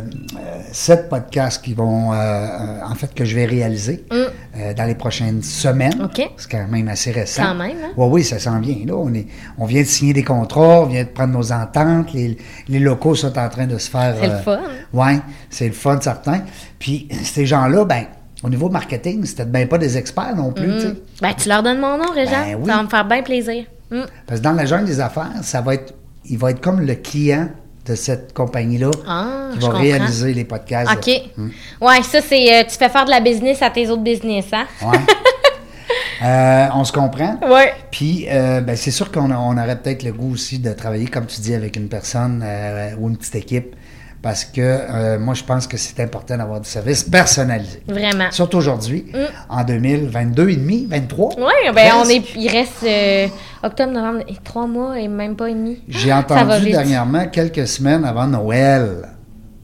sept 0.72 1.08
podcasts 1.08 1.64
qui 1.64 1.74
vont 1.74 2.12
euh, 2.12 2.16
euh, 2.16 2.80
en 2.88 2.94
fait 2.94 3.12
que 3.14 3.24
je 3.24 3.34
vais 3.34 3.46
réaliser 3.46 4.04
euh, 4.12 4.74
dans 4.74 4.84
les 4.84 4.94
prochaines 4.94 5.42
semaines. 5.42 5.96
Mm. 5.98 6.04
OK. 6.04 6.30
C'est 6.36 6.50
quand 6.50 6.66
même 6.68 6.88
assez 6.88 7.10
récent. 7.10 7.42
Quand 7.42 7.54
même, 7.54 7.76
hein? 7.84 7.92
Ouais, 7.96 8.05
oui, 8.06 8.24
ça 8.24 8.38
s'en 8.38 8.60
vient. 8.60 8.76
Là, 8.86 8.94
on 8.96 9.12
est, 9.14 9.26
on 9.58 9.66
vient 9.66 9.82
de 9.82 9.86
signer 9.86 10.12
des 10.12 10.24
contrats, 10.24 10.80
on 10.82 10.86
vient 10.86 11.04
de 11.04 11.08
prendre 11.08 11.32
nos 11.36 11.52
ententes. 11.52 12.12
Les, 12.12 12.36
les 12.68 12.78
locaux 12.78 13.14
sont 13.14 13.36
en 13.38 13.48
train 13.48 13.66
de 13.66 13.78
se 13.78 13.90
faire. 13.90 14.14
C'est 14.20 14.28
le 14.28 14.38
fun. 14.38 14.60
Oui, 14.92 15.12
c'est 15.50 15.66
le 15.68 15.72
fun 15.74 16.00
certain. 16.00 16.40
Puis 16.78 17.08
ces 17.22 17.46
gens-là, 17.46 17.84
ben, 17.84 18.04
au 18.42 18.48
niveau 18.48 18.68
marketing, 18.68 19.24
c'était 19.24 19.44
bien 19.46 19.66
pas 19.66 19.78
des 19.78 19.96
experts 19.96 20.36
non 20.36 20.52
plus. 20.52 20.66
tu 20.74 20.80
sais. 20.82 20.94
Ben, 21.22 21.32
tu 21.36 21.48
leur 21.48 21.62
donnes 21.62 21.80
mon 21.80 21.96
nom, 21.98 22.10
Régent. 22.12 22.32
Ben 22.46 22.56
oui. 22.60 22.66
Ça 22.66 22.76
va 22.76 22.82
me 22.82 22.88
faire 22.88 23.04
bien 23.04 23.22
plaisir. 23.22 23.64
Mm. 23.90 24.00
Parce 24.26 24.40
que 24.40 24.44
dans 24.44 24.52
la 24.52 24.66
jungle 24.66 24.84
des 24.86 25.00
affaires, 25.00 25.30
ça 25.42 25.60
va 25.60 25.74
être, 25.74 25.94
il 26.24 26.38
va 26.38 26.50
être 26.50 26.60
comme 26.60 26.80
le 26.80 26.94
client 26.96 27.48
de 27.86 27.94
cette 27.94 28.32
compagnie-là 28.34 28.90
Ah, 29.06 29.50
qui 29.52 29.60
va 29.60 29.68
réaliser 29.74 30.34
les 30.34 30.44
podcasts. 30.44 30.90
OK. 30.92 31.06
Ouais, 31.80 32.02
ça, 32.02 32.20
c'est. 32.20 32.52
euh, 32.52 32.64
tu 32.68 32.76
fais 32.76 32.88
faire 32.88 33.04
de 33.04 33.10
la 33.10 33.20
business 33.20 33.62
à 33.62 33.70
tes 33.70 33.88
autres 33.88 34.02
business, 34.02 34.46
hein? 34.52 34.66
Ouais. 34.82 34.98
Euh, 36.22 36.66
on 36.74 36.84
se 36.84 36.92
comprend? 36.92 37.38
Ouais. 37.48 37.72
Puis, 37.90 38.26
euh, 38.28 38.60
ben, 38.60 38.76
c'est 38.76 38.90
sûr 38.90 39.10
qu'on 39.10 39.30
on 39.30 39.58
aurait 39.58 39.76
peut-être 39.76 40.02
le 40.02 40.12
goût 40.12 40.32
aussi 40.32 40.58
de 40.58 40.72
travailler, 40.72 41.06
comme 41.06 41.26
tu 41.26 41.40
dis, 41.40 41.54
avec 41.54 41.76
une 41.76 41.88
personne 41.88 42.42
euh, 42.44 42.94
ou 42.98 43.08
une 43.08 43.16
petite 43.16 43.36
équipe. 43.36 43.76
Parce 44.22 44.44
que 44.44 45.18
moi, 45.18 45.34
je 45.34 45.44
pense 45.44 45.68
que 45.68 45.76
c'est 45.76 46.02
important 46.02 46.36
d'avoir 46.36 46.60
du 46.60 46.68
service 46.68 47.04
personnalisé. 47.04 47.82
Vraiment. 47.86 48.28
Surtout 48.32 48.56
aujourd'hui, 48.56 49.06
en 49.48 49.62
2022 49.62 50.48
et 50.48 50.56
demi, 50.56 50.86
23. 50.90 51.34
Oui, 51.38 51.52
ben 51.72 51.92
on 52.02 52.08
est, 52.08 52.34
il 52.34 52.48
reste 52.48 52.84
octobre, 53.62 53.92
novembre, 53.92 54.24
trois 54.42 54.66
mois 54.66 54.98
et 54.98 55.06
même 55.06 55.36
pas 55.36 55.48
et 55.48 55.54
demi. 55.54 55.80
J'ai 55.86 56.12
entendu 56.12 56.70
dernièrement, 56.70 57.26
quelques 57.28 57.68
semaines 57.68 58.04
avant 58.04 58.26
Noël. 58.26 59.15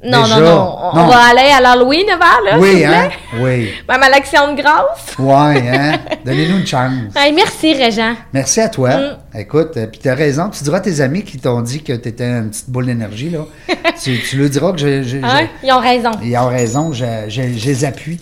Non, 0.04 0.22
Déjà? 0.24 0.40
non, 0.40 0.46
non, 0.46 0.76
on, 0.92 0.96
Non. 0.96 1.06
va 1.06 1.16
aller 1.30 1.50
à 1.56 1.60
l'Halloween 1.60 2.06
avant, 2.10 2.44
là, 2.44 2.58
Oui, 2.58 2.84
hein? 2.84 3.08
Oui. 3.40 3.70
Même 3.88 4.02
à 4.02 4.08
l'action 4.08 4.52
de 4.52 4.60
grâce. 4.60 5.16
Ouais, 5.16 5.62
hein? 5.68 5.92
Donnez-nous 6.24 6.58
une 6.58 6.66
chance. 6.66 6.92
Hey, 7.14 7.32
merci, 7.32 7.72
Régent. 7.74 8.14
Merci 8.32 8.60
à 8.60 8.68
toi. 8.68 8.90
Mm. 8.96 9.38
Écoute, 9.38 9.76
euh, 9.76 9.86
puis 9.86 10.00
tu 10.00 10.08
as 10.08 10.14
raison. 10.16 10.50
Tu 10.50 10.64
diras 10.64 10.78
à 10.78 10.80
tes 10.80 11.00
amis 11.00 11.22
qui 11.22 11.38
t'ont 11.38 11.60
dit 11.60 11.84
que 11.84 11.92
tu 11.92 12.08
étais 12.08 12.24
une 12.24 12.50
petite 12.50 12.68
boule 12.68 12.86
d'énergie, 12.86 13.30
là. 13.30 13.44
tu, 14.02 14.20
tu 14.28 14.36
leur 14.38 14.50
diras 14.50 14.72
que 14.72 14.78
je, 14.78 15.02
je- 15.04 15.18
Hein? 15.18 15.46
Ils 15.62 15.70
ont 15.72 15.78
raison. 15.78 16.10
ils 16.22 16.36
ont 16.36 16.48
raison, 16.48 16.92
je, 16.92 17.04
je- 17.28 17.56
je 17.56 17.66
les 17.66 17.84
appuie. 17.84 18.18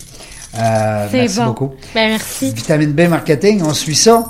Euh, 0.58 1.06
C'est 1.10 1.16
merci 1.16 1.38
bon. 1.38 1.44
beaucoup. 1.46 1.72
Ben, 1.94 2.10
merci. 2.10 2.52
Vitamine 2.54 2.92
B 2.92 3.08
Marketing, 3.08 3.62
on 3.64 3.72
suit 3.72 3.94
ça. 3.94 4.24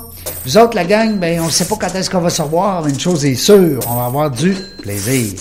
Vous 0.44 0.56
autres, 0.56 0.76
la 0.76 0.84
gang, 0.84 1.18
ben, 1.18 1.40
on 1.40 1.46
ne 1.46 1.50
sait 1.50 1.64
pas 1.64 1.76
quand 1.80 1.94
est-ce 1.96 2.08
qu'on 2.10 2.20
va 2.20 2.30
se 2.30 2.42
revoir, 2.42 2.82
mais 2.84 2.90
une 2.90 3.00
chose 3.00 3.24
est 3.24 3.34
sûre, 3.34 3.80
on 3.88 3.94
va 3.96 4.04
avoir 4.06 4.30
du 4.30 4.54
plaisir. 4.82 5.32